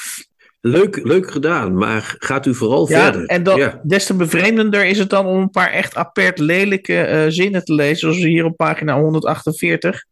Leuk, 0.61 1.01
leuk 1.05 1.31
gedaan, 1.31 1.75
maar 1.75 2.15
gaat 2.19 2.47
u 2.47 2.55
vooral 2.55 2.89
Ja, 2.91 3.03
verder. 3.03 3.27
en 3.27 3.43
dan, 3.43 3.59
Ja. 3.59 3.81
des 3.83 4.07
te 4.07 4.15
bevreemdender 4.15 4.85
is 4.87 4.99
het 4.99 5.11
dan 5.11 5.27
om 5.27 5.41
een 5.41 5.51
paar 5.51 5.71
echt 5.71 5.97
apert 5.97 6.39
lelijke 6.39 7.01
eh, 7.01 7.25
zinnen 7.29 7.65
te 7.65 7.75
lezen, 7.75 7.97
zoals 7.99 8.17
hier 8.17 8.45
op 8.45 8.57
pagina 8.57 9.01
148. 9.01 10.05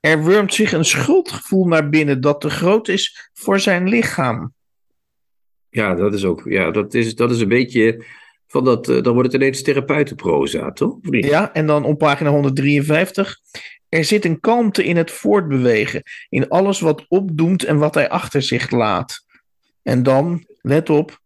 Er 0.00 0.24
wurmt 0.24 0.54
zich 0.54 0.72
een 0.72 0.84
schuldgevoel 0.84 1.66
naar 1.66 1.88
binnen 1.88 2.20
dat 2.20 2.40
te 2.40 2.50
groot 2.50 2.88
is 2.88 3.30
voor 3.32 3.60
zijn 3.60 3.88
lichaam. 3.88 4.52
Ja, 5.70 5.94
dat 5.94 6.14
is 6.14 6.24
ook. 6.24 6.42
Ja, 6.44 6.70
dat 6.70 6.94
is, 6.94 7.14
dat 7.14 7.30
is 7.30 7.40
een 7.40 7.48
beetje 7.48 8.04
van 8.46 8.64
dat. 8.64 8.88
eh, 8.88 9.02
dan 9.02 9.12
wordt 9.14 9.32
het 9.32 9.40
ineens 9.42 9.62
therapeutenproza, 9.62 10.72
toch? 10.72 10.96
Ja, 11.02 11.52
en 11.52 11.66
dan 11.66 11.84
op 11.84 11.98
pagina 11.98 12.30
153. 12.30 13.36
Er 13.88 14.04
zit 14.04 14.24
een 14.24 14.40
kalmte 14.40 14.84
in 14.84 14.96
het 14.96 15.10
voortbewegen, 15.10 16.02
in 16.28 16.48
alles 16.48 16.80
wat 16.80 17.04
opdoemt 17.08 17.64
en 17.64 17.78
wat 17.78 17.94
hij 17.94 18.08
achter 18.08 18.42
zich 18.42 18.70
laat. 18.70 19.23
En 19.84 20.02
dan, 20.02 20.44
let 20.60 20.90
op, 20.90 21.18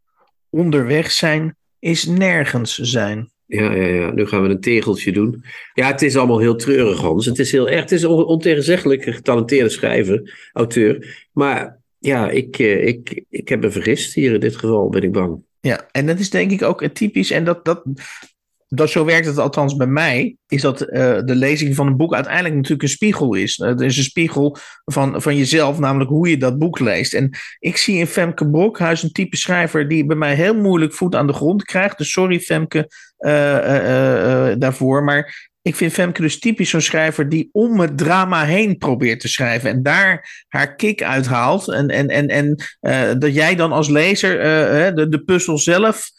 onderweg 0.50 1.10
zijn 1.10 1.56
is 1.78 2.04
nergens 2.04 2.78
zijn. 2.78 3.30
Ja, 3.46 3.72
ja, 3.72 3.86
ja. 3.86 4.10
Nu 4.10 4.26
gaan 4.26 4.42
we 4.42 4.48
een 4.48 4.60
tegeltje 4.60 5.12
doen. 5.12 5.44
Ja, 5.74 5.86
het 5.86 6.02
is 6.02 6.16
allemaal 6.16 6.38
heel 6.38 6.56
treurig, 6.56 7.00
Hans. 7.00 7.26
Het 7.26 7.38
is 7.38 7.52
heel 7.52 7.68
erg. 7.68 7.80
Het 7.80 7.92
is 7.92 8.02
een 8.02 8.10
ontegenzeggelijk 8.10 9.02
getalenteerde 9.02 9.68
schrijver, 9.68 10.50
auteur. 10.52 11.26
Maar 11.32 11.80
ja, 11.98 12.30
ik, 12.30 12.58
eh, 12.58 12.86
ik, 12.86 13.24
ik 13.30 13.48
heb 13.48 13.60
me 13.60 13.70
vergist 13.70 14.14
hier 14.14 14.34
in 14.34 14.40
dit 14.40 14.56
geval, 14.56 14.88
ben 14.88 15.02
ik 15.02 15.12
bang. 15.12 15.42
Ja, 15.60 15.88
en 15.92 16.06
dat 16.06 16.18
is 16.18 16.30
denk 16.30 16.50
ik 16.50 16.62
ook 16.62 16.86
typisch. 16.86 17.30
En 17.30 17.44
dat, 17.44 17.64
dat, 17.64 17.82
dat 18.68 18.90
zo 18.90 19.04
werkt 19.04 19.26
het 19.26 19.38
althans 19.38 19.76
bij 19.76 19.86
mij. 19.86 20.36
Is 20.46 20.62
dat 20.62 20.80
eh, 20.80 21.18
de 21.24 21.34
lezing 21.34 21.74
van 21.74 21.86
een 21.86 21.96
boek 21.96 22.14
uiteindelijk 22.14 22.54
natuurlijk 22.54 22.82
een 22.82 22.88
spiegel 22.88 23.34
is. 23.34 23.56
Het 23.56 23.80
is 23.80 23.96
een 23.96 24.02
spiegel 24.02 24.56
van, 24.84 25.22
van 25.22 25.36
jezelf, 25.36 25.78
namelijk 25.78 26.10
hoe 26.10 26.28
je 26.28 26.36
dat 26.36 26.58
boek 26.58 26.78
leest. 26.78 27.14
En 27.14 27.30
ik 27.58 27.76
zie 27.76 27.98
in 27.98 28.06
Femke 28.06 28.50
Brokhuis 28.50 29.02
een 29.02 29.12
type 29.12 29.36
schrijver 29.36 29.88
die 29.88 30.06
bij 30.06 30.16
mij 30.16 30.34
heel 30.34 30.54
moeilijk 30.54 30.94
voet 30.94 31.14
aan 31.14 31.26
de 31.26 31.32
grond 31.32 31.64
krijgt. 31.64 31.98
Dus 31.98 32.12
sorry 32.12 32.40
Femke 32.40 32.88
eh, 33.18 34.50
eh, 34.50 34.58
daarvoor. 34.58 35.04
Maar 35.04 35.50
ik 35.62 35.76
vind 35.76 35.92
Femke 35.92 36.22
dus 36.22 36.38
typisch 36.38 36.70
zo'n 36.70 36.80
schrijver 36.80 37.28
die 37.28 37.48
om 37.52 37.80
het 37.80 37.98
drama 37.98 38.44
heen 38.44 38.78
probeert 38.78 39.20
te 39.20 39.28
schrijven. 39.28 39.70
En 39.70 39.82
daar 39.82 40.44
haar 40.48 40.74
kick 40.74 41.02
uithaalt. 41.02 41.68
En, 41.68 41.88
en, 41.88 42.08
en, 42.08 42.28
en 42.28 42.62
eh, 42.80 43.10
dat 43.18 43.34
jij 43.34 43.54
dan 43.54 43.72
als 43.72 43.88
lezer 43.88 44.38
de, 44.94 45.08
de 45.08 45.22
puzzel 45.24 45.58
zelf 45.58 46.10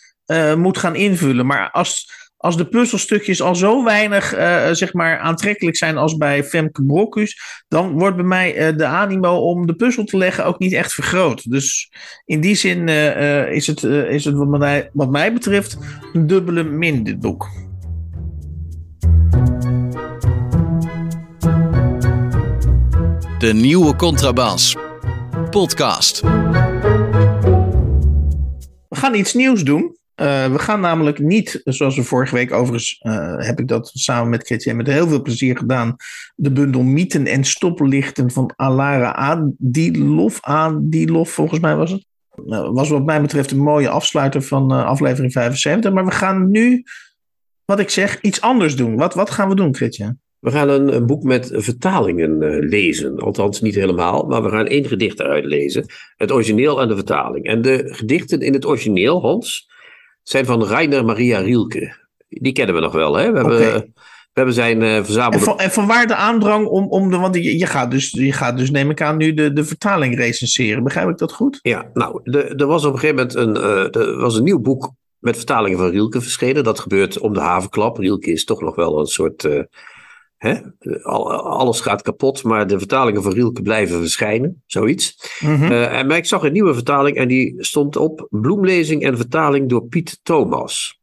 moet 0.56 0.78
gaan 0.78 0.96
invullen. 0.96 1.46
Maar 1.46 1.72
als, 1.72 2.19
als 2.42 2.58
de 2.58 2.68
puzzelstukjes 2.68 3.42
al 3.42 3.56
zo 3.56 3.84
weinig 3.84 4.34
eh, 4.34 4.72
zeg 4.72 4.94
maar 4.94 5.20
aantrekkelijk 5.20 5.78
zijn 5.78 5.98
als 5.98 6.18
bij 6.18 6.44
Femke 6.44 6.86
Brokhuis, 6.86 7.64
dan 7.68 7.92
wordt 7.92 8.16
bij 8.16 8.26
mij 8.26 8.56
eh, 8.56 8.78
de 8.78 8.86
animo 8.86 9.36
om 9.36 9.68
de 9.68 9.76
puzzel 9.76 10.04
te 10.04 10.18
leggen 10.18 10.46
ook 10.46 10.60
niet 10.60 10.74
echt 10.74 10.94
vergroot. 10.94 11.52
Dus 11.52 11.92
in 12.26 12.42
die 12.42 12.56
zin 12.56 12.90
eh, 12.90 13.52
is 13.52 13.68
het, 13.68 13.84
is 13.84 14.26
het 14.26 14.36
wat, 14.36 14.48
mij, 14.48 14.90
wat 14.94 15.10
mij 15.10 15.34
betreft 15.34 15.78
een 16.14 16.28
dubbele 16.28 16.64
min, 16.64 17.04
dit 17.04 17.20
boek. 17.20 17.50
De 23.40 23.54
nieuwe 23.54 23.96
contrabas. 23.96 24.76
Podcast. 25.50 26.22
We 28.88 28.96
gaan 28.96 29.16
iets 29.16 29.34
nieuws 29.34 29.64
doen. 29.64 29.99
Uh, 30.22 30.52
we 30.52 30.60
gaan 30.60 30.80
namelijk 30.80 31.20
niet, 31.20 31.62
zoals 31.64 31.96
we 31.96 32.04
vorige 32.04 32.36
week 32.36 32.54
overigens, 32.54 33.00
uh, 33.02 33.36
heb 33.38 33.60
ik 33.60 33.68
dat 33.68 33.92
samen 33.94 34.30
met 34.30 34.46
Chrétien 34.46 34.76
met 34.76 34.88
heel 34.88 35.08
veel 35.08 35.22
plezier 35.22 35.58
gedaan, 35.58 35.96
de 36.36 36.52
bundel 36.52 36.82
Mythen 36.82 37.26
en 37.26 37.44
Stoplichten 37.44 38.32
van 38.32 38.54
Alara 38.56 39.16
Adilov, 39.16 40.38
Adilov 40.42 41.30
volgens 41.30 41.60
mij 41.60 41.76
was 41.76 41.92
het. 41.92 42.06
Uh, 42.46 42.70
was 42.72 42.90
wat 42.90 43.06
mij 43.06 43.22
betreft 43.22 43.52
een 43.52 43.60
mooie 43.60 43.90
afsluiter 43.90 44.42
van 44.42 44.74
uh, 44.74 44.86
aflevering 44.86 45.32
75. 45.32 45.94
Maar 45.94 46.06
we 46.06 46.12
gaan 46.12 46.50
nu, 46.52 46.84
wat 47.66 47.80
ik 47.80 47.90
zeg, 47.90 48.22
iets 48.22 48.42
anders 48.42 48.76
doen. 48.76 48.96
Wat, 48.96 49.14
wat 49.14 49.30
gaan 49.30 49.50
we 49.50 49.56
doen, 49.56 49.76
Chrétien? 49.76 50.20
We 50.40 50.52
gaan 50.52 50.70
een, 50.70 51.06
boek 51.06 51.24
met 51.24 51.50
vertalingen 51.54 52.38
lezen. 52.70 53.20
Althans, 53.20 53.62
niet 53.62 53.76
helemaal, 53.76 54.24
maar 54.24 54.44
we 54.44 54.50
gaan 54.50 54.68
één 54.68 54.86
gedicht 54.86 55.20
eruit 55.20 55.46
lezen. 55.46 55.86
Het 56.16 56.32
origineel 56.32 56.82
en 56.82 56.88
de 56.88 56.96
vertaling. 56.96 57.46
En 57.46 57.62
de 57.62 57.88
gedichten 57.92 58.42
in 58.42 58.54
het 58.54 58.66
origineel, 58.66 59.22
Hans, 59.22 59.70
zijn 60.30 60.46
van 60.46 60.66
Rainer 60.66 61.06
Maria 61.06 61.40
Rielke. 61.40 61.96
Die 62.28 62.52
kennen 62.52 62.76
we 62.76 62.82
nog 62.82 62.94
wel, 62.94 63.16
hè? 63.16 63.32
We 63.32 63.38
hebben, 63.38 63.58
we 63.58 63.92
hebben 64.34 64.54
zijn 64.54 64.82
uh, 64.82 65.04
verzamelde... 65.04 65.38
En 65.38 65.72
van, 65.72 65.86
en 65.86 65.88
waar 65.88 66.08
de 66.08 66.16
aandrang 66.16 66.68
om, 66.68 66.88
om 66.88 67.12
de... 67.12 67.18
Want 67.18 67.36
je, 67.36 67.58
je, 67.58 67.66
gaat 67.66 67.92
dus, 67.92 68.12
je 68.12 68.32
gaat 68.32 68.58
dus, 68.58 68.72
neem 68.72 68.90
ik 68.90 69.02
aan, 69.02 69.18
nu 69.18 69.34
de, 69.34 69.54
de 69.54 69.64
vertaling 69.64 70.16
recenseren. 70.16 70.84
Begrijp 70.84 71.10
ik 71.10 71.18
dat 71.18 71.34
goed? 71.34 71.60
Ja, 71.62 71.90
nou, 71.94 72.22
er 72.58 72.66
was 72.66 72.86
op 72.86 72.94
een 72.94 73.00
gegeven 73.00 73.16
moment 73.16 73.36
een, 73.36 73.56
uh, 73.56 73.96
er 73.96 74.20
was 74.20 74.36
een 74.36 74.44
nieuw 74.44 74.60
boek 74.60 74.92
met 75.20 75.36
vertalingen 75.36 75.78
van 75.78 75.90
Rielke 75.90 76.22
verschenen. 76.22 76.64
Dat 76.64 76.80
gebeurt 76.80 77.20
om 77.20 77.34
de 77.34 77.40
havenklap. 77.40 77.98
Rielke 77.98 78.32
is 78.32 78.46
toch 78.46 78.62
nog 78.62 78.76
wel 78.76 79.00
een 79.00 79.06
soort... 79.06 79.44
Uh, 79.44 79.64
Hè? 80.40 80.56
Alles 81.02 81.82
gaat 81.82 82.02
kapot, 82.02 82.44
maar 82.44 82.68
de 82.68 82.78
vertalingen 82.78 83.24
van 83.24 83.34
Rielke 83.34 83.62
blijven 83.62 84.00
verschijnen. 84.00 84.64
Zoiets. 84.66 85.38
Mhm. 85.40 85.52
Mm 85.52 85.58
-hmm. 85.58 85.72
uh, 85.72 85.98
en, 86.00 86.08
maar 86.08 86.18
ik 86.18 86.26
zag 86.26 86.44
een 86.44 86.52
nieuwe 86.52 86.74
vertaling 86.74 87.18
en 87.18 87.28
die 87.28 87.56
stond 87.58 87.96
op 87.96 88.28
bloemlezing 88.30 89.04
en 89.04 89.18
vertaling 89.18 89.70
door 89.70 89.88
Piet 89.88 90.20
Thomas. 90.24 91.02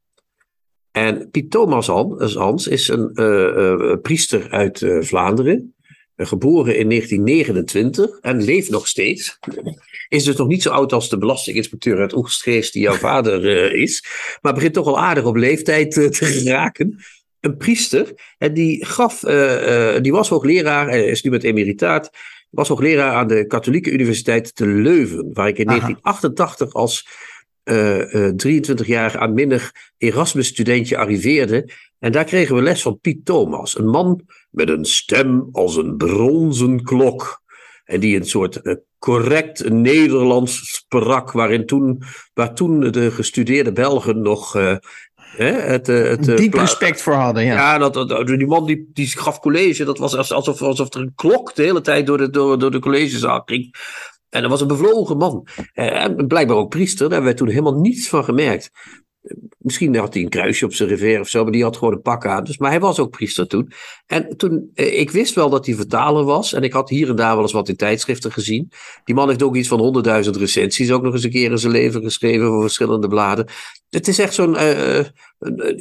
En 0.90 1.31
Piet 1.31 1.51
Thomas 1.51 1.87
Hans 2.35 2.66
is 2.66 2.88
een 2.88 3.11
uh, 3.14 3.27
uh, 3.27 3.94
priester 4.03 4.51
uit 4.51 4.87
Vlaanderen. 5.01 5.75
geboren 6.16 6.77
in 6.77 6.88
1929 6.88 8.18
en 8.20 8.42
leeft 8.42 8.70
nog 8.70 8.88
steeds. 8.88 9.38
Is 10.09 10.25
dus 10.25 10.37
nog 10.37 10.49
niet 10.49 10.62
zo 10.62 10.70
oud 10.70 10.92
als 10.92 11.09
de 11.09 11.18
belastinginspecteur 11.18 11.99
uit 11.99 12.16
Oegstgeest 12.16 12.72
die 12.72 12.83
jouw 12.83 12.96
vader 13.09 13.72
is. 13.75 14.05
Maar 14.40 14.55
begint 14.55 14.75
toch 14.75 14.87
al 14.87 14.99
aardig 14.99 15.25
op 15.25 15.37
leeftijd 15.37 15.90
te 15.90 16.42
raken 16.44 16.99
een 17.46 17.56
priester. 17.56 18.35
En 18.38 18.54
die 18.54 18.85
gaf, 18.85 19.22
uh, 19.22 19.94
uh, 19.94 20.00
die 20.00 20.12
was 20.12 20.28
hoogleraar, 20.28 20.88
uh, 20.88 21.09
is 21.09 21.22
nu 21.22 21.30
met 21.30 21.44
emeritaat, 21.44 22.11
was 22.50 22.68
hoogleraar 22.68 23.12
aan 23.12 23.28
de 23.28 23.46
Katholieke 23.46 23.90
Universiteit 23.90 24.54
te 24.54 24.66
Leuven, 24.66 25.30
waar 25.32 25.48
ik 25.48 25.59
in 25.59 25.68
Aha. 25.68 25.78
1988 25.78 26.72
als 26.72 27.24
23-jarig 27.66 29.16
aanminnig 29.16 29.72
Erasmus-studentje 29.98 30.96
arriveerde. 30.96 31.68
En 31.98 32.12
daar 32.12 32.24
kregen 32.24 32.54
we 32.54 32.62
les 32.62 32.82
van 32.82 33.00
Piet 33.00 33.24
Thomas, 33.24 33.78
een 33.78 33.88
man 33.88 34.22
met 34.50 34.68
een 34.68 34.85
stem 34.85 35.48
als 35.52 35.76
een 35.76 35.96
bronzen 35.96 36.82
klok. 36.82 37.42
En 37.85 38.01
die 38.01 38.16
een 38.16 38.26
soort 38.26 38.61
uh, 38.62 38.74
correct 38.99 39.68
Nederlands 39.68 40.74
sprak, 40.74 41.32
waarin 41.32 41.66
toen, 41.66 42.03
waar 42.34 42.55
toen 42.55 42.90
de 42.90 43.11
gestudeerde 43.11 43.72
Belgen 43.72 44.22
nog 44.22 44.57
hè, 45.37 45.53
het, 45.53 45.87
het, 45.87 46.37
diep 46.37 46.55
respect 46.55 47.03
voor 47.03 47.12
hadden. 47.12 47.45
Ja, 47.45 47.55
ja 47.55 47.79
dat, 47.79 47.95
dat, 47.95 48.27
die 48.27 48.47
man 48.47 48.66
die, 48.66 48.91
die 48.93 49.07
gaf 49.07 49.41
college, 49.41 49.85
dat 49.85 49.99
was 49.99 50.33
alsof, 50.33 50.62
alsof 50.62 50.95
er 50.95 51.01
een 51.01 51.12
klok 51.14 51.55
de 51.55 51.62
hele 51.62 51.81
tijd 51.81 52.07
door 52.07 52.18
de, 52.18 52.31
door, 52.31 52.59
door 52.59 52.70
de 52.70 52.79
collegezaal 52.79 53.43
ging. 53.45 53.74
En 54.29 54.43
dat 54.43 54.51
was 54.51 54.61
een 54.61 54.66
bevlogen 54.66 55.16
man. 55.16 55.47
En 55.72 56.27
blijkbaar 56.27 56.57
ook 56.57 56.70
priester, 56.70 57.09
daar 57.09 57.22
werd 57.22 57.37
toen 57.37 57.49
helemaal 57.49 57.81
niets 57.81 58.09
van 58.09 58.24
gemerkt. 58.24 58.70
Misschien 59.59 59.97
had 59.97 60.14
hij 60.14 60.22
een 60.22 60.29
kruisje 60.29 60.64
op 60.64 60.74
zijn 60.74 60.89
revers 60.89 61.20
of 61.20 61.29
zo, 61.29 61.43
maar 61.43 61.53
die 61.53 61.62
had 61.62 61.77
gewoon 61.77 61.95
een 61.95 62.03
pak 62.03 62.27
aan. 62.27 62.45
Dus, 62.45 62.59
maar 62.59 62.70
hij 62.70 62.81
was 62.81 62.99
ook 62.99 63.11
priester 63.11 63.47
toen. 63.47 63.72
En 64.07 64.37
toen, 64.37 64.70
eh, 64.74 65.01
ik 65.01 65.11
wist 65.11 65.35
wel 65.35 65.51
dat 65.51 65.66
hij 65.66 65.74
vertaler 65.74 66.24
was. 66.24 66.53
En 66.53 66.62
ik 66.62 66.72
had 66.72 66.89
hier 66.89 67.09
en 67.09 67.16
daar 67.16 67.35
wel 67.35 67.43
eens 67.43 67.53
wat 67.53 67.68
in 67.68 67.77
tijdschriften 67.77 68.33
gezien. 68.33 68.72
Die 69.05 69.14
man 69.14 69.29
heeft 69.29 69.43
ook 69.43 69.57
iets 69.57 69.68
van 69.68 69.79
honderdduizend 69.79 70.37
recensies 70.37 70.91
ook 70.91 71.03
nog 71.03 71.12
eens 71.12 71.24
een 71.24 71.31
keer 71.31 71.51
in 71.51 71.59
zijn 71.59 71.72
leven 71.72 72.03
geschreven 72.03 72.47
voor 72.47 72.61
verschillende 72.61 73.09
bladen. 73.09 73.47
Het 73.91 74.09
is 74.09 74.18
echt 74.18 74.35
zo'n 74.35 74.55
uh, 74.55 75.05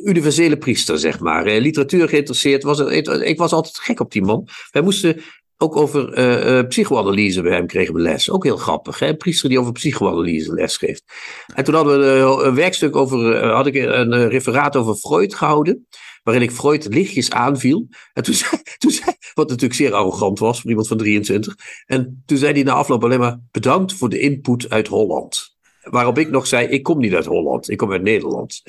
universele 0.03 0.57
priester, 0.57 0.99
zeg 0.99 1.19
maar. 1.19 1.45
literatuur 1.45 2.09
geïnteresseerd. 2.09 2.63
Was, 2.63 2.79
ik 2.79 3.37
was 3.37 3.51
altijd 3.51 3.77
gek 3.77 3.99
op 3.99 4.11
die 4.11 4.23
man. 4.23 4.47
Wij 4.71 4.81
moesten 4.81 5.21
ook 5.57 5.75
over 5.75 6.17
uh, 6.59 6.67
psychoanalyse 6.67 7.41
bij 7.41 7.51
hem 7.51 7.67
kregen 7.67 7.93
we 7.93 7.99
les. 7.99 8.29
Ook 8.29 8.43
heel 8.43 8.57
grappig. 8.57 8.99
Hè? 8.99 9.07
Een 9.07 9.17
priester 9.17 9.49
die 9.49 9.59
over 9.59 9.71
psychoanalyse 9.71 10.53
les 10.53 10.77
geeft. 10.77 11.03
En 11.55 11.63
toen 11.63 11.73
hadden 11.73 11.99
we 11.99 12.05
uh, 12.05 12.45
een 12.47 12.55
werkstuk 12.55 12.95
over. 12.95 13.45
had 13.45 13.67
ik 13.67 13.75
een 13.75 14.29
referaat 14.29 14.75
over 14.75 14.95
Freud 14.95 15.35
gehouden. 15.35 15.87
Waarin 16.23 16.43
ik 16.43 16.51
Freud 16.51 16.93
lichtjes 16.93 17.31
aanviel. 17.31 17.87
En 18.13 18.23
toen 18.23 18.33
zei, 18.43 18.61
toen. 18.77 18.91
Wat 19.33 19.49
natuurlijk 19.49 19.79
zeer 19.79 19.93
arrogant 19.93 20.39
was 20.39 20.61
voor 20.61 20.69
iemand 20.69 20.87
van 20.87 20.97
23. 20.97 21.55
En 21.85 22.23
toen 22.25 22.37
zei 22.37 22.53
hij 22.53 22.63
na 22.63 22.73
afloop 22.73 23.03
alleen 23.03 23.19
maar. 23.19 23.39
Bedankt 23.51 23.93
voor 23.93 24.09
de 24.09 24.19
input 24.19 24.69
uit 24.69 24.87
Holland. 24.87 25.55
Waarop 25.81 26.17
ik 26.17 26.29
nog 26.29 26.47
zei: 26.47 26.67
Ik 26.67 26.83
kom 26.83 26.99
niet 26.99 27.13
uit 27.13 27.25
Holland, 27.25 27.69
ik 27.69 27.77
kom 27.77 27.91
uit 27.91 28.01
Nederland. 28.01 28.61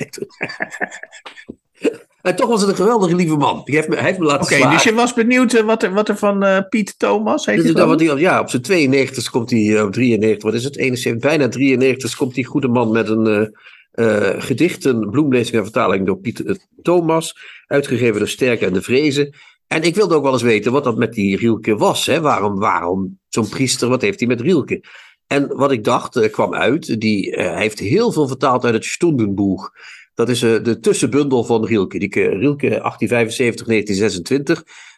En 2.27 2.37
toch 2.37 2.49
was 2.49 2.61
het 2.61 2.71
een 2.71 2.77
geweldige 2.77 3.15
lieve 3.15 3.37
man. 3.37 3.61
Hij 3.65 3.75
heeft 3.75 3.89
me, 3.89 3.95
hij 3.95 4.05
heeft 4.05 4.19
me 4.19 4.25
laten 4.25 4.59
Oké, 4.59 4.71
dus 4.71 4.83
je 4.83 4.95
was 4.95 5.15
benieuwd 5.15 5.53
eh, 5.53 5.65
wat 5.65 5.83
er, 5.83 5.93
wat 5.93 6.09
er 6.09 6.17
van 6.17 6.45
uh, 6.45 6.59
Piet 6.69 6.99
Thomas 6.99 7.47
heet 7.47 7.77
dat 7.77 7.89
wat 7.89 7.99
die, 7.99 8.17
Ja, 8.17 8.41
op 8.41 8.51
zijn 8.51 8.63
92 8.63 9.31
komt 9.31 9.51
hij, 9.51 9.61
uh, 9.61 9.87
93, 9.87 10.43
wat 10.43 10.55
is 10.55 10.65
het, 10.65 10.77
71, 10.77 11.29
bijna 11.31 11.49
93 11.49 12.17
komt 12.17 12.35
die 12.35 12.45
goede 12.45 12.69
man 12.69 12.93
met 12.93 13.09
een 13.09 13.53
uh, 13.95 14.29
gedichten, 14.39 15.11
bloemlezing 15.11 15.57
en 15.57 15.63
vertaling 15.63 16.07
door 16.07 16.19
Piet 16.19 16.59
Thomas, 16.83 17.37
uitgegeven 17.67 18.19
door 18.19 18.29
Sterke 18.29 18.67
en 18.67 18.73
de 18.73 18.83
Vrezen. 18.83 19.35
En 19.67 19.83
ik 19.83 19.95
wilde 19.95 20.15
ook 20.15 20.23
wel 20.23 20.33
eens 20.33 20.43
weten 20.43 20.73
wat 20.73 20.85
dat 20.85 20.97
met 20.97 21.13
die 21.13 21.37
Rielke 21.37 21.77
was. 21.77 22.07
Hè? 22.07 22.21
Waarom, 22.21 22.59
waarom 22.59 23.19
zo'n 23.29 23.49
priester, 23.49 23.89
wat 23.89 24.03
heeft 24.03 24.19
hij 24.19 24.29
met 24.29 24.41
Rielke? 24.41 24.85
En 25.27 25.57
wat 25.57 25.73
ik 25.73 25.85
dacht, 25.85 26.31
kwam 26.31 26.55
uit, 26.55 27.01
die, 27.01 27.31
hij 27.31 27.61
heeft 27.61 27.79
heel 27.79 28.13
veel 28.13 28.29
vertaald 28.29 28.65
uit 28.65 28.75
het 28.75 28.85
Stundenboeg. 28.85 29.71
Dat 30.17 30.29
is 30.29 30.43
uh, 30.43 30.63
de 30.63 30.81
tussenbundel 30.81 31.45
van 31.45 31.67
Rielke. 31.67 31.99
Die, 31.99 32.17
uh, 32.17 32.39
Rielke 32.39 32.69
1875-1926 32.69 32.83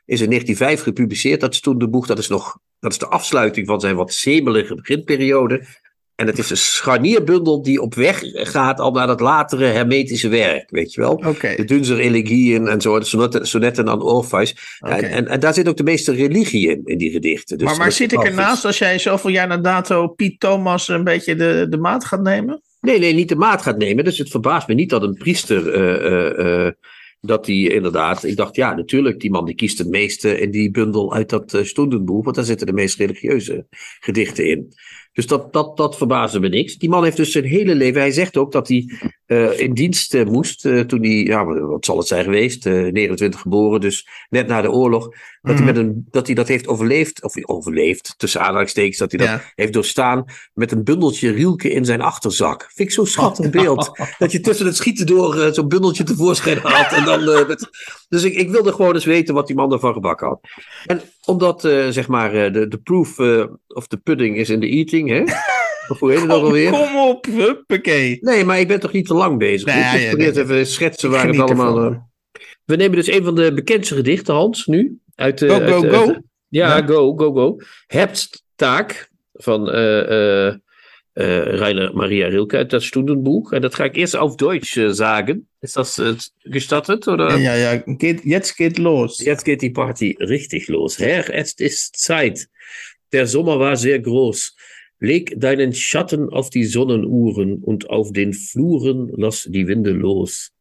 is 0.04 0.20
in 0.20 0.30
1905 0.30 0.82
gepubliceerd. 0.82 1.40
Dat 1.40 1.52
is 1.52 1.60
toen 1.60 1.78
de 1.78 1.88
boek. 1.88 2.06
Dat 2.06 2.18
is, 2.18 2.28
nog, 2.28 2.58
dat 2.80 2.92
is 2.92 2.98
de 2.98 3.06
afsluiting 3.06 3.66
van 3.66 3.80
zijn 3.80 3.96
wat 3.96 4.12
zemelige 4.12 4.74
beginperiode. 4.74 5.66
En 6.14 6.26
het 6.26 6.38
is 6.38 6.50
een 6.50 6.56
scharnierbundel 6.56 7.62
die 7.62 7.80
op 7.80 7.94
weg 7.94 8.20
gaat 8.32 8.80
al 8.80 8.90
naar 8.90 9.06
dat 9.06 9.20
latere 9.20 9.64
hermetische 9.64 10.28
werk, 10.28 10.70
weet 10.70 10.92
je 10.92 11.00
wel. 11.00 11.12
Okay. 11.12 11.56
De 11.56 11.64
Dunzer 11.64 11.98
Elegieën 11.98 12.68
en 12.68 12.80
zo, 12.80 12.98
de 12.98 13.04
sonetten, 13.04 13.46
sonetten 13.46 13.88
aan 13.88 14.02
Orpheus. 14.02 14.78
Okay. 14.80 14.98
En, 14.98 15.10
en, 15.10 15.28
en, 15.28 15.40
daar 15.40 15.54
zit 15.54 15.68
ook 15.68 15.76
de 15.76 15.82
meeste 15.82 16.12
religie 16.12 16.70
in, 16.70 16.82
in 16.84 16.98
die 16.98 17.10
gedichten. 17.10 17.58
Dus 17.58 17.66
maar 17.66 17.76
maar 17.76 17.92
zit 17.92 18.12
ik 18.12 18.24
ernaast 18.24 18.64
als 18.64 18.78
jij 18.78 18.98
zoveel 18.98 19.30
jaar 19.30 19.46
na 19.46 19.56
dato 19.56 20.08
Piet 20.08 20.40
Thomas 20.40 20.88
een 20.88 21.04
beetje 21.04 21.34
de, 21.34 21.66
de 21.70 21.78
maat 21.78 22.04
gaat 22.04 22.22
nemen? 22.22 22.62
Nee, 22.88 22.98
nee, 22.98 23.14
niet 23.14 23.28
de 23.28 23.36
maat 23.36 23.62
gaat 23.62 23.78
nemen. 23.78 24.04
Dus 24.04 24.18
het 24.18 24.30
verbaast 24.30 24.68
me 24.68 24.74
niet 24.74 24.90
dat 24.90 25.02
een 25.02 25.14
priester. 25.14 25.74
Uh, 25.74 26.10
uh, 26.10 26.64
uh, 26.64 26.70
dat 27.20 27.44
die 27.44 27.72
inderdaad. 27.72 28.24
Ik 28.24 28.36
dacht, 28.36 28.56
ja, 28.56 28.74
natuurlijk, 28.74 29.20
die 29.20 29.30
man 29.30 29.44
die 29.44 29.54
kiest 29.54 29.78
het 29.78 29.88
meeste 29.88 30.40
in 30.40 30.50
die 30.50 30.70
bundel 30.70 31.14
uit 31.14 31.28
dat 31.28 31.60
uh. 31.62 32.24
Want 32.24 32.36
daar 32.36 32.44
zitten 32.44 32.66
de 32.66 32.72
meest 32.72 32.98
religieuze 32.98 33.66
gedichten 34.00 34.48
in. 34.48 34.72
Dus 35.18 35.26
dat, 35.26 35.52
dat, 35.52 35.76
dat 35.76 35.96
verbaasde 35.96 36.40
me 36.40 36.48
niks. 36.48 36.76
Die 36.76 36.88
man 36.88 37.04
heeft 37.04 37.16
dus 37.16 37.32
zijn 37.32 37.44
hele 37.44 37.74
leven. 37.74 38.00
Hij 38.00 38.10
zegt 38.10 38.36
ook 38.36 38.52
dat 38.52 38.68
hij 38.68 38.98
uh, 39.26 39.60
in 39.60 39.74
dienst 39.74 40.14
uh, 40.14 40.24
moest. 40.24 40.64
Uh, 40.64 40.80
toen 40.80 41.00
hij, 41.00 41.22
ja, 41.22 41.44
wat 41.44 41.84
zal 41.84 41.98
het 41.98 42.06
zijn 42.06 42.24
geweest? 42.24 42.64
29 42.64 43.40
geboren, 43.40 43.80
dus 43.80 44.08
net 44.28 44.46
na 44.46 44.62
de 44.62 44.70
oorlog. 44.70 45.08
Dat, 45.42 45.56
mm. 45.56 45.56
hij, 45.56 45.64
met 45.64 45.76
een, 45.76 46.06
dat 46.10 46.26
hij 46.26 46.34
dat 46.34 46.48
heeft 46.48 46.68
overleefd. 46.68 47.22
Of 47.22 47.46
overleefd, 47.46 48.14
tussen 48.16 48.40
aanhalingstekens. 48.40 48.98
Dat 48.98 49.10
hij 49.10 49.20
dat 49.20 49.28
ja. 49.28 49.52
heeft 49.54 49.72
doorstaan. 49.72 50.24
Met 50.54 50.72
een 50.72 50.84
bundeltje 50.84 51.30
rielke 51.30 51.70
in 51.70 51.84
zijn 51.84 52.00
achterzak. 52.00 52.62
Vind 52.62 52.88
ik 52.88 52.94
zo'n 52.94 53.06
schattig 53.06 53.50
beeld. 53.50 53.90
dat 54.18 54.32
je 54.32 54.40
tussen 54.40 54.66
het 54.66 54.76
schieten 54.76 55.06
door 55.06 55.54
zo'n 55.54 55.68
bundeltje 55.68 56.04
tevoorschijn 56.04 56.58
had. 56.58 56.92
En 56.92 57.04
dan, 57.04 57.24
met, 57.46 57.68
dus 58.08 58.22
ik, 58.22 58.34
ik 58.34 58.50
wilde 58.50 58.72
gewoon 58.72 58.94
eens 58.94 59.04
weten 59.04 59.34
wat 59.34 59.46
die 59.46 59.56
man 59.56 59.72
ervan 59.72 59.92
gebakken 59.92 60.26
had. 60.26 60.40
En 60.86 61.00
omdat, 61.24 61.60
zeg 61.90 62.08
maar, 62.08 62.52
de, 62.52 62.68
de 62.68 62.78
proof 62.78 63.16
of 63.68 63.86
the 63.86 63.96
pudding 63.96 64.36
is 64.36 64.50
in 64.50 64.60
the 64.60 64.68
eating. 64.68 65.08
Hè? 65.08 65.22
Of 65.88 65.98
hoe 65.98 66.10
heet 66.10 66.20
het 66.20 66.30
ook 66.30 66.42
alweer? 66.42 66.70
Kom 66.70 66.96
op, 66.96 67.26
huppakee. 67.26 68.18
Nee, 68.20 68.44
maar 68.44 68.60
ik 68.60 68.68
ben 68.68 68.80
toch 68.80 68.92
niet 68.92 69.06
te 69.06 69.14
lang 69.14 69.38
bezig. 69.38 69.74
Nee, 69.74 70.02
ik 70.02 70.08
probeer 70.08 70.32
nee, 70.32 70.42
even 70.42 70.66
schetsen 70.66 71.10
waar 71.10 71.26
het 71.26 71.38
allemaal... 71.38 71.84
Uh... 71.84 71.96
We 72.64 72.76
nemen 72.76 72.96
dus 72.96 73.10
een 73.10 73.24
van 73.24 73.34
de 73.34 73.52
bekendste 73.54 73.94
gedichten, 73.94 74.34
Hans, 74.34 74.66
nu. 74.66 74.98
Uit, 75.14 75.40
uh, 75.40 75.50
go, 75.50 75.58
go, 75.58 75.82
uit, 75.82 75.94
go. 75.94 76.14
Ja, 76.48 76.76
ja, 76.76 76.86
go, 76.86 77.16
go, 77.16 77.32
go. 77.32 77.56
Hebsttaak 77.86 79.10
van 79.32 79.68
uh, 79.68 80.54
Rainer 81.58 81.94
Maria 81.94 82.28
Rilke 82.28 82.56
uit 82.56 82.70
dat 82.70 82.82
Stundenbuch. 82.82 83.52
En 83.52 83.60
dat 83.60 83.74
ga 83.74 83.84
ik 83.84 83.96
eerst 83.96 84.16
auf 84.16 84.36
Deutsch 84.36 84.78
sagen. 84.90 85.48
Ist 85.60 85.76
das 85.76 86.02
gestattet? 86.38 87.08
Oder? 87.08 87.36
Ja, 87.36 87.54
ja, 87.54 87.76
geht, 87.76 88.24
jetzt 88.24 88.56
geht 88.56 88.78
los. 88.78 89.18
Jetzt 89.18 89.44
geht 89.44 89.60
die 89.60 89.72
Party 89.72 90.16
richtig 90.18 90.68
los. 90.68 90.98
Herr, 90.98 91.34
es 91.34 91.52
ist 91.54 91.96
Zeit. 91.96 92.48
Der 93.12 93.26
Sommer 93.26 93.58
war 93.58 93.76
sehr 93.76 93.98
groß. 94.00 94.56
Leg 95.00 95.34
deinen 95.38 95.72
Schatten 95.72 96.28
auf 96.28 96.50
die 96.50 96.64
Sonnenuhren 96.64 97.62
und 97.62 97.88
auf 97.88 98.12
den 98.12 98.32
Fluren 98.32 99.10
lass 99.16 99.48
die 99.50 99.68
Winde 99.68 99.92
los. 99.92 100.52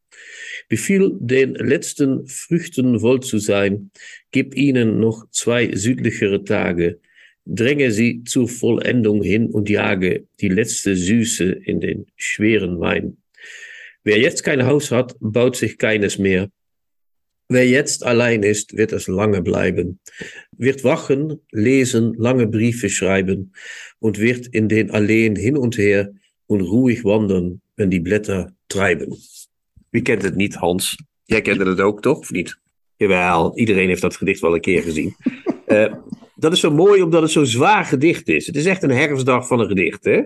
Befiehl 0.70 1.12
den 1.20 1.56
letzten 1.56 2.28
Früchten 2.28 3.02
wohl 3.02 3.22
zu 3.22 3.40
sein, 3.40 3.92
gib 4.32 4.56
ihnen 4.56 5.00
noch 5.00 5.30
zwei 5.32 5.74
südlichere 5.74 6.44
Tage, 6.44 7.00
dränge 7.46 7.92
sie 7.92 8.24
zur 8.24 8.48
Vollendung 8.48 9.24
hin 9.24 9.48
und 9.48 9.70
jage 9.70 10.28
die 10.42 10.50
letzte 10.50 10.96
Süße 10.96 11.46
in 11.46 11.80
den 11.80 12.08
schweren 12.16 12.80
Wein. 12.80 13.18
Wer 14.04 14.20
jetzt 14.20 14.44
kein 14.44 14.66
Haus 14.66 14.92
hat, 14.92 15.16
baut 15.20 15.56
sich 15.56 15.78
keines 15.78 16.18
mehr. 16.18 16.50
Wer 17.50 17.68
jetzt 17.68 18.06
allein 18.06 18.44
ist, 18.44 18.76
wird 18.76 18.92
es 18.92 19.08
lange 19.08 19.42
bleiben, 19.42 20.00
wird 20.52 20.84
wachen, 20.84 21.40
lesen, 21.52 22.14
lange 22.18 22.46
Briefe 22.46 22.90
schreiben 22.90 23.54
und 24.00 24.20
wird 24.20 24.48
in 24.48 24.68
den 24.68 24.92
Alleen 24.92 25.36
hin 25.38 25.56
und 25.56 25.78
her 25.78 26.12
und 26.48 26.62
ruhig 26.62 27.06
wandern, 27.06 27.62
wenn 27.78 27.90
die 27.90 28.02
Blätter 28.02 28.52
treiben. 28.68 29.16
Wie 29.92 30.02
kent 30.02 30.24
het 30.24 30.36
niet, 30.36 30.56
Hans? 30.56 30.98
Jij 31.26 31.42
kende 31.42 31.66
het 31.66 31.80
ook, 31.80 32.02
toch? 32.02 32.20
Of 32.20 32.32
niet? 32.32 32.60
Jawel, 32.96 33.58
iedereen 33.58 33.88
heeft 33.88 34.02
dat 34.02 34.16
gedicht 34.16 34.40
wel 34.40 34.54
een 34.54 34.62
keer 34.62 34.82
gezien. 34.82 35.16
uh, 35.68 35.94
dat 36.36 36.54
is 36.54 36.60
zo 36.60 36.72
mooi 36.72 37.02
omdat 37.02 37.22
het 37.22 37.32
zo'n 37.32 37.46
zwaar 37.46 37.86
gedicht 37.86 38.28
is. 38.28 38.48
Het 38.48 38.56
is 38.56 38.66
echt 38.66 38.84
een 38.84 38.92
herfstdag 38.92 39.48
van 39.48 39.60
een 39.60 39.68
gedicht, 39.68 40.06
hè? 40.06 40.22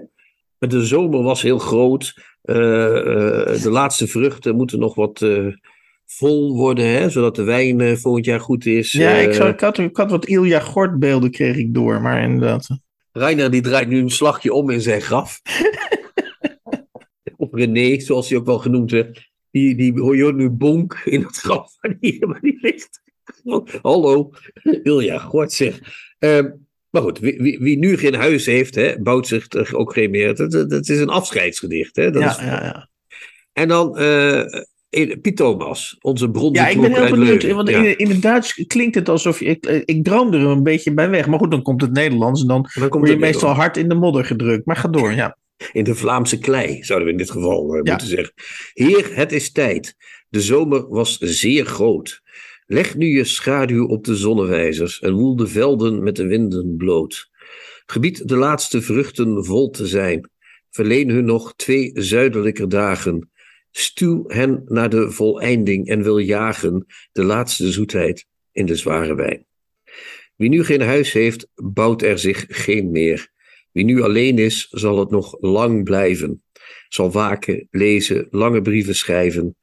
De 0.57 0.85
zomer 0.85 1.23
was 1.23 1.41
heel 1.41 1.59
groot. 1.59 2.13
Uh, 2.43 2.55
uh, 2.55 3.61
de 3.63 3.69
laatste 3.69 4.07
vruchten 4.07 4.55
moeten 4.55 4.79
nog 4.79 4.95
wat 4.95 5.21
vol 6.17 6.55
worden, 6.55 6.85
hè, 6.85 7.09
zodat 7.09 7.35
de 7.35 7.43
wijn 7.43 7.79
uh, 7.79 7.95
volgend 7.95 8.25
jaar 8.25 8.39
goed 8.39 8.65
is. 8.65 8.91
Ja, 8.91 9.11
ik, 9.11 9.33
zou, 9.33 9.49
ik, 9.49 9.59
had, 9.59 9.77
ik 9.77 9.97
had 9.97 10.11
wat 10.11 10.25
Ilja 10.25 10.59
Gort 10.59 10.99
beelden 10.99 11.31
kreeg 11.31 11.55
ik 11.55 11.73
door, 11.73 12.01
maar 12.01 12.23
inderdaad. 12.23 12.67
Reiner 13.11 13.51
die 13.51 13.61
draait 13.61 13.87
nu 13.87 13.99
een 13.99 14.09
slagje 14.09 14.53
om 14.53 14.69
in 14.69 14.81
zijn 14.81 15.01
graf. 15.01 15.41
of 17.37 17.49
René, 17.51 17.99
zoals 17.99 18.29
hij 18.29 18.37
ook 18.37 18.45
wel 18.45 18.59
genoemd 18.59 18.91
werd. 18.91 19.29
Die, 19.51 19.75
die 19.75 19.99
hoor 19.99 20.17
je 20.17 20.33
nu 20.33 20.49
bonk 20.49 21.01
in 21.05 21.21
het 21.21 21.37
graf 21.37 21.75
waar 21.79 21.97
die, 21.99 22.19
waar 22.19 22.41
die 22.41 22.57
ligt. 22.61 23.01
Hallo, 23.81 24.31
Ilja 24.83 25.17
Gort 25.17 25.51
zeg. 25.51 25.79
Uh, 26.19 26.45
maar 26.89 27.01
goed, 27.01 27.19
wie, 27.19 27.41
wie, 27.41 27.59
wie, 27.59 27.77
nu 27.77 27.97
geen 27.97 28.15
huis 28.15 28.45
heeft, 28.45 28.75
hè, 28.75 28.99
bouwt 28.99 29.27
zich 29.27 29.51
er 29.51 29.75
ook 29.75 29.93
geen 29.93 30.09
meer. 30.09 30.35
Dat, 30.35 30.89
is 30.89 30.99
een 30.99 31.09
afscheidsgedicht. 31.09 31.95
Hè? 31.95 32.11
Dat 32.11 32.21
ja, 32.21 32.29
is, 32.29 32.37
ja, 32.37 32.63
ja. 32.63 32.89
En 33.53 33.67
dan 33.67 34.01
uh, 34.01 34.43
Piet 35.21 35.35
Thomas, 35.35 35.97
onze 36.01 36.31
bron. 36.31 36.53
Ja, 36.53 36.67
ik 36.67 36.81
ben 36.81 36.93
heel 36.93 37.09
benieuwd. 37.09 37.47
Want 37.51 37.69
ja. 37.69 37.83
in, 37.83 37.97
in, 37.97 38.09
het 38.09 38.21
Duits 38.21 38.65
klinkt 38.67 38.95
het 38.95 39.09
alsof 39.09 39.39
je. 39.39 39.45
Ik, 39.45 39.65
ik 39.85 40.03
droom 40.03 40.33
er 40.33 40.45
een 40.45 40.63
beetje 40.63 40.93
bij 40.93 41.09
weg. 41.09 41.27
Maar 41.27 41.39
goed, 41.39 41.51
dan 41.51 41.61
komt 41.61 41.81
het 41.81 41.91
Nederlands. 41.91 42.41
En 42.41 42.47
dan, 42.47 42.69
dan 42.73 42.89
word 42.89 43.09
je 43.09 43.17
meestal 43.17 43.47
door. 43.47 43.57
hard 43.57 43.77
in 43.77 43.89
de 43.89 43.95
modder 43.95 44.25
gedrukt. 44.25 44.65
Maar 44.65 44.75
ga 44.75 44.87
door, 44.87 45.13
ja. 45.13 45.37
In 45.71 45.83
de 45.83 45.95
Vlaamse 45.95 46.39
klei, 46.39 46.83
zouden 46.83 47.07
we 47.07 47.13
in 47.13 47.19
dit 47.19 47.31
geval 47.31 47.75
ja. 47.75 47.81
moeten 47.83 48.07
zeggen. 48.07 48.33
Heer, 48.73 49.15
het 49.15 49.31
is 49.31 49.51
tijd. 49.51 49.95
De 50.29 50.41
zomer 50.41 50.87
was 50.89 51.17
zeer 51.17 51.65
groot. 51.65 52.21
Leg 52.65 52.95
nu 52.95 53.07
je 53.07 53.23
schaduw 53.23 53.87
op 53.87 54.05
de 54.05 54.15
zonnewijzers 54.15 54.99
en 54.99 55.13
woel 55.13 55.35
de 55.35 55.47
velden 55.47 56.03
met 56.03 56.15
de 56.15 56.25
winden 56.25 56.75
bloot. 56.77 57.29
Gebied 57.85 58.27
de 58.27 58.35
laatste 58.35 58.81
vruchten 58.81 59.45
vol 59.45 59.69
te 59.69 59.87
zijn. 59.87 60.29
Verleen 60.69 61.09
hun 61.09 61.25
nog 61.25 61.53
twee 61.55 61.91
zuidelijker 61.93 62.69
dagen. 62.69 63.30
Stuw 63.71 64.23
hen 64.27 64.61
naar 64.65 64.89
de 64.89 65.11
voleinding 65.11 65.87
en 65.87 66.03
wil 66.03 66.17
jagen 66.17 66.85
de 67.11 67.23
laatste 67.23 67.71
zoetheid 67.71 68.25
in 68.51 68.65
de 68.65 68.75
zware 68.75 69.15
wijn. 69.15 69.45
Wie 70.35 70.49
nu 70.49 70.63
geen 70.63 70.81
huis 70.81 71.11
heeft, 71.11 71.47
bouwt 71.55 72.01
er 72.01 72.19
zich 72.19 72.45
geen 72.47 72.91
meer. 72.91 73.31
Wie 73.71 73.83
nu 73.83 74.01
alleen 74.01 74.37
is, 74.39 74.67
zal 74.69 74.99
het 74.99 75.09
nog 75.09 75.37
lang 75.39 75.83
blijven. 75.83 76.43
Zal 76.89 77.11
waken, 77.11 77.67
lezen, 77.71 78.27
lange 78.29 78.61
brieven 78.61 78.95
schrijven 78.95 79.55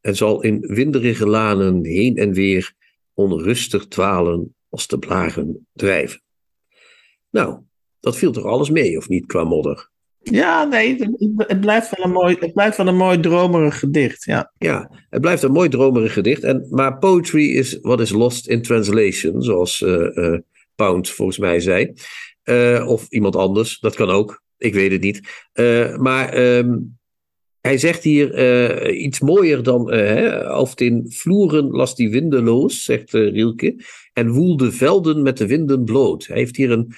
en 0.00 0.16
zal 0.16 0.42
in 0.42 0.60
winderige 0.60 1.26
lanen 1.26 1.84
heen 1.84 2.16
en 2.16 2.32
weer 2.32 2.74
onrustig 3.14 3.86
dwalen 3.88 4.54
als 4.68 4.86
de 4.86 4.98
blaren 4.98 5.66
drijven. 5.72 6.22
Nou, 7.30 7.62
dat 8.00 8.16
viel 8.16 8.32
toch 8.32 8.44
alles 8.44 8.70
mee, 8.70 8.96
of 8.96 9.08
niet, 9.08 9.26
qua 9.26 9.44
modder? 9.44 9.90
Ja, 10.30 10.64
nee, 10.64 10.96
het 11.36 11.60
blijft 11.60 11.96
wel 11.96 12.06
een 12.06 12.12
mooi, 12.12 12.36
het 12.40 12.52
blijft 12.52 12.76
wel 12.76 12.86
een 12.86 12.96
mooi 12.96 13.20
dromerig 13.20 13.78
gedicht. 13.78 14.24
Ja, 14.24 14.52
ja 14.58 14.90
het 15.10 15.20
blijft 15.20 15.42
een 15.42 15.52
mooi 15.52 15.68
dromerig 15.68 16.12
gedicht. 16.12 16.42
En, 16.42 16.66
maar 16.70 16.98
poetry 16.98 17.56
is 17.56 17.78
what 17.82 18.00
is 18.00 18.10
lost 18.10 18.48
in 18.48 18.62
translation, 18.62 19.42
zoals 19.42 19.80
uh, 19.80 20.38
Pound 20.74 21.10
volgens 21.10 21.38
mij 21.38 21.60
zei. 21.60 21.92
Uh, 22.44 22.88
of 22.88 23.06
iemand 23.08 23.36
anders, 23.36 23.78
dat 23.78 23.94
kan 23.94 24.10
ook. 24.10 24.42
Ik 24.58 24.74
weet 24.74 24.92
het 24.92 25.00
niet. 25.00 25.20
maar 25.98 26.38
um, 26.38 26.98
hij 27.60 27.78
zegt 27.78 28.02
hier 28.02 28.90
iets 28.90 29.20
mooier 29.20 29.62
dan. 29.62 29.92
of 30.50 30.80
in 30.80 31.04
vloeren 31.08 31.70
las 31.70 31.94
die 31.94 32.10
windeloos, 32.10 32.84
zegt 32.84 33.12
Rielke. 33.12 33.84
En 34.12 34.30
woelde 34.30 34.72
velden 34.72 35.22
met 35.22 35.38
de 35.38 35.46
winden 35.46 35.84
bloot. 35.84 36.26
Hij 36.26 36.38
heeft 36.38 36.56
hier 36.56 36.70
een 36.70 36.92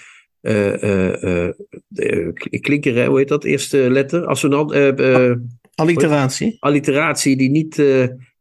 klinker, 2.60 3.06
hoe 3.06 3.18
heet 3.18 3.28
dat, 3.28 3.44
eerste 3.44 3.90
letter? 3.90 4.26
Assonant, 4.26 4.72
alliteratie. 5.74 6.56
Alliteratie 6.60 7.36
die 7.36 7.50
niet 7.50 7.76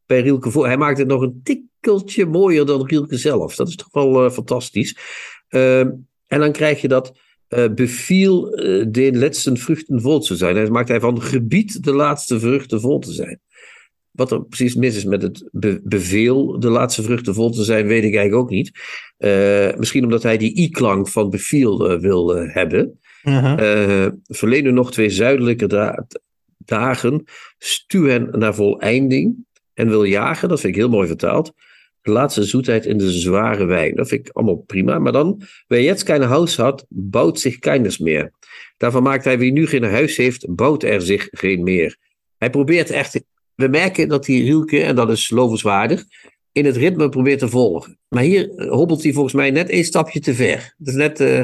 bij 0.06 0.22
Rielke 0.22 0.52
voor. 0.52 0.66
Hij 0.66 0.78
maakt 0.78 0.98
het 0.98 1.08
nog 1.08 1.22
een 1.22 1.42
tikkeltje 1.44 2.26
mooier 2.26 2.66
dan 2.66 2.86
Rielke 2.86 3.18
zelf. 3.18 3.56
Dat 3.56 3.68
is 3.68 3.76
toch 3.76 3.92
wel 3.92 4.30
fantastisch. 4.30 4.98
Ehm, 5.48 5.92
en 6.28 6.40
dan 6.40 6.52
krijg 6.52 6.82
je 6.82 6.88
dat. 6.88 7.26
beviel 7.76 8.42
de 8.92 9.10
laatste 9.14 9.56
vruchten 9.56 10.02
vol 10.02 10.20
te 10.20 10.36
zijn. 10.36 10.56
Hij 10.56 10.70
maakt 10.70 10.88
hij 10.88 11.00
van 11.00 11.22
gebied 11.22 11.84
de 11.84 11.94
laatste 11.94 12.40
vruchten 12.40 12.82
vol 12.82 13.00
te 13.00 13.12
zijn. 13.12 13.40
Wat 14.18 14.32
er 14.32 14.46
precies 14.46 14.76
mis 14.76 14.96
is 14.96 15.04
met 15.04 15.22
het 15.22 15.50
bevel 15.84 16.60
de 16.60 16.70
laatste 16.70 17.04
vruchten 17.04 17.34
vol 17.34 17.52
te 17.52 17.64
zijn, 17.64 17.88
weet 17.88 18.04
ik 18.04 18.16
eigenlijk 18.16 18.44
ook 18.44 18.50
niet. 18.50 18.72
Uh, 19.18 19.76
misschien 19.78 20.04
omdat 20.04 20.24
hij 20.24 20.38
die 20.38 20.60
i-klank 20.60 21.08
van 21.08 21.30
beviel 21.30 21.92
uh, 21.92 22.00
wil 22.00 22.38
uh, 22.38 22.54
hebben. 22.54 23.00
-huh. 23.22 24.08
verlenen 24.24 24.74
nog 24.74 24.92
twee 24.92 25.10
zuidelijke 25.10 25.68
da 25.68 26.08
dagen. 26.58 27.24
Stuw 27.58 28.06
hen 28.06 28.30
naar 28.32 28.56
voleinding 28.56 29.46
en 29.74 29.90
wil 29.90 30.04
jagen. 30.04 30.50
Dat 30.50 30.60
vind 30.60 30.74
ik 30.74 30.80
heel 30.80 30.90
mooi 30.90 31.08
vertaald. 31.08 31.54
De 32.02 32.12
laatste 32.12 32.44
zoetheid 32.44 32.86
in 32.86 32.98
de 32.98 33.12
zware 33.12 33.66
wijn. 33.66 33.96
Dat 33.96 34.08
vind 34.08 34.28
ik 34.28 34.36
allemaal 34.36 34.56
prima. 34.56 35.00
Maar 35.00 35.12
dan, 35.12 35.42
wer 35.68 35.82
jetzt 35.82 36.04
keine 36.04 36.26
huis 36.26 36.58
had, 36.58 36.86
bouwt 36.90 37.40
zich 37.40 37.60
keines 37.60 37.98
meer. 37.98 38.32
Daarvan 38.78 39.04
maakt 39.04 39.24
hij 39.24 39.40
wie 39.40 39.52
nu 39.52 39.68
geen 39.68 39.84
huis 39.84 40.18
heeft, 40.18 40.56
bouwt 40.56 40.84
er 40.84 41.02
zich 41.02 41.28
geen 41.32 41.64
meer. 41.64 41.98
Hij 42.38 42.50
probeert 42.50 42.90
echt 42.90 43.24
we 43.58 43.68
merken 43.68 44.08
dat 44.08 44.26
die 44.26 44.44
Rielke, 44.44 44.84
en 44.84 44.96
dat 44.96 45.12
is 45.12 45.30
lovenswaardig, 45.30 46.04
in 46.52 46.66
het 46.66 46.76
ritme 46.76 47.10
probeert 47.10 47.40
te 47.40 47.48
volgen. 47.48 47.98
Maar 48.08 48.24
hier 48.24 48.50
hobbelt 48.70 49.04
hij 49.04 49.14
volgens 49.14 49.34
mij 49.34 49.52
net 49.52 49.70
één 49.70 49.84
stapje 49.84 50.20
te 50.20 50.34
ver. 50.34 50.74
Het 50.78 50.88
is 50.88 50.94
net, 50.94 51.20
uh, 51.20 51.44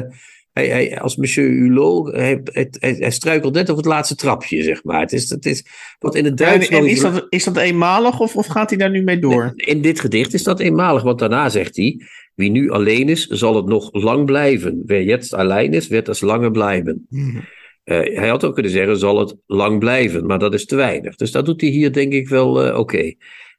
hij, 0.52 0.68
hij, 0.68 1.00
als 1.00 1.16
monsieur 1.16 1.50
Hulot, 1.50 2.12
hij, 2.12 2.42
hij, 2.78 3.10
struikelt 3.10 3.54
net 3.54 3.70
over 3.70 3.82
het 3.82 3.92
laatste 3.92 4.14
trapje, 4.14 4.62
zeg 4.62 4.84
maar. 4.84 5.00
Het 5.00 5.12
is, 5.12 5.30
het 5.30 5.46
is 5.46 5.64
wat 5.98 6.14
in 6.14 6.24
het 6.24 6.36
Duits... 6.36 6.68
En, 6.68 6.78
en 6.78 6.86
is, 6.86 7.00
dat, 7.00 7.26
is 7.28 7.44
dat 7.44 7.56
eenmalig 7.56 8.20
of, 8.20 8.36
of 8.36 8.46
gaat 8.46 8.70
hij 8.70 8.78
daar 8.78 8.90
nu 8.90 9.02
mee 9.02 9.18
door? 9.18 9.52
In 9.54 9.80
dit 9.80 10.00
gedicht 10.00 10.34
is 10.34 10.42
dat 10.42 10.60
eenmalig, 10.60 11.02
want 11.02 11.18
daarna 11.18 11.48
zegt 11.48 11.76
hij... 11.76 12.00
Wie 12.34 12.50
nu 12.50 12.70
alleen 12.70 13.08
is, 13.08 13.26
zal 13.26 13.56
het 13.56 13.66
nog 13.66 13.88
lang 13.92 14.24
blijven. 14.24 14.82
Wer 14.86 15.02
jetzt 15.02 15.34
alleen 15.34 15.72
is, 15.72 15.88
wird 15.88 16.08
es 16.08 16.20
lange 16.20 16.50
blijven. 16.50 17.06
Hmm. 17.08 17.44
Uh, 17.84 18.16
hij 18.16 18.28
had 18.28 18.44
ook 18.44 18.54
kunnen 18.54 18.72
zeggen, 18.72 18.98
zal 18.98 19.18
het 19.18 19.36
lang 19.46 19.78
blijven, 19.78 20.26
maar 20.26 20.38
dat 20.38 20.54
is 20.54 20.66
te 20.66 20.76
weinig. 20.76 21.16
Dus 21.16 21.30
dat 21.30 21.46
doet 21.46 21.60
hij 21.60 21.70
hier 21.70 21.92
denk 21.92 22.12
ik 22.12 22.28
wel 22.28 22.66
uh, 22.66 22.68
oké. 22.68 22.78
Okay. 22.78 23.16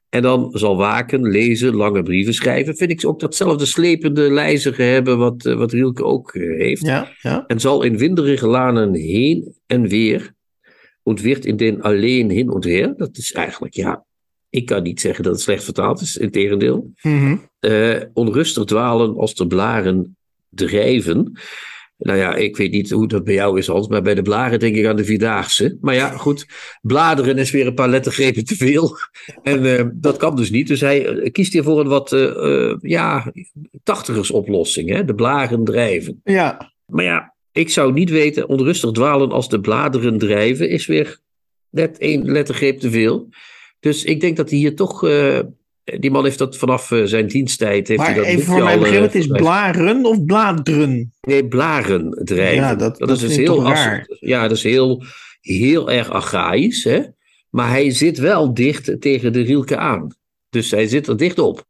En 0.08 0.22
dan 0.22 0.50
zal 0.52 0.76
waken, 0.76 1.22
lezen, 1.22 1.74
lange 1.74 2.02
brieven 2.02 2.34
schrijven. 2.34 2.76
Vind 2.76 2.90
ik 2.90 3.06
ook 3.06 3.20
datzelfde 3.20 3.66
slepende 3.66 4.30
lijzige 4.30 4.82
hebben 4.82 5.18
wat, 5.18 5.44
uh, 5.44 5.54
wat 5.54 5.72
Rielke 5.72 6.04
ook 6.04 6.34
heeft. 6.34 6.82
Ja, 6.82 7.12
ja. 7.20 7.44
En 7.46 7.60
zal 7.60 7.82
in 7.82 7.98
winderige 7.98 8.46
lanen 8.46 8.94
heen 8.94 9.54
en 9.66 9.88
weer. 9.88 10.34
Ontweert 11.02 11.44
in 11.44 11.56
den 11.56 11.82
alleen 11.82 12.30
hin 12.30 12.50
en 12.50 12.60
weer. 12.60 12.94
Dat 12.96 13.16
is 13.16 13.32
eigenlijk, 13.32 13.74
ja, 13.74 14.04
ik 14.50 14.66
kan 14.66 14.82
niet 14.82 15.00
zeggen 15.00 15.24
dat 15.24 15.32
het 15.32 15.42
slecht 15.42 15.64
vertaald 15.64 16.00
is, 16.00 16.16
in 16.16 16.30
tegendeel. 16.30 16.90
Mm 17.02 17.18
-hmm. 17.18 18.10
onrustig 18.12 18.64
dwalen 18.64 19.16
als 19.16 19.34
de 19.34 19.46
blaren 19.46 20.16
drijven. 20.48 21.38
Nou 21.98 22.18
ja, 22.18 22.34
ik 22.34 22.56
weet 22.56 22.70
niet 22.70 22.90
hoe 22.90 23.08
dat 23.08 23.24
bij 23.24 23.34
jou 23.34 23.58
is, 23.58 23.66
Hans, 23.66 23.88
maar 23.88 24.02
bij 24.02 24.14
de 24.14 24.22
blaren 24.22 24.58
denk 24.58 24.76
ik 24.76 24.86
aan 24.86 24.96
de 24.96 25.04
Vierdaagse. 25.04 25.78
Maar 25.80 25.94
ja, 25.94 26.08
goed, 26.16 26.46
bladeren 26.82 27.38
is 27.38 27.50
weer 27.50 27.66
een 27.66 27.74
paar 27.74 27.88
lettergrepen 27.88 28.44
te 28.44 28.56
veel. 28.56 28.96
En 29.42 29.64
uh, 29.64 29.82
dat 29.92 30.16
kan 30.16 30.36
dus 30.36 30.50
niet. 30.50 30.68
Dus 30.68 30.80
hij 30.80 31.08
uh, 31.08 31.30
kiest 31.32 31.52
hier 31.52 31.62
voor 31.62 31.80
een 31.80 31.88
wat, 31.88 32.12
uh, 32.12 32.74
ja, 32.80 33.32
tachtigers 33.82 34.30
oplossing, 34.30 34.88
hè? 34.88 35.04
de 35.04 35.14
blaren 35.14 35.64
drijven. 35.64 36.20
Ja. 36.24 36.72
Maar 36.86 37.04
ja, 37.04 37.34
ik 37.52 37.70
zou 37.70 37.92
niet 37.92 38.10
weten, 38.10 38.48
onrustig 38.48 38.90
dwalen 38.90 39.30
als 39.30 39.48
de 39.48 39.60
bladeren 39.60 40.18
drijven, 40.18 40.68
is 40.68 40.86
weer 40.86 41.18
net 41.70 41.98
één 41.98 42.30
lettergreep 42.30 42.78
te 42.78 42.90
veel. 42.90 43.28
Dus 43.80 44.04
ik 44.04 44.20
denk 44.20 44.36
dat 44.36 44.50
hij 44.50 44.58
hier 44.58 44.76
toch 44.76 45.00
die 45.98 46.10
man 46.10 46.24
heeft 46.24 46.38
dat 46.38 46.56
vanaf 46.56 46.90
uh, 46.90 47.04
zijn 47.04 47.26
diensttijd. 47.26 47.88
Heeft 47.88 48.00
maar 48.00 48.10
hij 48.10 48.16
dat 48.16 48.26
even 48.26 48.44
voor 48.44 48.62
mijn 48.62 48.78
begrip, 48.78 49.02
het 49.02 49.14
is 49.14 49.26
blaren 49.26 50.04
of 50.04 50.24
bladeren? 50.24 51.12
Nee, 51.20 51.48
blaren 51.48 52.20
drijven. 52.24 52.56
Ja, 52.56 52.74
dat, 52.74 52.98
dat, 52.98 53.08
dat 53.08 53.16
is 53.16 53.26
dus 53.26 53.36
heel 53.36 53.62
raar. 53.62 54.06
Ja, 54.20 54.42
dat 54.42 54.56
is 54.56 54.62
heel, 54.62 55.04
heel 55.40 55.90
erg 55.90 56.10
archaïs. 56.10 56.84
Hè? 56.84 57.02
Maar 57.50 57.68
hij 57.68 57.90
zit 57.90 58.18
wel 58.18 58.54
dicht 58.54 59.00
tegen 59.00 59.32
de 59.32 59.40
Rielke 59.40 59.76
aan. 59.76 60.14
Dus 60.50 60.70
hij 60.70 60.86
zit 60.86 61.06
er 61.06 61.16
dicht 61.16 61.38
op. 61.38 61.64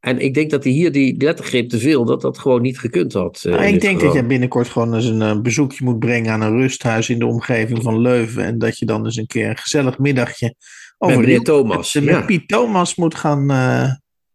En 0.00 0.18
ik 0.18 0.34
denk 0.34 0.50
dat 0.50 0.64
hij 0.64 0.72
hier 0.72 0.92
die 0.92 1.22
lettergreep 1.22 1.68
te 1.68 1.78
veel, 1.78 2.04
dat 2.04 2.20
dat 2.20 2.38
gewoon 2.38 2.62
niet 2.62 2.78
gekund 2.78 3.12
had. 3.12 3.40
Nou, 3.44 3.62
ik 3.62 3.80
denk 3.80 3.94
geval. 3.94 4.12
dat 4.12 4.22
je 4.22 4.26
binnenkort 4.28 4.68
gewoon 4.68 4.94
eens 4.94 5.04
een 5.04 5.20
uh, 5.20 5.40
bezoekje 5.40 5.84
moet 5.84 5.98
brengen 5.98 6.32
aan 6.32 6.40
een 6.40 6.56
rusthuis 6.56 7.08
in 7.08 7.18
de 7.18 7.26
omgeving 7.26 7.82
van 7.82 8.00
Leuven. 8.00 8.44
En 8.44 8.58
dat 8.58 8.78
je 8.78 8.86
dan 8.86 9.04
eens 9.04 9.16
een 9.16 9.26
keer 9.26 9.48
een 9.48 9.56
gezellig 9.56 9.98
middagje 9.98 10.54
over 10.98 11.16
met 11.16 11.26
meneer 11.26 11.42
Thomas. 11.42 11.94
Met, 11.94 12.04
ja. 12.04 12.22
Piet 12.22 12.48
Thomas 12.48 12.94
moet 12.94 13.14
gaan. 13.14 13.50
Uh... 13.50 13.90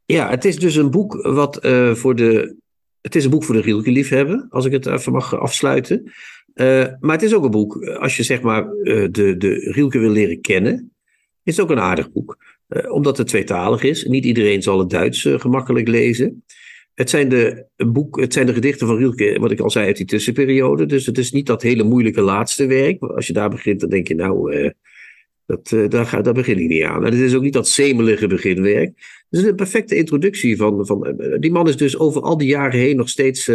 Ja, 0.06 0.30
het 0.30 0.46
is 0.46 0.60
dus 0.60 0.76
een 0.76 0.92
boek 0.92 1.14
wat 1.22 1.66
uh, 1.66 1.94
voor 1.94 2.16
de. 2.16 2.56
Het 3.02 3.16
is 3.16 3.24
een 3.24 3.30
boek 3.30 3.44
voor 3.44 3.56
de 3.56 3.62
Rielke 3.62 3.92
liefhebber, 3.92 4.46
als 4.50 4.66
ik 4.66 4.72
het 4.72 4.86
even 4.86 5.12
mag 5.12 5.40
afsluiten. 5.40 6.12
Maar 7.00 7.12
het 7.12 7.24
is 7.24 7.34
ook 7.34 7.44
een 7.44 7.52
boek, 7.52 7.86
als 7.86 8.18
je 8.18 8.24
zeg 8.24 8.42
maar 8.42 8.64
de, 8.64 9.36
de 9.38 9.72
Rielke 9.72 10.00
wil 10.00 10.10
leren 10.10 10.42
kennen, 10.42 10.92
is 11.44 11.58
het 11.58 11.66
ook 11.66 11.72
een 11.72 11.84
aardig 11.84 12.12
boek. 12.12 12.38
Omdat 12.90 13.18
het 13.18 13.28
tweetalig 13.28 13.84
is. 13.84 14.04
Niet 14.04 14.26
iedereen 14.26 14.62
zal 14.62 14.80
het 14.80 14.90
Duits 14.90 15.28
gemakkelijk 15.36 15.88
lezen. 15.88 16.44
Het 16.94 17.10
zijn, 17.10 17.30
de, 17.30 17.66
boek, 17.76 18.20
het 18.20 18.34
zijn 18.34 18.46
de 18.46 18.54
gedichten 18.54 18.88
van 18.88 18.98
Rielke, 18.98 19.38
wat 19.40 19.52
ik 19.52 19.60
al 19.60 19.70
zei, 19.70 19.86
uit 19.86 19.98
die 19.98 20.06
tussenperiode. 20.06 20.86
Dus 20.86 21.06
het 21.06 21.18
is 21.18 21.32
niet 21.32 21.46
dat 21.46 21.62
hele 21.62 21.84
moeilijke 21.84 22.22
laatste 22.22 22.66
werk. 22.66 23.04
Als 23.04 23.28
je 23.28 23.34
daar 23.34 23.50
begint, 23.50 23.80
dan 23.80 23.90
denk 23.90 24.08
je, 24.08 24.16
nou, 24.16 24.72
dat, 25.46 25.72
uh, 25.72 25.90
daar, 25.90 26.06
ga, 26.06 26.22
daar 26.22 26.34
begin 26.34 26.60
ik 26.60 26.68
niet 26.68 26.84
aan. 26.84 27.06
En 27.06 27.12
het 27.12 27.22
is 27.22 27.36
ook 27.36 27.42
niet 27.42 27.54
dat 27.54 27.68
zemelige 27.68 28.28
beginwerk. 28.28 29.24
Is 29.30 29.44
een 29.44 29.56
perfecte 29.56 29.96
introductie 29.96 30.58
van, 30.58 30.86
van. 30.86 31.16
Die 31.40 31.52
man 31.52 31.68
is 31.68 31.78
dus 31.78 31.98
over 31.98 32.22
al 32.22 32.38
die 32.38 32.48
jaren 32.48 32.80
heen 32.80 32.96
nog 32.96 33.10
steeds 33.10 33.46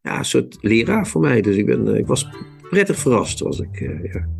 ja, 0.00 0.18
een 0.18 0.24
soort 0.24 0.58
leraar 0.60 1.06
voor 1.06 1.20
mij. 1.20 1.40
Dus 1.40 1.56
ik, 1.56 1.66
ben, 1.66 1.96
ik 1.96 2.06
was 2.06 2.28
prettig 2.70 2.98
verrast. 2.98 3.40
Was 3.40 3.60
ik, 3.60 3.80
ja. 4.12 4.39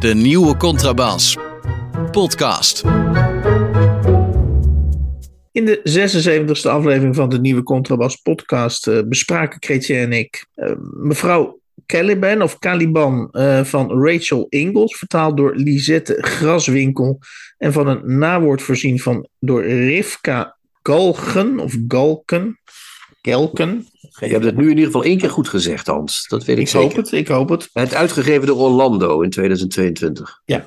De 0.00 0.14
nieuwe 0.14 0.56
contrabas. 0.56 1.36
Podcast. 2.10 2.84
In 5.52 5.64
de 5.64 5.80
76e 6.64 6.70
aflevering 6.70 7.14
van 7.14 7.28
de 7.28 7.40
nieuwe 7.40 7.62
Contrabas 7.62 8.16
podcast 8.16 8.86
uh, 8.86 9.00
bespraken 9.06 9.58
Kretje 9.58 9.96
en 9.96 10.12
ik 10.12 10.46
uh, 10.56 10.72
mevrouw 10.92 11.60
Caliban 11.86 12.42
of 12.42 12.58
Caliban 12.58 13.28
uh, 13.32 13.64
van 13.64 14.04
Rachel 14.04 14.46
Ingalls, 14.48 14.98
vertaald 14.98 15.36
door 15.36 15.54
Lisette 15.54 16.16
Graswinkel 16.20 17.18
en 17.58 17.72
van 17.72 17.86
een 17.86 18.18
nawoord 18.18 18.62
voorzien 18.62 19.00
van 19.00 19.28
door 19.38 19.62
Rivka 19.64 20.56
Galgen 20.82 21.58
of 21.58 21.76
Galken. 21.88 22.60
Gelken. 23.22 23.86
Je 24.20 24.32
hebt 24.32 24.44
het 24.44 24.56
nu 24.56 24.62
in 24.62 24.68
ieder 24.70 24.84
geval 24.84 25.04
één 25.04 25.18
keer 25.18 25.30
goed 25.30 25.48
gezegd, 25.48 25.86
Hans. 25.86 26.28
Dat 26.28 26.44
weet 26.44 26.58
ik, 26.58 26.66
ik 26.66 26.72
hoop 26.72 26.96
het, 26.96 27.12
ik 27.12 27.28
hoop 27.28 27.48
het. 27.48 27.68
Het 27.72 27.94
uitgegeven 27.94 28.46
door 28.46 28.56
Orlando 28.56 29.20
in 29.20 29.30
2022. 29.30 30.40
Ja. 30.44 30.66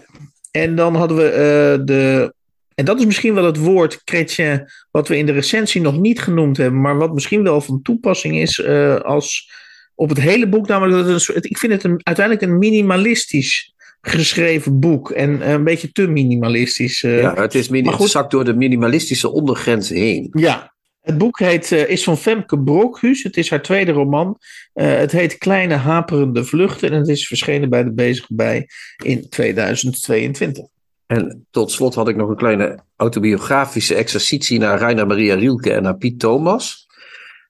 En 0.52 0.76
dan 0.76 0.96
hadden 0.96 1.18
we 1.18 1.82
de 1.86 2.34
En 2.76 2.86
dat 2.86 3.00
is 3.00 3.06
misschien 3.06 3.34
wel 3.34 3.46
het 3.46 3.58
woord 3.58 4.02
chrétien 4.06 4.66
wat 4.92 5.08
we 5.08 5.18
in 5.18 5.26
de 5.26 5.32
recensie 5.32 5.82
nog 5.82 6.00
niet 6.00 6.22
genoemd 6.22 6.58
hebben, 6.58 6.82
maar 6.82 6.98
wat 6.98 7.14
misschien 7.14 7.44
wel 7.44 7.62
van 7.62 7.82
toepassing 7.82 8.38
is 8.38 8.58
uh, 8.58 8.96
als 8.96 9.52
op 9.96 10.10
het 10.10 10.20
hele 10.20 10.48
boek. 10.48 10.68
Namelijk, 10.68 11.08
dat 11.08 11.26
het, 11.28 11.46
ik 11.46 11.58
vind 11.58 11.74
het 11.74 11.84
een, 11.84 12.00
uiteindelijk 12.04 12.46
een 12.46 12.58
minimalistisch 12.58 13.74
geschreven 14.02 14.80
boek 14.80 15.12
en 15.12 15.50
een 15.50 15.64
beetje 15.64 15.92
te 15.92 16.08
minimalistisch. 16.08 17.04
Uh, 17.04 17.22
ja, 17.22 17.34
het 17.34 17.56
is 17.56 17.70
min- 17.70 18.08
zakt 18.08 18.32
door 18.32 18.46
de 18.46 18.54
minimalistische 18.54 19.32
ondergrens 19.32 19.90
heen. 19.90 20.28
Ja, 20.32 20.73
het 21.04 21.18
boek 21.18 21.40
heet, 21.40 21.72
uh, 21.72 21.90
is 21.90 22.04
van 22.04 22.18
Femke 22.18 22.60
Brokhuis. 22.60 23.24
Het 23.24 23.38
is 23.38 23.50
haar 23.50 23.62
tweede 23.62 23.92
roman. 23.92 24.38
Uh, 24.74 24.86
het 24.96 25.12
heet 25.12 25.38
Kleine 25.38 25.74
Haperende 25.74 26.46
Vluchten. 26.46 26.92
En 26.92 27.00
het 27.00 27.08
is 27.08 27.28
verschenen 27.28 27.70
bij 27.70 27.84
de 27.84 27.94
Bezig 27.94 28.28
bij 28.30 28.68
in 29.04 29.30
2022. 29.30 30.66
En 31.06 31.48
tot 31.52 31.72
slot 31.72 31.96
had 31.96 32.08
ik 32.08 32.16
nog 32.16 32.30
een 32.30 32.36
kleine 32.36 32.80
autobiografische 32.96 33.96
exercitie 33.96 34.60
naar 34.60 34.80
Rainer 34.80 35.08
Maria 35.08 35.36
Rielke 35.36 35.74
en 35.74 35.84
naar 35.84 35.98
Piet 35.98 36.20
Thomas. 36.20 36.88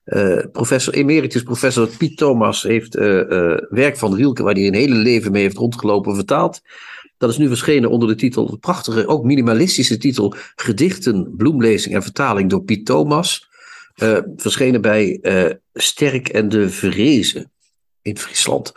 Uh, 0.04 0.44
professor, 0.52 0.94
emeritus 0.94 1.42
professor 1.42 1.88
Piet 1.98 2.16
Thomas 2.16 2.62
heeft 2.62 2.94
werk 3.68 3.96
van 3.96 4.14
Rielke, 4.14 4.42
waar 4.42 4.54
hij 4.54 4.66
een 4.66 4.74
hele 4.74 4.94
leven 4.94 5.32
mee 5.32 5.42
heeft 5.42 5.56
rondgelopen, 5.56 6.14
vertaald. 6.14 6.60
Dat 7.24 7.32
is 7.32 7.38
nu 7.38 7.48
verschenen 7.48 7.90
onder 7.90 8.08
de 8.08 8.14
titel, 8.14 8.50
de 8.50 8.56
prachtige, 8.56 9.06
ook 9.06 9.24
minimalistische 9.24 9.96
titel, 9.96 10.34
Gedichten, 10.56 11.34
Bloemlezing 11.36 11.94
en 11.94 12.02
Vertaling 12.02 12.50
door 12.50 12.62
Piet 12.62 12.86
Thomas. 12.86 13.48
Uh, 14.02 14.18
verschenen 14.36 14.80
bij 14.80 15.18
uh, 15.22 15.50
Sterk 15.72 16.28
en 16.28 16.48
de 16.48 16.70
Vrezen 16.70 17.52
in 18.02 18.18
Friesland. 18.18 18.72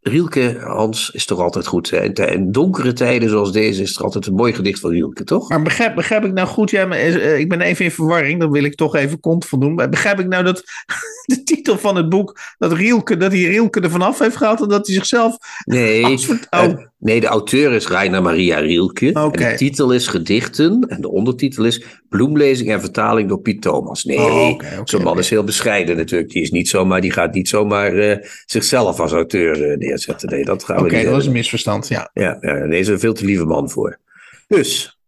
Rielke, 0.00 0.60
Hans, 0.60 1.10
is 1.10 1.24
toch 1.24 1.38
altijd 1.38 1.66
goed. 1.66 1.90
Hè? 1.90 2.26
In 2.26 2.52
donkere 2.52 2.92
tijden 2.92 3.28
zoals 3.28 3.52
deze 3.52 3.82
is 3.82 3.96
er 3.96 4.04
altijd 4.04 4.26
een 4.26 4.34
mooi 4.34 4.52
gedicht 4.52 4.80
van 4.80 4.90
Rielke, 4.90 5.24
toch? 5.24 5.48
Maar 5.48 5.62
begrijp, 5.62 5.94
begrijp 5.94 6.24
ik 6.24 6.32
nou 6.32 6.48
goed, 6.48 6.70
ja, 6.70 6.86
maar, 6.86 6.98
uh, 6.98 7.38
ik 7.38 7.48
ben 7.48 7.60
even 7.60 7.84
in 7.84 7.90
verwarring, 7.90 8.40
dan 8.40 8.50
wil 8.50 8.64
ik 8.64 8.74
toch 8.74 8.96
even 8.96 9.20
kont 9.20 9.46
van 9.46 9.60
doen. 9.60 9.76
Begrijp 9.76 10.20
ik 10.20 10.28
nou 10.28 10.44
dat 10.44 10.62
de 11.26 11.42
titel 11.42 11.78
van 11.78 11.96
het 11.96 12.08
boek, 12.08 12.40
dat, 12.58 12.72
Rielke, 12.72 13.16
dat 13.16 13.32
hij 13.32 13.42
Rielke 13.42 13.80
er 13.80 13.90
vanaf 13.90 14.18
heeft 14.18 14.36
gehaald 14.36 14.60
en 14.60 14.68
dat 14.68 14.86
hij 14.86 14.96
zichzelf... 14.96 15.36
Nee, 15.64 16.04
oh. 16.50 16.88
Nee 17.00 17.20
de 17.20 17.26
auteur 17.26 17.72
is 17.72 17.86
Rainer 17.86 18.22
Maria 18.22 18.58
Rielke. 18.58 19.08
Okay. 19.08 19.44
En 19.44 19.50
de 19.50 19.56
titel 19.56 19.92
is 19.92 20.06
Gedichten 20.06 20.80
en 20.88 21.00
de 21.00 21.10
ondertitel 21.10 21.64
is 21.64 21.84
Bloemlezing 22.08 22.70
en 22.70 22.80
vertaling 22.80 23.28
door 23.28 23.40
Piet 23.40 23.62
Thomas. 23.62 24.04
Nee, 24.04 24.18
oh, 24.18 24.24
okay, 24.24 24.50
okay, 24.50 24.80
zo'n 24.84 25.02
man 25.02 25.18
is 25.18 25.30
heel 25.30 25.44
bescheiden 25.44 25.96
natuurlijk. 25.96 26.30
Die, 26.30 26.42
is 26.42 26.50
niet 26.50 26.68
zomaar, 26.68 27.00
die 27.00 27.12
gaat 27.12 27.34
niet 27.34 27.48
zomaar 27.48 27.94
uh, 27.94 28.16
zichzelf 28.46 29.00
als 29.00 29.12
auteur 29.12 29.70
uh, 29.70 29.76
neerzetten. 29.76 30.28
Nee, 30.28 30.44
dat 30.44 30.64
gaan 30.64 30.76
we 30.76 30.82
Oké, 30.82 30.94
niet 30.94 31.04
dat 31.04 31.14
was 31.14 31.26
een 31.26 31.32
misverstand, 31.32 31.88
ja. 31.88 32.10
Ja, 32.12 32.38
ja 32.40 32.54
nee, 32.54 32.80
is 32.80 32.88
een 32.88 33.00
veel 33.00 33.14
te 33.14 33.24
lieve 33.24 33.44
man 33.44 33.70
voor. 33.70 33.98
Dus, 34.46 34.98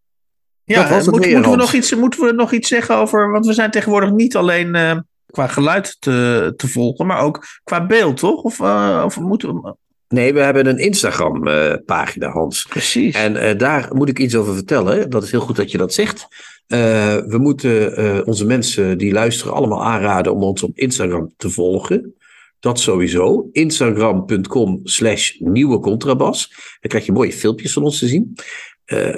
ja, 0.64 0.88
moet, 0.94 1.10
moeten, 1.10 1.50
we 1.50 1.56
nog 1.56 1.72
iets, 1.72 1.94
moeten 1.94 2.24
we 2.24 2.32
nog 2.32 2.52
iets 2.52 2.68
zeggen 2.68 2.96
over... 2.96 3.30
Want 3.30 3.46
we 3.46 3.52
zijn 3.52 3.70
tegenwoordig 3.70 4.10
niet 4.10 4.36
alleen... 4.36 4.76
Uh, 4.76 4.96
qua 5.26 5.46
geluid 5.46 5.96
te, 6.00 6.52
te 6.56 6.68
volgen, 6.68 7.06
maar 7.06 7.20
ook 7.20 7.44
qua 7.64 7.86
beeld, 7.86 8.16
toch? 8.16 8.42
Of, 8.42 8.60
of 9.04 9.20
moeten 9.20 9.54
we... 9.54 9.74
Nee, 10.12 10.32
we 10.32 10.40
hebben 10.40 10.66
een 10.66 10.78
Instagram-pagina, 10.78 12.26
uh, 12.26 12.32
Hans. 12.32 12.64
Precies. 12.64 13.14
En 13.14 13.36
uh, 13.36 13.58
daar 13.58 13.88
moet 13.94 14.08
ik 14.08 14.18
iets 14.18 14.34
over 14.34 14.54
vertellen. 14.54 15.10
Dat 15.10 15.22
is 15.22 15.30
heel 15.30 15.40
goed 15.40 15.56
dat 15.56 15.70
je 15.70 15.78
dat 15.78 15.94
zegt. 15.94 16.26
Uh, 16.68 16.78
we 17.16 17.38
moeten 17.38 18.26
onze 18.26 18.46
mensen 18.46 18.98
die 18.98 19.12
luisteren 19.12 19.52
allemaal 19.52 19.84
aanraden 19.84 20.34
om 20.34 20.42
ons 20.42 20.62
op 20.62 20.78
Instagram 20.78 21.32
te 21.36 21.50
volgen. 21.50 22.14
Dat 22.60 22.80
sowieso. 22.80 23.48
Instagram.com 23.52 24.80
slash 24.82 25.38
nieuwe 25.38 25.78
contrabas. 25.78 26.48
Dan 26.80 26.90
krijg 26.90 27.06
je 27.06 27.12
mooie 27.12 27.32
filmpjes 27.32 27.72
van 27.72 27.82
ons 27.82 27.98
te 27.98 28.06
zien. 28.06 28.36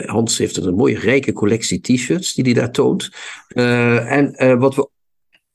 Hans 0.06 0.38
heeft 0.38 0.56
een 0.56 0.74
mooie 0.74 0.98
rijke 0.98 1.32
collectie 1.32 1.80
t-shirts 1.80 2.34
die 2.34 2.44
hij 2.44 2.52
daar 2.52 2.72
toont. 2.72 3.10
en 3.54 4.58
wat 4.58 4.74
we 4.74 4.88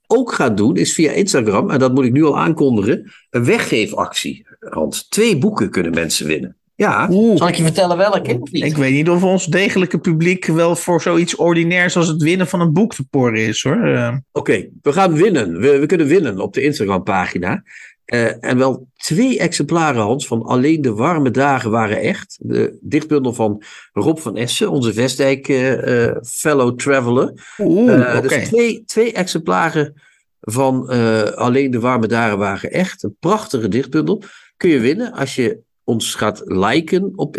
ook 0.07 0.31
gaan 0.33 0.55
doen, 0.55 0.75
is 0.77 0.93
via 0.93 1.11
Instagram, 1.11 1.69
en 1.69 1.79
dat 1.79 1.93
moet 1.93 2.05
ik 2.05 2.11
nu 2.11 2.23
al 2.23 2.39
aankondigen, 2.39 3.11
een 3.29 3.45
weggeefactie. 3.45 4.47
Hans, 4.59 5.07
twee 5.07 5.37
boeken 5.37 5.69
kunnen 5.69 5.93
mensen 5.93 6.27
winnen. 6.27 6.59
Ja. 6.79 7.07
Oeh. 7.11 7.37
Zal 7.37 7.47
ik 7.47 7.55
je 7.55 7.63
vertellen 7.63 7.97
welke? 7.97 8.39
Ik 8.51 8.77
weet 8.77 8.93
niet 8.93 9.09
of 9.09 9.23
ons 9.23 9.45
degelijke 9.45 9.99
publiek 9.99 10.45
wel 10.45 10.75
voor 10.75 11.01
zoiets 11.01 11.35
ordinairs 11.35 11.97
als 11.97 12.07
het 12.07 12.21
winnen 12.21 12.47
van 12.47 12.61
een 12.61 12.73
boek 12.73 12.93
te 12.93 13.07
poren 13.09 13.47
is 13.47 13.63
hoor. 13.63 13.87
Uh. 13.87 14.07
Oké, 14.07 14.19
okay, 14.31 14.69
we 14.81 14.93
gaan 14.93 15.13
winnen. 15.13 15.59
We, 15.59 15.79
we, 15.79 15.85
kunnen 15.85 16.07
winnen 16.07 16.39
op 16.39 16.53
de 16.53 16.61
Instagram 16.61 17.03
pagina. 17.03 17.63
Uh, 18.05 18.43
en 18.43 18.57
wel 18.57 18.87
twee 18.95 19.39
exemplaren, 19.39 20.01
Hans, 20.01 20.27
van 20.27 20.43
Alleen 20.43 20.81
de 20.81 20.93
warme 20.93 21.31
dagen 21.31 21.71
waren 21.71 21.97
echt. 21.97 22.37
De 22.41 22.77
dichtbundel 22.81 23.33
van 23.33 23.63
Rob 23.93 24.17
van 24.17 24.37
Essen, 24.37 24.71
onze 24.71 24.93
Vestdijk 24.93 25.47
uh, 25.47 26.11
fellow 26.21 26.77
traveler. 26.77 27.33
Oeh, 27.57 27.93
okay. 27.93 28.21
Dus 28.21 28.47
twee, 28.47 28.83
twee 28.85 29.13
exemplaren 29.13 30.01
van 30.39 30.87
Alleen 31.35 31.71
de 31.71 31.79
warme 31.79 32.07
dagen 32.07 32.37
waren 32.37 32.71
echt. 32.71 33.03
Een 33.03 33.15
prachtige 33.19 33.67
dichtbundel. 33.67 34.23
Kun 34.59 34.69
je 34.69 34.79
winnen 34.79 35.11
als 35.11 35.35
je 35.35 35.59
ons 35.83 36.15
gaat 36.15 36.41
liken 36.45 37.11
op 37.15 37.37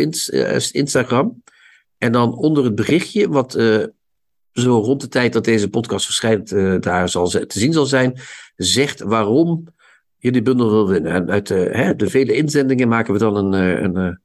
Instagram. 0.72 1.42
En 1.98 2.12
dan 2.12 2.34
onder 2.34 2.64
het 2.64 2.74
berichtje, 2.74 3.28
wat 3.28 3.52
zo 4.52 4.78
rond 4.78 5.00
de 5.00 5.08
tijd 5.08 5.32
dat 5.32 5.44
deze 5.44 5.70
podcast 5.70 6.04
verschijnt, 6.04 6.48
daar 6.82 7.08
zal 7.08 7.28
te 7.28 7.44
zien 7.46 7.72
zal 7.72 7.86
zijn, 7.86 8.18
zegt 8.56 9.00
waarom 9.00 9.64
je 10.16 10.32
die 10.32 10.42
bundel 10.42 10.70
wil 10.70 10.88
winnen. 10.88 11.12
En 11.12 11.30
uit 11.30 11.48
hè, 11.48 11.96
de 11.96 12.10
vele 12.10 12.32
inzendingen 12.32 12.88
maken 12.88 13.12
we 13.12 13.18
dan 13.18 13.36
een, 13.36 13.84
een 13.84 14.20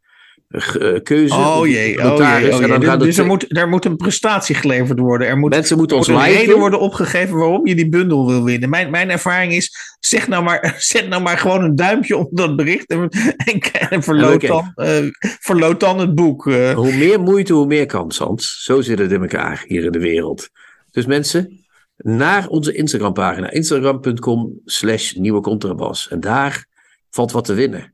keuze. 1.03 1.33
Oh 1.33 1.67
jee, 1.67 1.97
oh 1.97 2.17
jee, 2.17 2.53
oh 2.53 2.59
jee. 2.59 2.79
Dus, 2.79 2.97
dus 2.97 3.17
er, 3.17 3.25
moet, 3.25 3.57
er 3.57 3.69
moet 3.69 3.85
een 3.85 3.95
prestatie 3.95 4.55
geleverd 4.55 4.99
worden. 4.99 5.27
Er 5.27 5.37
moet, 5.37 5.49
Mensen 5.49 5.77
moeten 5.77 5.97
ons 5.97 6.07
liken. 6.07 6.23
reden 6.23 6.59
worden 6.59 6.79
opgegeven 6.79 7.37
waarom 7.37 7.67
je 7.67 7.75
die 7.75 7.89
bundel 7.89 8.27
wil 8.27 8.43
winnen. 8.43 8.69
Mijn, 8.69 8.91
mijn 8.91 9.09
ervaring 9.09 9.53
is, 9.53 9.97
zeg 9.99 10.27
nou 10.27 10.43
maar, 10.43 10.75
zet 10.77 11.07
nou 11.07 11.21
maar 11.21 11.37
gewoon 11.37 11.63
een 11.63 11.75
duimpje 11.75 12.17
op 12.17 12.29
dat 12.31 12.55
bericht 12.55 12.89
en, 12.89 13.09
en, 13.09 13.61
en 13.89 14.03
verloot, 14.03 14.47
dan, 14.47 14.73
uh, 14.75 14.87
verloot 15.19 15.79
dan 15.79 15.99
het 15.99 16.15
boek. 16.15 16.45
Uh. 16.45 16.73
Hoe 16.73 16.95
meer 16.95 17.21
moeite, 17.21 17.53
hoe 17.53 17.65
meer 17.65 17.85
kans, 17.85 18.17
Hans. 18.17 18.63
Zo 18.63 18.81
zit 18.81 18.99
het 18.99 19.11
in 19.11 19.21
elkaar 19.21 19.63
hier 19.67 19.83
in 19.83 19.91
de 19.91 19.99
wereld. 19.99 20.49
Dus 20.91 21.05
mensen, 21.05 21.65
naar 21.97 22.47
onze 22.47 22.73
Instagram-pagina. 22.73 23.51
Instagram.com 23.51 24.61
slash 24.65 25.13
nieuwe 25.13 25.41
contrabas. 25.41 26.07
En 26.09 26.19
daar 26.19 26.65
valt 27.09 27.31
wat 27.31 27.45
te 27.45 27.53
winnen. 27.53 27.93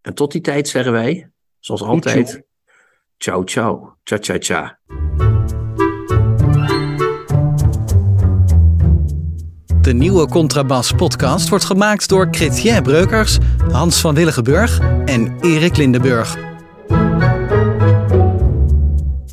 En 0.00 0.14
tot 0.14 0.32
die 0.32 0.40
tijd 0.40 0.68
zeggen 0.68 0.92
wij, 0.92 1.30
zoals 1.66 1.82
altijd, 1.82 2.42
ciao 3.16 3.44
ciao. 3.44 3.96
Ciao 4.04 4.20
ciao 4.20 4.38
ciao. 4.38 4.70
De 9.80 9.92
nieuwe 9.94 10.28
Contrabas 10.28 10.92
podcast 10.92 11.48
wordt 11.48 11.64
gemaakt 11.64 12.08
door 12.08 12.28
Chrétien 12.30 12.82
Breukers, 12.82 13.38
Hans 13.70 14.00
van 14.00 14.14
Willigenburg 14.14 14.80
en 15.04 15.36
Erik 15.40 15.76
Lindenburg. 15.76 16.36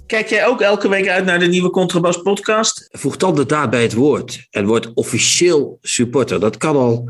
Kijk 0.05 0.27
jij 0.27 0.47
ook 0.47 0.61
elke 0.61 0.89
week 0.89 1.07
uit 1.07 1.25
naar 1.25 1.39
de 1.39 1.47
nieuwe 1.47 1.69
Contrabas 1.69 2.21
podcast? 2.21 2.88
Voeg 2.91 3.17
dan 3.17 3.36
de 3.36 3.45
daad 3.45 3.69
bij 3.69 3.81
het 3.81 3.93
woord 3.93 4.47
en 4.49 4.65
word 4.65 4.93
officieel 4.93 5.77
supporter. 5.81 6.39
Dat 6.39 6.57
kan 6.57 6.75
al 6.75 7.09